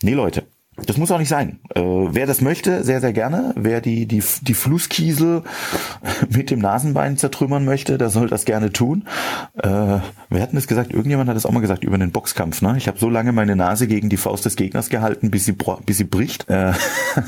nee 0.03 0.15
Leute, 0.15 0.45
das 0.87 0.97
muss 0.97 1.11
auch 1.11 1.19
nicht 1.19 1.29
sein. 1.29 1.61
Äh, 1.75 1.81
wer 1.83 2.27
das 2.27 2.41
möchte, 2.41 2.85
sehr, 2.85 3.01
sehr 3.01 3.13
gerne. 3.13 3.53
Wer 3.57 3.81
die, 3.81 4.07
die, 4.07 4.23
die 4.43 4.55
Flusskiesel 4.55 5.43
mit 6.29 6.51
dem 6.51 6.61
Nasenbein 6.61 7.17
zertrümmern 7.17 7.65
möchte, 7.65 7.99
der 7.99 8.09
soll 8.09 8.29
das 8.29 8.45
gerne 8.45 8.73
tun. 8.73 9.05
Äh, 9.57 9.69
wir 9.69 10.41
hatten 10.41 10.57
es 10.57 10.67
gesagt, 10.67 10.93
irgendjemand 10.93 11.29
hat 11.29 11.37
es 11.37 11.47
auch 11.47 11.51
mal 11.51 11.61
gesagt 11.61 11.85
über 11.85 11.99
den 11.99 12.13
Boxkampf. 12.13 12.63
Ne? 12.63 12.75
Ich 12.77 12.89
habe 12.89 12.99
so 12.99 13.11
lange 13.11 13.33
meine 13.33 13.57
Nase 13.57 13.87
gegen 13.87 14.09
die 14.09 14.17
Faust 14.17 14.45
des 14.45 14.57
Gegners 14.57 14.89
gehalten, 14.89 15.31
bis 15.31 15.45
sie, 15.45 15.55
bis 15.85 15.99
sie 15.99 16.05
bricht. 16.05 16.49
Äh, 16.49 16.73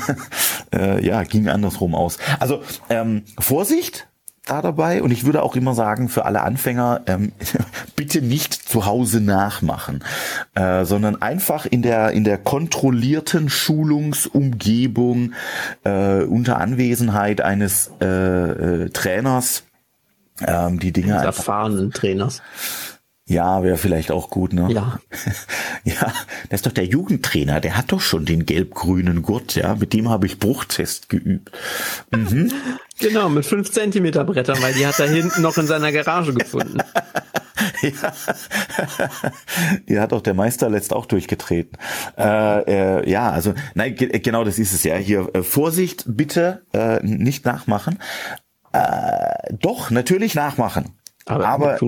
äh, 0.73 1.05
ja, 1.05 1.23
ging 1.23 1.47
andersrum 1.47 1.95
aus. 1.95 2.17
Also 2.39 2.63
ähm, 2.89 3.23
Vorsicht, 3.39 4.07
da 4.45 4.61
dabei. 4.61 5.01
Und 5.01 5.11
ich 5.11 5.25
würde 5.25 5.43
auch 5.43 5.55
immer 5.55 5.73
sagen 5.73 6.09
für 6.09 6.25
alle 6.25 6.41
Anfänger 6.41 7.01
ähm, 7.07 7.31
bitte 7.95 8.21
nicht 8.21 8.53
zu 8.53 8.85
Hause 8.85 9.21
nachmachen, 9.21 10.03
äh, 10.55 10.85
sondern 10.85 11.21
einfach 11.21 11.65
in 11.65 11.81
der 11.81 12.11
in 12.11 12.23
der 12.23 12.37
kontrollierten 12.37 13.49
Schulungsumgebung 13.49 15.33
äh, 15.83 16.23
unter 16.23 16.59
Anwesenheit 16.59 17.41
eines 17.41 17.91
äh, 18.01 18.05
äh, 18.05 18.89
Trainers 18.89 19.63
ähm, 20.45 20.79
die 20.79 20.91
Dinge 20.91 21.13
eines 21.19 21.37
erfahrenen 21.37 21.91
Trainers 21.91 22.41
ja, 23.25 23.63
wäre 23.63 23.77
vielleicht 23.77 24.11
auch 24.11 24.29
gut, 24.29 24.51
ne? 24.51 24.67
Ja. 24.69 24.99
ja, 25.85 26.13
das 26.49 26.59
ist 26.59 26.65
doch 26.65 26.73
der 26.73 26.85
Jugendtrainer, 26.85 27.61
der 27.61 27.77
hat 27.77 27.93
doch 27.93 28.01
schon 28.01 28.25
den 28.25 28.45
gelb-grünen 28.45 29.21
Gurt, 29.21 29.55
ja. 29.55 29.75
Mit 29.75 29.93
dem 29.93 30.09
habe 30.09 30.25
ich 30.25 30.39
Bruchtest 30.39 31.09
geübt. 31.09 31.51
Mhm. 32.11 32.51
Genau, 32.99 33.27
mit 33.27 33.43
fünf 33.45 33.71
Zentimeter 33.71 34.23
Brettern, 34.23 34.61
weil 34.61 34.73
die 34.75 34.85
hat 34.85 34.99
er 34.99 35.09
hinten 35.09 35.41
noch 35.41 35.57
in 35.57 35.65
seiner 35.65 35.91
Garage 35.91 36.31
gefunden. 36.31 36.77
ja. 37.81 38.13
die 39.89 39.99
hat 39.99 40.13
auch 40.13 40.21
der 40.21 40.35
Meister 40.35 40.69
letzt 40.69 40.93
auch 40.93 41.07
durchgetreten. 41.07 41.77
Äh, 42.17 43.01
äh, 43.01 43.09
ja, 43.09 43.31
also 43.31 43.55
nein, 43.73 43.95
ge 43.95 44.19
genau 44.19 44.43
das 44.43 44.59
ist 44.59 44.73
es 44.73 44.83
ja. 44.83 44.95
Hier 44.95 45.27
äh, 45.33 45.41
Vorsicht, 45.41 46.05
bitte 46.07 46.61
äh, 46.71 47.03
nicht 47.03 47.45
nachmachen. 47.45 47.99
Äh, 48.73 49.53
doch 49.59 49.89
natürlich 49.89 50.35
nachmachen. 50.35 50.91
Aber, 51.25 51.47
aber 51.47 51.79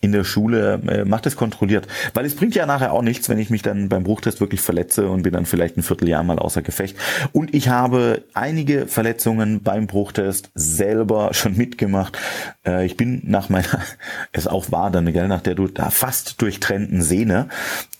in 0.00 0.12
der 0.12 0.24
Schule, 0.24 0.80
äh, 0.88 1.04
macht 1.04 1.26
es 1.26 1.36
kontrolliert. 1.36 1.86
Weil 2.14 2.26
es 2.26 2.36
bringt 2.36 2.54
ja 2.54 2.66
nachher 2.66 2.92
auch 2.92 3.02
nichts, 3.02 3.28
wenn 3.28 3.38
ich 3.38 3.50
mich 3.50 3.62
dann 3.62 3.88
beim 3.88 4.04
Bruchtest 4.04 4.40
wirklich 4.40 4.60
verletze 4.60 5.08
und 5.08 5.22
bin 5.22 5.32
dann 5.32 5.46
vielleicht 5.46 5.76
ein 5.76 5.82
Vierteljahr 5.82 6.22
mal 6.22 6.38
außer 6.38 6.62
Gefecht. 6.62 6.96
Und 7.32 7.54
ich 7.54 7.68
habe 7.68 8.22
einige 8.34 8.86
Verletzungen 8.86 9.62
beim 9.62 9.86
Bruchtest 9.86 10.50
selber 10.54 11.30
schon 11.32 11.56
mitgemacht. 11.56 12.18
Äh, 12.66 12.86
ich 12.86 12.96
bin 12.96 13.22
nach 13.24 13.48
meiner, 13.48 13.66
es 14.32 14.46
auch 14.46 14.70
war 14.70 14.90
dann, 14.90 15.12
gell, 15.12 15.28
nach 15.28 15.42
der 15.42 15.54
du 15.54 15.66
da 15.66 15.90
fast 15.90 16.40
durchtrennten 16.40 17.02
Sehne, 17.02 17.48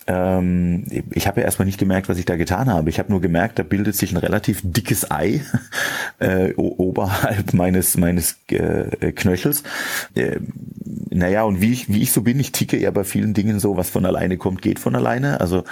ähm, 0.07 0.85
ich 1.11 1.27
habe 1.27 1.41
ja 1.41 1.45
erstmal 1.45 1.65
nicht 1.65 1.79
gemerkt, 1.79 2.09
was 2.09 2.17
ich 2.17 2.25
da 2.25 2.37
getan 2.37 2.69
habe. 2.69 2.89
Ich 2.89 2.99
habe 2.99 3.11
nur 3.11 3.21
gemerkt, 3.21 3.59
da 3.59 3.63
bildet 3.63 3.95
sich 3.95 4.11
ein 4.11 4.17
relativ 4.17 4.61
dickes 4.63 5.11
Ei 5.11 5.41
äh, 6.19 6.53
oberhalb 6.55 7.53
meines 7.53 7.97
meines 7.97 8.37
äh, 8.49 9.11
Knöchels. 9.11 9.63
Äh, 10.15 10.39
naja, 11.09 11.43
und 11.43 11.61
wie 11.61 11.73
ich, 11.73 11.89
wie 11.89 12.01
ich 12.01 12.11
so 12.11 12.21
bin, 12.21 12.39
ich 12.39 12.51
ticke 12.51 12.79
ja 12.79 12.91
bei 12.91 13.03
vielen 13.03 13.33
Dingen 13.33 13.59
so, 13.59 13.75
was 13.75 13.89
von 13.89 14.05
alleine 14.05 14.37
kommt, 14.37 14.61
geht 14.61 14.79
von 14.79 14.95
alleine. 14.95 15.41
Also 15.41 15.63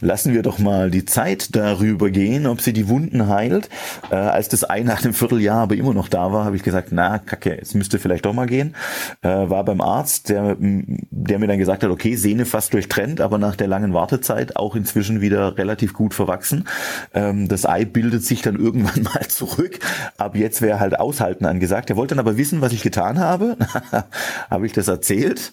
lassen 0.00 0.32
wir 0.32 0.42
doch 0.42 0.58
mal 0.58 0.90
die 0.90 1.04
Zeit 1.04 1.56
darüber 1.56 2.10
gehen, 2.10 2.46
ob 2.46 2.60
sie 2.60 2.72
die 2.72 2.88
Wunden 2.88 3.28
heilt. 3.28 3.68
Äh, 4.10 4.14
als 4.14 4.48
das 4.48 4.68
Ei 4.68 4.80
nach 4.80 5.04
einem 5.04 5.14
Vierteljahr 5.14 5.62
aber 5.62 5.74
immer 5.74 5.92
noch 5.92 6.08
da 6.08 6.32
war, 6.32 6.44
habe 6.44 6.56
ich 6.56 6.62
gesagt, 6.62 6.88
na, 6.92 7.18
kacke, 7.18 7.60
es 7.60 7.74
müsste 7.74 7.98
vielleicht 7.98 8.24
doch 8.26 8.32
mal 8.32 8.46
gehen. 8.46 8.74
Äh, 9.22 9.28
war 9.28 9.64
beim 9.64 9.80
Arzt, 9.80 10.28
der, 10.28 10.56
der 10.58 11.38
mir 11.38 11.46
dann 11.48 11.58
gesagt 11.58 11.82
hat, 11.82 11.90
okay, 11.90 12.14
Sehne 12.14 12.46
fast 12.46 12.72
durchtrennt, 12.72 13.20
aber 13.20 13.38
nach 13.38 13.56
der 13.56 13.66
langen 13.66 13.81
Wartezeit 13.92 14.56
auch 14.56 14.76
inzwischen 14.76 15.20
wieder 15.20 15.58
relativ 15.58 15.92
gut 15.92 16.14
verwachsen. 16.14 16.68
Ähm, 17.12 17.48
das 17.48 17.66
Ei 17.66 17.84
bildet 17.84 18.24
sich 18.24 18.42
dann 18.42 18.56
irgendwann 18.56 19.02
mal 19.14 19.26
zurück. 19.28 19.80
Ab 20.16 20.36
jetzt 20.36 20.62
wäre 20.62 20.80
halt 20.80 20.98
aushalten 20.98 21.44
angesagt. 21.44 21.90
Er 21.90 21.96
wollte 21.96 22.14
dann 22.14 22.24
aber 22.24 22.36
wissen, 22.36 22.60
was 22.60 22.72
ich 22.72 22.82
getan 22.82 23.18
habe. 23.18 23.56
habe 24.50 24.66
ich 24.66 24.72
das 24.72 24.88
erzählt? 24.88 25.52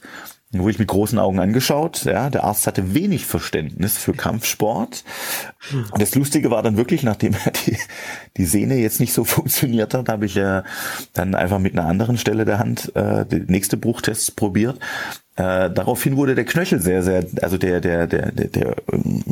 Wurde 0.52 0.72
ich 0.72 0.80
mit 0.80 0.88
großen 0.88 1.20
Augen 1.20 1.40
angeschaut. 1.40 2.06
Ja, 2.06 2.30
der 2.30 2.44
Arzt 2.44 2.66
hatte 2.66 2.96
wenig 2.96 3.26
Verständnis 3.26 3.98
für 3.98 4.14
Kampfsport. 4.14 5.04
Und 5.92 6.02
das 6.02 6.16
Lustige 6.16 6.50
war 6.50 6.64
dann 6.64 6.76
wirklich, 6.76 7.04
nachdem 7.04 7.36
die, 7.68 7.78
die 8.38 8.46
Sehne 8.46 8.76
jetzt 8.76 9.00
nicht 9.00 9.14
so 9.14 9.24
funktioniert 9.26 9.94
hat, 9.94 10.10
habe 10.10 10.26
ich 10.26 10.38
äh, 10.38 10.64
dann 11.14 11.36
einfach 11.36 11.60
mit 11.60 11.74
einer 11.74 11.88
anderen 11.88 12.18
Stelle 12.18 12.46
der 12.46 12.58
Hand 12.58 12.96
äh, 12.96 13.26
die 13.26 13.44
nächste 13.48 13.78
Bruchtest 13.78 14.36
probiert. 14.36 14.80
Äh, 15.36 15.70
daraufhin 15.70 16.18
wurde 16.18 16.36
der 16.36 16.46
Knöchel 16.46 16.82
sehr, 16.82 17.04
sehr, 17.04 17.26
also 17.42 17.58
der, 17.58 17.80
der, 17.80 18.08
der, 18.08 18.32
der, 18.32 18.48
der 18.48 18.76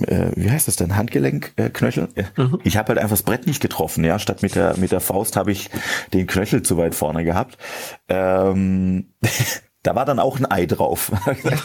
äh, 0.07 0.32
wie 0.36 0.49
heißt 0.49 0.68
das 0.68 0.78
denn, 0.78 0.95
Handgelenkknöchel? 0.95 2.09
Äh, 2.15 2.24
mhm. 2.38 2.59
Ich 2.63 2.78
habe 2.78 2.89
halt 2.89 2.99
einfach 2.99 3.18
das 3.18 3.24
Brett 3.24 3.45
nicht 3.47 3.59
getroffen, 3.59 4.05
ja. 4.05 4.18
Statt 4.20 4.41
mit 4.43 4.55
der 4.55 4.78
mit 4.78 4.91
der 4.93 5.01
Faust 5.01 5.36
habe 5.36 5.51
ich 5.51 5.70
den 6.13 6.28
Knöchel 6.28 6.61
zu 6.61 6.78
weit 6.78 6.95
vorne 6.95 7.26
gehabt. 7.26 7.57
Ähm, 8.07 9.07
da 9.84 9.95
war 9.95 10.05
dann 10.05 10.19
auch 10.19 10.38
ein 10.38 10.49
Ei 10.49 10.65
drauf. 10.65 11.11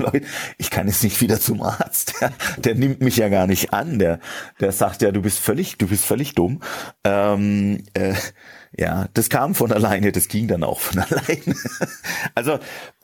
ich 0.58 0.70
kann 0.70 0.86
jetzt 0.86 1.02
nicht 1.02 1.20
wieder 1.20 1.40
zum 1.40 1.62
Arzt. 1.62 2.14
Der, 2.20 2.32
der, 2.58 2.74
nimmt 2.76 3.00
mich 3.00 3.16
ja 3.16 3.28
gar 3.28 3.46
nicht 3.46 3.72
an. 3.72 3.98
Der, 3.98 4.20
der 4.60 4.70
sagt 4.72 5.02
ja, 5.02 5.10
du 5.10 5.22
bist 5.22 5.40
völlig, 5.40 5.76
du 5.76 5.88
bist 5.88 6.04
völlig 6.04 6.34
dumm. 6.34 6.60
Ähm, 7.04 7.82
äh, 7.94 8.14
ja, 8.76 9.08
das 9.14 9.28
kam 9.28 9.54
von 9.54 9.72
alleine, 9.72 10.12
das 10.12 10.28
ging 10.28 10.46
dann 10.46 10.62
auch 10.62 10.80
von 10.80 10.98
alleine. 11.02 11.56
also 12.34 12.58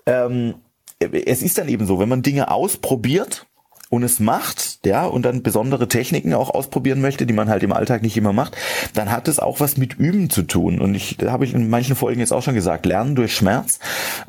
ähm, 0.07 0.55
es 1.01 1.43
ist 1.43 1.59
dann 1.59 1.69
eben 1.69 1.87
so, 1.87 1.99
wenn 1.99 2.09
man 2.09 2.23
Dinge 2.23 2.51
ausprobiert 2.51 3.48
und 3.91 4.03
es 4.03 4.21
macht, 4.21 4.81
ja, 4.85 5.07
und 5.07 5.23
dann 5.23 5.43
besondere 5.43 5.89
Techniken 5.89 6.35
auch 6.35 6.51
ausprobieren 6.51 7.01
möchte, 7.01 7.27
die 7.27 7.33
man 7.33 7.49
halt 7.49 7.63
im 7.63 7.73
Alltag 7.73 8.03
nicht 8.03 8.17
immer 8.17 8.33
macht, 8.33 8.57
dann 8.95 9.11
hat 9.11 9.29
es 9.29 9.39
auch 9.39 9.61
was 9.61 9.77
mit 9.77 9.95
Üben 9.95 10.29
zu 10.29 10.43
tun. 10.43 10.81
Und 10.81 10.95
ich, 10.95 11.17
habe 11.27 11.45
ich 11.45 11.55
in 11.55 11.71
manchen 11.71 11.97
Folgen 11.97 12.21
jetzt 12.21 12.33
auch 12.33 12.43
schon 12.43 12.55
gesagt, 12.55 12.85
Lernen 12.85 13.15
durch 13.15 13.35
Schmerz, 13.35 13.79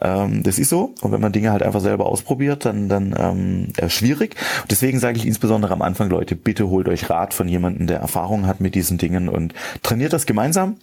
ähm, 0.02 0.44
das 0.44 0.60
ist 0.60 0.70
so. 0.70 0.94
Und 1.02 1.12
wenn 1.12 1.22
man 1.22 1.34
Dinge 1.34 1.52
halt 1.52 1.64
einfach 1.64 1.82
selber 1.82 2.06
ausprobiert, 2.06 2.66
dann, 2.66 2.88
dann 2.88 3.16
ähm, 3.18 3.68
äh, 3.78 3.90
schwierig. 3.90 4.36
deswegen 4.70 5.00
sage 5.00 5.18
ich 5.18 5.26
insbesondere 5.26 5.74
am 5.74 5.82
Anfang, 5.82 6.10
Leute, 6.10 6.36
bitte 6.36 6.70
holt 6.70 6.88
euch 6.88 7.10
Rat 7.10 7.34
von 7.34 7.48
jemandem, 7.50 7.88
der 7.88 8.00
Erfahrung 8.00 8.48
hat 8.48 8.62
mit 8.62 8.76
diesen 8.76 8.98
Dingen 8.98 9.28
und 9.28 9.54
trainiert 9.84 10.14
das 10.14 10.26
gemeinsam. 10.26 10.78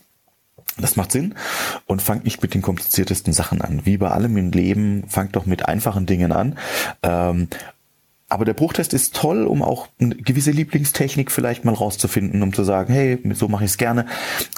Das 0.78 0.96
macht 0.96 1.12
Sinn 1.12 1.34
und 1.86 2.02
fangt 2.02 2.24
nicht 2.24 2.42
mit 2.42 2.52
den 2.52 2.60
kompliziertesten 2.60 3.32
Sachen 3.32 3.62
an. 3.62 3.86
Wie 3.86 3.96
bei 3.96 4.10
allem 4.10 4.36
im 4.36 4.50
Leben, 4.50 5.04
fangt 5.08 5.34
doch 5.34 5.46
mit 5.46 5.66
einfachen 5.66 6.04
Dingen 6.04 6.32
an. 6.32 6.58
Ähm, 7.02 7.48
aber 8.28 8.44
der 8.44 8.54
Bruchtest 8.54 8.92
ist 8.92 9.14
toll, 9.14 9.46
um 9.46 9.62
auch 9.62 9.86
eine 10.00 10.16
gewisse 10.16 10.50
Lieblingstechnik 10.50 11.30
vielleicht 11.30 11.64
mal 11.64 11.74
rauszufinden, 11.74 12.42
um 12.42 12.52
zu 12.52 12.64
sagen, 12.64 12.92
hey, 12.92 13.18
so 13.34 13.46
mache 13.46 13.64
ich 13.64 13.70
es 13.70 13.78
gerne. 13.78 14.06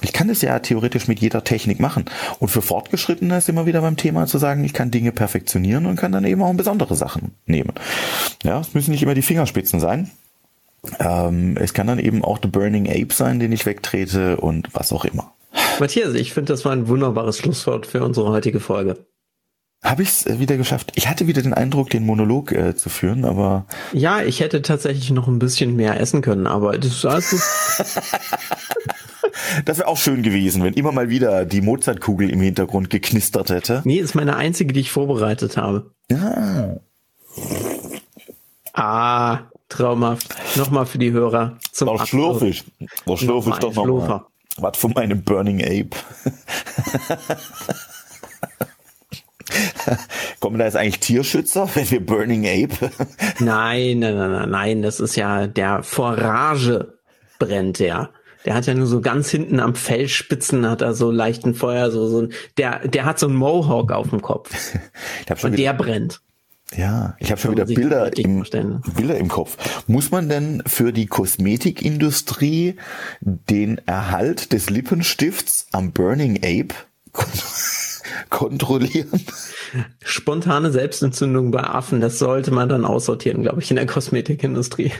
Ich 0.01 0.15
kann 0.15 0.29
das 0.29 0.41
ja 0.41 0.59
theoretisch 0.59 1.07
mit 1.07 1.21
jeder 1.21 1.45
Technik 1.45 1.79
machen. 1.79 2.07
Und 2.39 2.49
für 2.49 2.63
Fortgeschrittene 2.63 3.37
ist 3.37 3.49
immer 3.49 3.67
wieder 3.67 3.83
beim 3.83 3.97
Thema 3.97 4.27
zu 4.27 4.39
sagen, 4.39 4.65
ich 4.65 4.73
kann 4.73 4.91
Dinge 4.91 5.13
perfektionieren 5.13 5.85
und 5.85 5.97
kann 5.97 6.13
dann 6.13 6.25
eben 6.25 6.43
auch 6.43 6.55
besondere 6.55 6.97
Sachen 6.97 7.33
nehmen. 7.45 7.73
Ja, 8.43 8.59
es 8.61 8.73
müssen 8.73 8.93
nicht 8.93 9.03
immer 9.03 9.15
die 9.15 9.23
Fingerspitzen 9.23 9.81
sein. 9.81 10.11
Ähm, 10.99 11.57
es 11.61 11.75
kann 11.75 11.87
dann 11.87 11.99
eben 11.99 12.25
auch 12.25 12.39
The 12.41 12.49
Burning 12.49 12.89
Ape 12.89 13.13
sein, 13.13 13.39
den 13.39 13.53
ich 13.53 13.67
wegtrete 13.67 14.39
und 14.39 14.69
was 14.73 14.93
auch 14.93 15.05
immer. 15.05 15.35
Matthias, 15.79 16.15
ich 16.15 16.33
finde, 16.33 16.53
das 16.53 16.65
war 16.65 16.73
ein 16.73 16.89
wunderbares 16.89 17.39
Schlusswort 17.39 17.87
für 17.87 18.03
unsere 18.03 18.31
heutige 18.31 18.61
Folge. 18.61 19.05
Habe 19.83 20.03
ich 20.03 20.09
es 20.09 20.27
äh, 20.27 20.39
wieder 20.39 20.57
geschafft. 20.57 20.93
Ich 20.97 21.09
hatte 21.09 21.27
wieder 21.27 21.43
den 21.43 21.55
Eindruck, 21.55 21.91
den 21.91 22.05
Monolog 22.05 22.53
äh, 22.53 22.75
zu 22.75 22.89
führen, 22.89 23.25
aber. 23.25 23.67
Ja, 23.93 24.23
ich 24.23 24.41
hätte 24.41 24.63
tatsächlich 24.63 25.11
noch 25.11 25.29
ein 25.29 25.39
bisschen 25.39 25.77
mehr 25.77 26.01
essen 26.01 26.21
können, 26.21 26.47
aber 26.47 26.79
das 26.79 27.05
war 27.05 27.21
gut. 27.21 27.41
Das 29.65 29.79
wäre 29.79 29.89
auch 29.89 29.97
schön 29.97 30.23
gewesen, 30.23 30.63
wenn 30.63 30.75
immer 30.75 30.93
mal 30.93 31.09
wieder 31.09 31.45
die 31.45 31.61
Mozartkugel 31.61 32.29
im 32.29 32.41
Hintergrund 32.41 32.91
geknistert 32.91 33.51
hätte. 33.51 33.83
Nee, 33.85 33.99
ist 33.99 34.15
meine 34.15 34.37
einzige, 34.37 34.73
die 34.73 34.81
ich 34.81 34.91
vorbereitet 34.91 35.57
habe. 35.57 35.91
Ja. 36.11 36.77
Ah, 38.75 39.41
traumhaft. 39.69 40.35
Nochmal 40.57 40.87
für 40.87 40.99
die 40.99 41.13
Hörer. 41.13 41.59
Zum 41.73 41.89
War 41.89 42.07
schlurfig. 42.07 42.65
War 43.07 43.17
schlurfig 43.17 43.55
doch 43.57 43.75
nochmal. 43.75 44.23
Was 44.59 44.77
von 44.77 44.93
meinem 44.93 45.23
Burning 45.23 45.63
Ape. 45.63 45.91
Kommen 50.41 50.59
da 50.59 50.65
jetzt 50.65 50.77
eigentlich 50.77 51.01
Tierschützer, 51.01 51.69
wenn 51.75 51.91
wir 51.91 52.05
Burning 52.05 52.47
Ape? 52.47 52.91
nein, 53.41 53.99
nein, 54.01 54.17
nein, 54.17 54.51
nein, 54.51 54.83
das 54.83 55.01
ist 55.01 55.17
ja 55.17 55.47
der 55.47 55.83
Forage 55.83 56.99
brennt 57.39 57.79
der. 57.79 58.11
Der 58.45 58.55
hat 58.55 58.67
ja 58.67 58.75
nur 58.75 58.87
so 58.87 59.01
ganz 59.01 59.31
hinten 59.31 59.61
am 59.61 59.75
Fellspitzen 59.75 60.69
hat 60.69 60.81
er 60.81 60.95
so 60.95 61.11
leichten 61.11 61.55
Feuer, 61.55 61.91
so, 61.91 62.09
so 62.09 62.29
der, 62.57 62.87
der 62.87 63.05
hat 63.05 63.19
so 63.19 63.27
einen 63.27 63.37
Mohawk 63.37 63.93
auf 63.93 64.11
dem 64.11 64.23
Kopf. 64.23 64.51
Und 65.43 65.59
der 65.59 65.75
brennt. 65.75 66.21
Ja, 66.77 67.17
ich 67.19 67.31
habe 67.31 67.41
schon 67.41 67.53
wieder 67.53 67.65
Bilder 67.65 68.17
im, 68.17 68.45
Bilder 68.95 69.17
im 69.17 69.29
Kopf. 69.29 69.57
Muss 69.87 70.11
man 70.11 70.29
denn 70.29 70.63
für 70.67 70.93
die 70.93 71.07
Kosmetikindustrie 71.07 72.77
den 73.21 73.79
Erhalt 73.87 74.53
des 74.53 74.69
Lippenstifts 74.69 75.67
am 75.73 75.93
Burning 75.93 76.37
Ape 76.39 76.75
kontrollieren? 78.31 79.25
Spontane 80.03 80.71
Selbstentzündung 80.71 81.51
bei 81.51 81.65
Affen, 81.65 82.01
das 82.01 82.19
sollte 82.19 82.51
man 82.51 82.69
dann 82.69 82.85
aussortieren, 82.85 83.43
glaube 83.43 83.63
ich, 83.63 83.71
in 83.71 83.77
der 83.77 83.87
Kosmetikindustrie. 83.87 84.93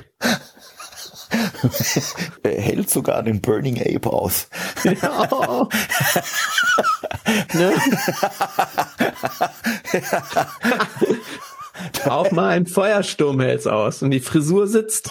er 2.43 2.51
hält 2.61 2.91
sogar 2.91 3.23
den 3.23 3.41
Burning 3.41 3.81
Ape 3.81 4.11
aus. 4.11 4.49
Ja. 4.85 5.69
ne? 7.55 7.73
Auch 12.07 12.31
mal 12.33 12.49
ein 12.49 12.67
Feuersturm 12.67 13.41
hält's 13.41 13.67
aus 13.67 14.03
und 14.03 14.11
die 14.11 14.21
Frisur 14.21 14.67
sitzt. 14.67 15.11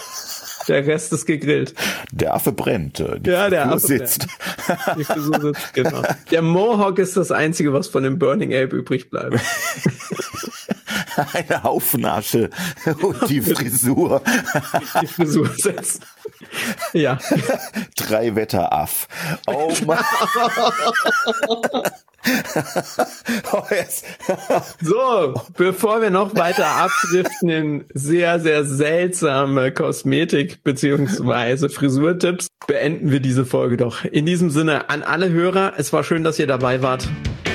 Der 0.68 0.86
Rest 0.86 1.12
ist 1.12 1.26
gegrillt. 1.26 1.74
Der 2.12 2.34
Affe 2.34 2.52
brennt. 2.52 3.00
Äh, 3.00 3.20
die 3.20 3.30
ja, 3.30 3.48
der 3.48 3.70
Affe 3.70 3.86
sitzt. 3.86 4.26
Brennt. 4.66 4.98
Die 4.98 5.04
Frisur 5.04 5.40
sitzt, 5.40 5.74
genau. 5.74 6.02
Der 6.30 6.42
Mohawk 6.42 6.98
ist 6.98 7.16
das 7.16 7.30
Einzige, 7.30 7.72
was 7.72 7.88
von 7.88 8.02
dem 8.02 8.18
Burning 8.18 8.52
Ape 8.52 8.76
übrig 8.76 9.10
bleibt. 9.10 9.40
Eine 11.32 11.64
Haufenasche 11.64 12.48
und 13.02 13.28
die 13.28 13.40
Frisur. 13.40 14.22
Die 15.02 15.06
Frisur 15.06 15.50
setzt. 15.56 16.02
Ja. 16.92 17.18
Drei 17.96 18.36
Wetteraff. 18.36 19.08
Oh 19.46 19.72
Mann. 19.84 19.98
oh, 23.52 23.62
yes. 23.70 24.02
so, 24.82 25.34
bevor 25.56 26.02
wir 26.02 26.10
noch 26.10 26.34
weiter 26.34 26.66
abdriften 26.66 27.48
in 27.48 27.84
sehr, 27.94 28.40
sehr 28.40 28.64
seltsame 28.64 29.70
Kosmetik- 29.70 30.58
beziehungsweise 30.64 31.68
Frisurtipps, 31.68 32.48
beenden 32.66 33.10
wir 33.10 33.20
diese 33.20 33.44
Folge 33.46 33.76
doch. 33.76 34.04
In 34.04 34.26
diesem 34.26 34.50
Sinne 34.50 34.90
an 34.90 35.02
alle 35.02 35.30
Hörer, 35.30 35.74
es 35.76 35.92
war 35.92 36.04
schön, 36.04 36.24
dass 36.24 36.38
ihr 36.38 36.46
dabei 36.46 36.82
wart. 36.82 37.08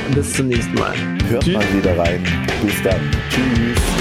Und 0.08 0.16
bis 0.16 0.34
zum 0.34 0.48
nächsten 0.48 0.74
Mal. 0.76 0.94
Hört 1.30 1.44
Tschüss. 1.44 1.56
mal 1.56 1.74
wieder 1.74 1.98
rein. 1.98 2.24
Bis 2.66 2.82
dann. 2.84 3.00
Tschüss. 3.30 3.93